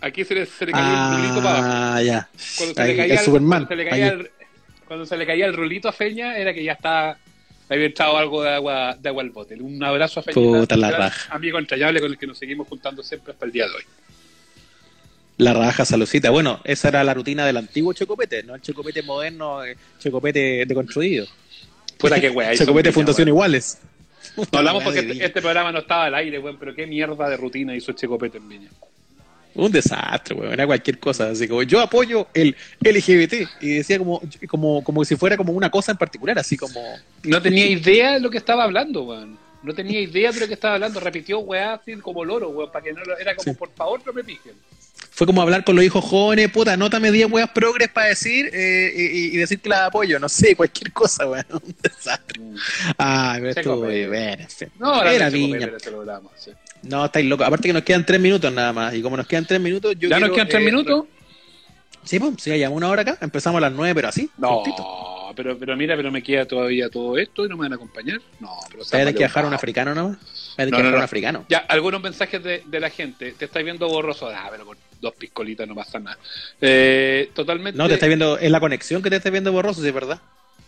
Aquí 0.01 0.23
se 0.23 0.35
le, 0.35 0.45
se 0.45 0.65
le 0.65 0.71
caía 0.71 0.93
el 0.93 1.17
rulito 1.17 1.43
para 1.43 1.57
abajo. 1.57 1.73
Ah, 1.73 2.01
ya. 2.03 2.29
Cuando 2.57 2.75
se, 2.75 2.87
le 2.87 2.95
caía 2.95 3.19
el, 3.19 3.25
cuando, 3.25 3.67
se 3.67 3.75
le 3.75 3.89
caía 3.89 4.07
el, 4.07 4.31
cuando 4.87 5.05
se 5.05 5.17
le 5.17 5.25
caía 5.25 5.45
el 5.45 5.53
rulito 5.53 5.89
a 5.89 5.91
Feña, 5.91 6.37
era 6.37 6.53
que 6.53 6.63
ya 6.63 6.73
estaba 6.73 7.17
había 7.69 7.87
echado 7.87 8.17
algo 8.17 8.43
de 8.43 8.49
agua, 8.53 8.95
de 8.99 9.09
agua 9.09 9.23
al 9.23 9.29
bote. 9.31 9.55
Un 9.55 9.83
abrazo 9.83 10.19
a 10.19 10.23
Feña. 10.23 10.35
Puta 10.35 10.77
la 10.77 10.91
raja. 10.91 11.33
Amigo 11.33 11.59
entrañable 11.59 11.99
con 11.99 12.11
el 12.11 12.17
que 12.17 12.27
nos 12.27 12.37
seguimos 12.37 12.67
juntando 12.67 13.03
siempre 13.03 13.33
hasta 13.33 13.45
el 13.45 13.51
día 13.51 13.65
de 13.65 13.73
hoy. 13.73 13.83
La 15.37 15.53
raja 15.53 15.85
saludcita. 15.85 16.29
Bueno, 16.29 16.61
esa 16.63 16.87
era 16.87 17.03
la 17.03 17.13
rutina 17.13 17.45
del 17.45 17.57
antiguo 17.57 17.93
Chocopete, 17.93 18.43
no 18.43 18.55
el 18.55 18.61
Chocopete 18.61 19.03
moderno, 19.03 19.63
el 19.63 19.77
Chocopete 19.99 20.65
deconstruido. 20.65 21.27
Fuera 21.99 22.19
que 22.19 22.29
wea. 22.29 22.55
Chocopete 22.57 22.91
Fundación 22.91 23.27
Iguales. 23.27 23.79
No 24.51 24.59
hablamos 24.59 24.83
porque 24.83 24.99
este, 24.99 25.25
este, 25.25 25.41
programa 25.41 25.71
no 25.71 25.79
estaba 25.79 26.05
al 26.05 26.15
aire, 26.15 26.39
weón, 26.39 26.57
pero 26.59 26.73
qué 26.73 26.87
mierda 26.87 27.29
de 27.29 27.37
rutina 27.37 27.75
hizo 27.75 27.91
Chocopete 27.93 28.37
en 28.37 28.49
Viña. 28.49 28.69
Un 29.57 29.71
desastre, 29.71 30.35
weón, 30.35 30.53
era 30.53 30.67
cualquier 30.67 30.99
cosa. 30.99 31.31
Así 31.31 31.47
como 31.47 31.63
yo 31.63 31.81
apoyo 31.81 32.27
el 32.35 32.55
LGBT 32.79 33.33
y 33.59 33.77
decía 33.77 33.97
como, 33.97 34.21
como, 34.47 34.83
como 34.83 35.03
si 35.03 35.15
fuera 35.15 35.35
como 35.35 35.51
una 35.51 35.71
cosa 35.71 35.91
en 35.91 35.97
particular, 35.97 36.37
así 36.37 36.55
como. 36.55 36.79
No 37.23 37.41
tenía 37.41 37.65
idea 37.65 38.13
de 38.13 38.19
lo 38.19 38.29
que 38.29 38.37
estaba 38.37 38.63
hablando, 38.63 39.01
weón. 39.03 39.37
No 39.63 39.73
tenía 39.73 39.99
idea 39.99 40.31
de 40.31 40.41
lo 40.41 40.47
que 40.47 40.53
estaba 40.53 40.75
hablando. 40.75 40.99
Repitió 40.99 41.39
weá 41.39 41.73
así 41.73 41.95
como 41.95 42.23
loro, 42.23 42.49
weón, 42.49 42.71
para 42.71 42.83
que 42.85 42.93
no 42.93 43.03
lo, 43.03 43.17
era 43.17 43.35
como 43.35 43.55
por 43.55 43.71
favor 43.71 43.99
no 44.05 44.13
me 44.13 44.23
pijen. 44.23 44.53
Fue 45.09 45.25
como 45.25 45.41
hablar 45.41 45.63
con 45.63 45.75
los 45.75 45.83
hijos 45.83 46.05
jóvenes, 46.05 46.51
puta, 46.51 46.73
anótame 46.73 47.11
10 47.11 47.31
weas 47.31 47.49
progres 47.49 47.89
para 47.89 48.09
decir 48.09 48.51
eh, 48.53 48.93
y, 48.95 49.35
y, 49.35 49.37
decir 49.37 49.59
que 49.59 49.69
la 49.69 49.87
apoyo, 49.87 50.19
no 50.19 50.29
sé, 50.29 50.55
cualquier 50.55 50.93
cosa, 50.93 51.27
weón. 51.27 51.45
Un 51.51 51.75
desastre. 51.81 52.39
Mm. 52.39 52.55
Ah, 52.99 53.33
pero 53.39 53.49
estuvo 53.49 53.81
bien. 53.87 54.47
No, 54.77 55.03
era 55.03 55.31
viña. 55.31 55.71
Sí. 56.35 56.51
No, 56.87 57.05
estáis 57.05 57.25
locos. 57.25 57.45
Aparte 57.45 57.67
que 57.67 57.73
nos 57.73 57.83
quedan 57.83 58.05
tres 58.05 58.19
minutos 58.19 58.51
nada 58.51 58.73
más. 58.73 58.93
Y 58.93 59.01
como 59.01 59.17
nos 59.17 59.27
quedan 59.27 59.45
tres 59.45 59.59
minutos, 59.59 59.95
yo. 59.97 60.09
¿Ya 60.09 60.19
nos 60.19 60.31
quedan 60.31 60.47
tres 60.47 60.61
eh, 60.61 60.65
minutos? 60.65 61.05
Sí, 62.03 62.19
pues, 62.19 62.35
sí, 62.37 62.57
ya 62.57 62.69
una 62.69 62.89
hora 62.89 63.01
acá. 63.01 63.17
Empezamos 63.21 63.57
a 63.57 63.61
las 63.61 63.73
nueve, 63.73 63.93
pero 63.95 64.07
así. 64.07 64.29
No, 64.37 64.63
pero, 65.35 65.57
pero 65.57 65.75
mira, 65.75 65.95
pero 65.95 66.11
me 66.11 66.23
queda 66.23 66.45
todavía 66.45 66.89
todo 66.89 67.17
esto 67.17 67.45
y 67.45 67.49
no 67.49 67.57
me 67.57 67.63
van 67.63 67.73
a 67.73 67.75
acompañar. 67.75 68.19
No, 68.39 68.51
pero. 68.69 68.83
¿Hay 68.91 69.13
que 69.13 69.23
dejar 69.23 69.45
un 69.45 69.53
africano 69.53 69.93
nomás? 69.93 70.17
¿Hay 70.57 70.71
que 70.71 70.77
dejar 70.77 70.95
un 70.95 71.01
africano? 71.01 71.45
Ya, 71.49 71.59
algunos 71.59 72.01
mensajes 72.01 72.41
de, 72.43 72.63
de 72.65 72.79
la 72.79 72.89
gente. 72.89 73.33
Te 73.33 73.45
estáis 73.45 73.65
viendo 73.65 73.87
borroso. 73.87 74.29
Ah, 74.29 74.47
pero 74.49 74.65
con 74.65 74.77
dos 75.01 75.13
piscolitas 75.15 75.67
no 75.67 75.75
pasa 75.75 75.99
nada. 75.99 76.17
Eh, 76.61 77.29
totalmente. 77.33 77.77
No, 77.77 77.87
te 77.87 77.95
estáis 77.95 78.09
viendo. 78.09 78.37
Es 78.37 78.49
la 78.49 78.59
conexión 78.59 79.03
que 79.03 79.09
te 79.09 79.17
estáis 79.17 79.33
viendo 79.33 79.51
borroso, 79.51 79.81
sí, 79.81 79.87
es 79.87 79.93
verdad. 79.93 80.19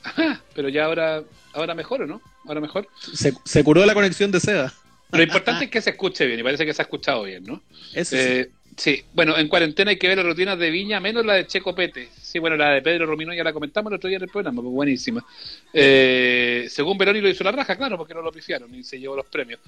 Ajá, 0.03 0.41
pero 0.53 0.69
ya 0.69 0.85
ahora, 0.85 1.23
ahora 1.53 1.73
mejor, 1.73 2.03
¿o 2.03 2.07
no? 2.07 2.21
Ahora 2.45 2.61
mejor. 2.61 2.87
Se, 3.13 3.33
se 3.43 3.63
curó 3.63 3.85
la 3.85 3.93
conexión 3.93 4.31
de 4.31 4.39
seda. 4.39 4.73
Lo 5.11 5.23
importante 5.23 5.65
es 5.65 5.71
que 5.71 5.81
se 5.81 5.91
escuche 5.91 6.25
bien 6.25 6.39
y 6.39 6.43
parece 6.43 6.65
que 6.65 6.73
se 6.73 6.81
ha 6.81 6.83
escuchado 6.83 7.23
bien, 7.23 7.43
¿no? 7.43 7.63
Eso 7.93 8.15
sí. 8.15 8.21
Eh, 8.21 8.49
sí. 8.77 9.03
bueno, 9.13 9.37
en 9.37 9.47
cuarentena 9.47 9.91
hay 9.91 9.97
que 9.97 10.07
ver 10.07 10.17
las 10.17 10.25
rutinas 10.25 10.57
de 10.59 10.69
Viña, 10.69 10.99
menos 10.99 11.25
la 11.25 11.33
de 11.33 11.47
Checo 11.47 11.73
Pete. 11.73 12.09
Sí, 12.21 12.37
bueno, 12.37 12.55
la 12.55 12.71
de 12.71 12.81
Pedro 12.81 13.07
Romino 13.07 13.33
ya 13.33 13.43
la 13.43 13.53
comentamos 13.53 13.91
el 13.91 13.97
otro 13.97 14.07
día 14.07 14.17
en 14.17 14.23
el 14.23 14.29
programa, 14.29 14.61
pues 14.61 14.71
buenísima. 14.71 15.25
Eh, 15.73 16.67
según 16.69 16.97
Veroni 16.97 17.21
lo 17.21 17.29
hizo 17.29 17.43
la 17.43 17.51
raja, 17.51 17.75
claro, 17.75 17.97
porque 17.97 18.13
no 18.13 18.21
lo 18.21 18.31
pifiaron 18.31 18.73
y 18.75 18.83
se 18.83 18.99
llevó 18.99 19.15
los 19.15 19.25
premios. 19.25 19.59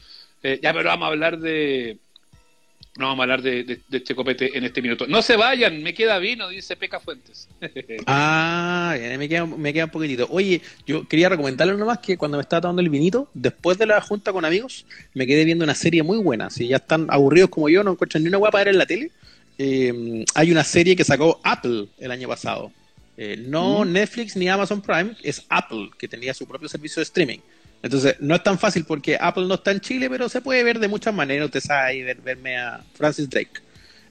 Eh, 0.44 0.60
ya, 0.62 0.74
pero 0.74 0.89
vamos 0.89 1.06
a 1.06 1.10
hablar 1.10 1.39
de, 1.39 1.98
no 2.98 3.08
vamos 3.08 3.20
a 3.20 3.24
hablar 3.24 3.42
de, 3.42 3.80
de, 3.88 4.04
Checopete 4.04 4.58
en 4.58 4.66
este 4.66 4.82
minuto. 4.82 5.08
No 5.08 5.22
se 5.22 5.38
vayan, 5.38 5.82
me 5.82 5.94
queda 5.94 6.20
vino, 6.20 6.50
dice 6.50 6.76
Peca 6.76 7.00
Fuentes. 7.00 7.48
ah, 8.06 8.96
me 9.18 9.30
queda, 9.30 9.46
me 9.46 9.72
queda 9.72 9.86
un 9.86 9.92
poquitito. 9.92 10.28
Oye, 10.30 10.62
yo 10.86 11.08
quería 11.08 11.30
recomendarles 11.30 11.78
nomás 11.78 12.00
que 12.00 12.18
cuando 12.18 12.38
me 12.38 12.42
estaba 12.42 12.62
tomando 12.62 12.82
el 12.82 12.89
vinito, 12.89 13.30
después 13.34 13.78
de 13.78 13.86
la 13.86 14.02
junta 14.02 14.34
con 14.34 14.44
amigos, 14.44 14.86
me 15.14 15.26
quedé 15.26 15.46
viendo 15.46 15.64
una 15.64 15.76
serie 15.76 16.04
muy 16.04 16.18
buena. 16.18 16.50
Si 16.50 16.68
ya 16.68 16.78
están 16.78 17.08
aburridos 17.10 17.50
como 17.50 17.70
yo, 17.70 17.82
no 17.84 17.92
encuentran 17.92 18.24
ni 18.24 18.30
una 18.30 18.38
guapa 18.38 18.58
ver 18.58 18.70
en 18.70 18.78
la 18.78 18.86
tele. 18.86 19.12
Eh, 19.58 20.26
hay 20.36 20.52
una 20.52 20.66
serie 20.66 20.96
que 20.96 21.06
sacó 21.06 21.39
Apple 21.44 21.88
el 21.98 22.12
año 22.12 22.28
pasado. 22.28 22.74
Eh, 23.16 23.38
no 23.38 23.86
mm. 23.86 23.92
Netflix 23.92 24.36
ni 24.36 24.50
Amazon 24.50 24.82
Prime, 24.82 25.16
es 25.24 25.46
Apple, 25.48 25.92
que 25.98 26.08
tenía 26.08 26.34
su 26.34 26.46
propio 26.46 26.68
servicio 26.68 27.00
de 27.00 27.04
streaming. 27.04 27.39
Entonces, 27.84 28.16
no 28.20 28.36
es 28.36 28.44
tan 28.44 28.60
fácil 28.60 28.86
porque 28.86 29.18
Apple 29.20 29.46
no 29.46 29.56
está 29.56 29.72
en 29.72 29.82
Chile, 29.82 30.10
pero 30.10 30.30
se 30.30 30.42
puede 30.42 30.64
ver 30.64 30.80
de 30.80 30.88
muchas 30.88 31.14
maneras. 31.14 31.46
Usted 31.46 31.62
sabe 31.62 32.04
ver, 32.04 32.22
verme 32.22 32.58
a 32.58 32.84
Francis 32.94 33.30
Drake. 33.30 33.62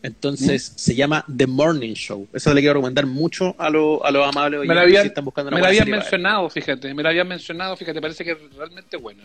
Entonces, 0.02 0.72
mm. 0.74 0.78
se 0.78 0.94
llama 0.94 1.24
The 1.34 1.46
Morning 1.46 1.94
Show. 1.94 2.26
Eso 2.32 2.52
le 2.54 2.60
quiero 2.60 2.74
recomendar 2.74 3.06
mucho 3.06 3.54
a 3.58 3.68
los 3.70 4.00
a 4.02 4.10
lo 4.10 4.24
amables 4.24 4.66
me 4.66 4.78
habían, 4.78 5.06
están 5.06 5.24
buscando 5.24 5.48
una 5.48 5.56
Me 5.56 5.60
lo 5.60 5.68
habían 5.68 5.90
mencionado, 5.90 6.48
fíjate. 6.48 6.92
Me 6.94 7.02
lo 7.02 7.08
habían 7.10 7.28
mencionado, 7.28 7.76
fíjate. 7.76 8.00
Parece 8.00 8.24
que 8.24 8.32
es 8.32 8.38
realmente 8.56 8.96
buena. 8.96 9.22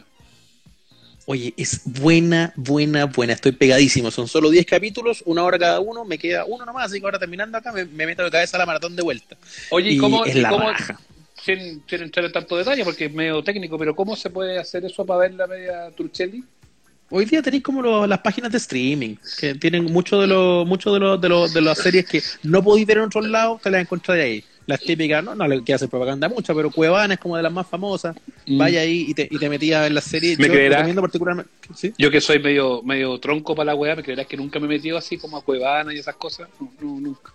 Oye, 1.28 1.54
es 1.58 1.82
buena, 1.86 2.54
buena, 2.56 3.06
buena. 3.06 3.34
Estoy 3.34 3.54
pegadísimo. 3.54 4.12
Son 4.12 4.28
solo 4.28 4.52
10 4.52 4.66
capítulos, 4.66 5.24
una 5.26 5.44
hora 5.44 5.58
cada 5.58 5.80
uno. 5.80 6.06
Me 6.06 6.20
queda 6.20 6.46
uno 6.46 6.66
nomás, 6.66 6.88
así 6.88 7.00
que 7.00 7.06
ahora 7.06 7.18
terminando 7.18 7.58
acá 7.58 7.72
me, 7.72 7.86
me 7.86 8.06
meto 8.06 8.24
de 8.24 8.30
cabeza 8.30 8.58
a 8.58 8.60
la 8.60 8.66
maratón 8.68 8.96
de 8.96 9.02
vuelta. 9.02 9.36
Oye, 9.72 9.92
¿y 9.92 9.96
Y 9.96 9.98
cómo, 9.98 10.24
es 10.26 10.36
y 10.36 10.42
la 10.42 10.50
cómo-. 10.50 10.72
Sin, 11.46 11.84
sin 11.88 12.02
entrar 12.02 12.26
en 12.26 12.32
tanto 12.32 12.58
detalle, 12.58 12.84
porque 12.84 13.06
es 13.06 13.14
medio 13.14 13.44
técnico, 13.44 13.78
pero 13.78 13.96
¿cómo 13.96 14.16
se 14.16 14.30
puede 14.32 14.58
hacer 14.58 14.84
eso 14.86 15.06
para 15.06 15.20
ver 15.22 15.34
la 15.36 15.46
media 15.48 15.92
Turchelli? 15.96 16.44
Hoy 17.12 17.26
día 17.26 17.42
tenéis 17.44 17.62
como 17.62 17.84
lo- 17.84 18.08
las 18.08 18.20
páginas 18.20 18.52
de 18.52 18.58
streaming, 18.58 19.16
que 19.38 19.54
tienen 19.54 19.86
mucho 19.86 20.20
de 20.20 20.26
lo, 20.26 20.66
mucho 20.66 20.92
de 20.92 21.00
lo, 21.00 21.18
de 21.18 21.30
lo- 21.30 21.48
de 21.48 21.62
las 21.62 21.78
series 21.78 22.06
que 22.08 22.22
no 22.44 22.64
podéis 22.64 22.88
ver 22.88 22.98
en 22.98 23.04
otros 23.04 23.28
lados, 23.28 23.62
te 23.62 23.70
las 23.70 23.82
encontráis 23.82 24.24
ahí. 24.24 24.44
Las 24.66 24.80
típicas, 24.80 25.24
no, 25.24 25.36
no 25.36 25.48
le 25.48 25.62
quiero 25.62 25.76
hacer 25.76 25.90
propaganda 25.90 26.28
mucho, 26.28 26.56
pero 26.56 26.72
Cuevana 26.72 27.14
es 27.14 27.20
como 27.20 27.38
de 27.38 27.44
las 27.44 27.54
más 27.54 27.68
famosas. 27.68 28.16
Mm. 28.48 28.58
Vaya 28.58 28.82
ahí 28.82 29.06
y 29.10 29.14
te, 29.14 29.28
y 29.30 29.38
te 29.38 29.48
metías 29.48 29.86
en 29.86 29.94
la 29.94 30.02
serie. 30.02 30.36
¿Me 30.38 30.48
Yo 30.48 30.54
creerás? 30.54 30.78
recomiendo 30.80 31.02
particularmente. 31.04 31.52
¿sí? 31.76 31.94
Yo 32.00 32.10
que 32.10 32.20
soy 32.20 32.40
medio 32.40 32.82
medio 32.82 33.20
tronco 33.20 33.54
para 33.54 33.68
la 33.68 33.76
weá, 33.76 33.96
me 33.96 34.02
creerás 34.02 34.26
que 34.26 34.36
nunca 34.36 34.58
me 34.60 34.66
he 34.66 34.70
metido 34.70 34.98
así 34.98 35.20
como 35.20 35.38
a 35.38 35.44
Cuevana 35.44 35.94
y 35.94 36.00
esas 36.00 36.16
cosas. 36.16 36.50
No, 36.60 36.72
no, 36.82 37.00
nunca. 37.00 37.32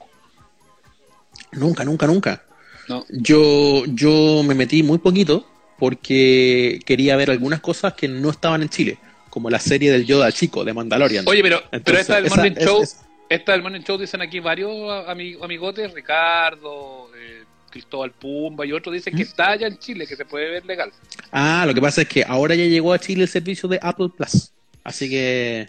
Nunca, 1.52 1.84
nunca, 1.84 2.06
nunca. 2.08 2.42
No. 2.90 3.06
Yo, 3.08 3.84
yo 3.86 4.42
me 4.44 4.54
metí 4.56 4.82
muy 4.82 4.98
poquito 4.98 5.46
porque 5.78 6.80
quería 6.84 7.16
ver 7.16 7.30
algunas 7.30 7.60
cosas 7.60 7.94
que 7.94 8.08
no 8.08 8.30
estaban 8.30 8.62
en 8.62 8.68
Chile, 8.68 8.98
como 9.30 9.48
la 9.48 9.58
serie 9.60 9.90
del 9.92 10.04
Yoda 10.04 10.30
chico 10.32 10.64
de 10.64 10.72
Mandalorian. 10.74 11.24
Oye, 11.28 11.40
pero, 11.42 11.62
pero 11.84 11.98
esta 11.98 12.16
del 12.16 12.26
esa- 12.26 12.36
Morning 12.36 12.56
Show, 12.60 12.82
es- 12.82 13.00
esta 13.28 13.52
del 13.52 13.62
Morning 13.62 13.80
Show 13.82 13.96
dicen 13.96 14.20
aquí 14.20 14.40
varios 14.40 14.70
ami- 15.08 15.38
amigotes, 15.42 15.94
Ricardo, 15.94 17.10
eh, 17.16 17.44
Cristóbal 17.70 18.10
Pumba 18.10 18.66
y 18.66 18.72
otros 18.72 18.92
dicen 18.92 19.14
que 19.14 19.22
¿Mm? 19.24 19.28
está 19.28 19.50
allá 19.52 19.68
en 19.68 19.78
Chile, 19.78 20.06
que 20.06 20.16
se 20.16 20.24
puede 20.24 20.50
ver 20.50 20.66
legal. 20.66 20.92
Ah, 21.30 21.64
lo 21.66 21.72
que 21.72 21.80
pasa 21.80 22.02
es 22.02 22.08
que 22.08 22.24
ahora 22.26 22.54
ya 22.56 22.64
llegó 22.64 22.92
a 22.92 22.98
Chile 22.98 23.22
el 23.22 23.28
servicio 23.28 23.68
de 23.68 23.78
Apple 23.80 24.08
Plus. 24.16 24.50
Así 24.82 25.08
que 25.08 25.68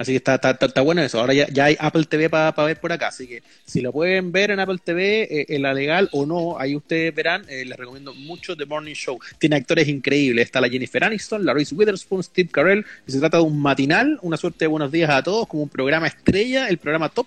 así 0.00 0.12
que 0.12 0.16
está, 0.16 0.34
está, 0.36 0.50
está- 0.50 0.66
está 0.66 0.80
bueno 0.80 1.02
eso. 1.02 1.20
Ahora 1.20 1.34
ya, 1.34 1.46
ya 1.48 1.66
hay 1.66 1.76
Apple 1.78 2.04
TV 2.04 2.28
para 2.30 2.52
ver 2.64 2.80
por 2.80 2.90
acá. 2.92 3.08
Así 3.08 3.26
que 3.26 3.42
si 3.64 3.80
lo 3.80 3.92
pueden 3.92 4.32
ver 4.32 4.50
en 4.50 4.58
Apple 4.60 4.78
TV, 4.82 5.22
eh, 5.30 5.46
en 5.50 5.62
la 5.62 5.72
legal 5.74 6.08
o 6.12 6.26
no, 6.26 6.58
ahí 6.58 6.74
ustedes 6.74 7.14
verán. 7.14 7.44
eh, 7.48 7.64
les 7.64 7.76
recomiendo 7.78 8.14
mucho 8.14 8.56
The 8.56 8.66
Morning 8.66 8.94
Show. 8.94 9.18
Tiene 9.38 9.56
actores 9.56 9.86
increíbles. 9.88 10.44
Está 10.46 10.60
la 10.60 10.68
Jennifer 10.68 11.04
Aniston, 11.04 11.44
la 11.44 11.52
Reese 11.54 11.74
Witherspoon, 11.74 12.22
Steve 12.22 12.48
Carell. 12.50 12.84
Y 13.06 13.12
se 13.12 13.18
trata 13.20 13.36
de 13.36 13.42
un 13.44 13.60
matinal, 13.60 14.18
una 14.22 14.36
suerte 14.36 14.64
de 14.64 14.66
buenos 14.68 14.90
días 14.90 15.10
a 15.10 15.22
todos, 15.22 15.46
como 15.46 15.62
un 15.62 15.68
programa 15.68 16.06
estrella, 16.06 16.68
el 16.68 16.78
programa 16.78 17.08
top, 17.08 17.26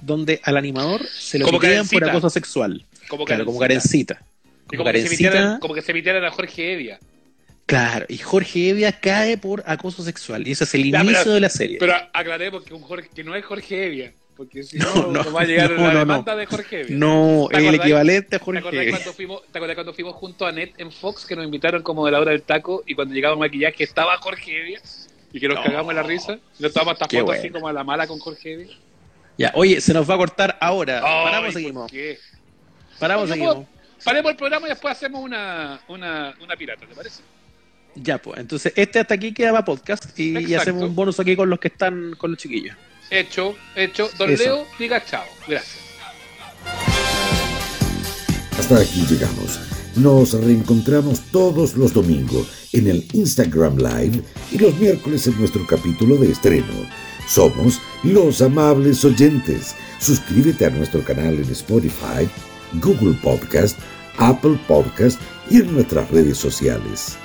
donde 0.00 0.40
al 0.44 0.56
animador 0.56 1.04
se 1.06 1.38
lo 1.38 1.46
pitean 1.46 1.86
por 1.88 2.04
acoso 2.08 2.30
sexual. 2.30 2.84
Como 3.08 3.24
Claro, 3.24 3.44
como. 3.44 3.58
Y 3.64 3.68
Como 3.68 4.84
como, 4.84 4.92
que 4.92 5.00
se 5.00 5.04
Karencita. 5.04 5.28
emitieran, 5.28 5.58
como 5.60 5.74
que 5.74 5.82
se 5.82 5.90
emitieran 5.92 6.24
a 6.24 6.30
Jorge 6.30 6.72
Evia. 6.72 6.98
Claro, 7.72 8.04
y 8.08 8.18
Jorge 8.18 8.68
Evia 8.70 8.92
cae 8.92 9.38
por 9.38 9.62
acoso 9.66 10.02
sexual. 10.02 10.46
Y 10.46 10.52
ese 10.52 10.64
es 10.64 10.74
el 10.74 10.90
Ya, 10.90 11.00
inicio 11.00 11.20
pero- 11.22 11.34
de 11.34 11.40
la 11.40 11.48
serie. 11.48 11.76
Pero 11.80 11.94
aclaremos 12.12 12.64
que, 12.64 12.74
un 12.74 12.82
Jorge, 12.82 13.08
que 13.14 13.24
no 13.24 13.34
es 13.34 13.44
Jorge 13.44 13.86
Evia, 13.86 14.12
porque 14.36 14.62
si 14.62 14.76
No, 14.78 14.94
no, 15.10 15.24
no, 15.24 15.32
va 15.32 15.40
a 15.40 15.44
llegar 15.44 15.70
no, 15.70 15.76
la 15.78 15.82
no, 15.86 15.92
no. 15.92 15.98
demanda 16.00 16.36
de 16.36 16.44
Jorge 16.46 16.80
Evia. 16.82 16.96
no, 16.96 17.48
¿Te 17.50 17.56
es 17.58 17.64
el 17.64 17.74
equivalente 17.76 18.36
a 18.36 18.38
¿Te 18.38 18.44
Jorge 18.44 18.68
Evia. 18.68 18.90
cuando 18.90 19.12
fuimos, 19.14 19.42
¿Te 19.50 19.58
acordás 19.58 19.74
cuando 19.76 19.94
fuimos 19.94 20.14
junto 20.16 20.46
a 20.46 20.52
Net 20.52 20.72
en 20.76 20.92
Fox 20.92 21.24
que 21.24 21.34
nos 21.34 21.44
invitaron 21.46 21.82
como 21.82 22.04
de 22.04 22.12
la 22.12 22.20
hora 22.20 22.32
del 22.32 22.42
taco 22.42 22.82
y 22.86 22.94
cuando 22.94 23.14
llegamos 23.14 23.36
a 23.36 23.40
maquillaje 23.40 23.84
estaba 23.84 24.16
Jorge 24.18 24.60
Evia 24.60 24.80
y 25.32 25.40
que 25.40 25.48
nos 25.48 25.56
No. 25.56 25.64
cagamos 25.64 25.94
la 25.94 26.02
risa? 26.02 26.34
Y 26.58 26.62
nos 26.62 26.68
estábamos 26.68 26.92
hasta 27.00 27.08
fotos 27.18 27.36
así 27.36 27.48
como 27.48 27.68
a 27.68 27.72
la 27.72 27.84
mala 27.84 28.06
con 28.06 28.18
Jorge 28.18 28.52
Evia. 28.52 28.76
Ya, 29.38 29.50
oye, 29.54 29.80
se 29.80 29.94
nos 29.94 30.08
va 30.10 30.14
a 30.14 30.18
cortar 30.18 30.58
ahora. 30.60 30.98
Ay, 31.02 31.24
Paramos, 31.24 31.44
¿por 31.46 31.52
seguimos. 31.54 31.90
qué? 31.90 32.18
Paramos, 32.98 33.30
seguimos. 33.30 33.66
Paremos 34.04 34.30
el 34.32 34.36
programa 34.36 34.66
y 34.66 34.70
después 34.70 34.92
hacemos 34.94 35.22
una, 35.22 35.80
una, 35.88 36.34
una 36.42 36.54
pirata, 36.56 36.84
¿te 36.86 36.94
parece? 36.94 37.22
Ya, 37.94 38.18
pues. 38.18 38.40
Entonces, 38.40 38.72
este 38.76 38.98
hasta 38.98 39.14
aquí 39.14 39.32
queda 39.32 39.64
podcast 39.64 40.18
y, 40.18 40.54
hacemos 40.54 40.84
un 40.84 40.94
bonus 40.94 41.20
aquí 41.20 41.36
con 41.36 41.50
los 41.50 41.58
que 41.58 41.68
están 41.68 42.14
con 42.16 42.32
los 42.32 42.40
chiquillos. 42.40 42.76
Hecho, 43.10 43.54
hecho. 43.76 44.08
Don 44.18 44.30
Eso. 44.30 44.42
Leo, 44.42 44.66
diga 44.78 45.04
chao. 45.04 45.24
Gracias. 45.46 45.78
Hasta 48.58 48.80
aquí 48.80 49.04
llegamos. 49.08 49.60
Nos 49.96 50.32
reencontramos 50.32 51.20
todos 51.30 51.76
los 51.76 51.92
domingos 51.92 52.48
en 52.72 52.86
el 52.86 53.06
Instagram 53.12 53.76
Live 53.76 54.22
y 54.50 54.58
los 54.58 54.74
miércoles 54.78 55.26
en 55.26 55.38
nuestro 55.38 55.66
capítulo 55.66 56.16
de 56.16 56.32
estreno. 56.32 56.72
Somos 57.28 57.78
los 58.02 58.40
amables 58.40 59.04
oyentes. 59.04 59.74
Suscríbete 60.00 60.64
a 60.66 60.70
nuestro 60.70 61.04
canal 61.04 61.34
en 61.34 61.50
Spotify, 61.50 62.28
Google 62.80 63.16
Podcast, 63.22 63.78
Apple 64.16 64.58
Podcast 64.66 65.20
y 65.50 65.58
en 65.58 65.74
nuestras 65.74 66.10
redes 66.10 66.38
sociales. 66.38 67.18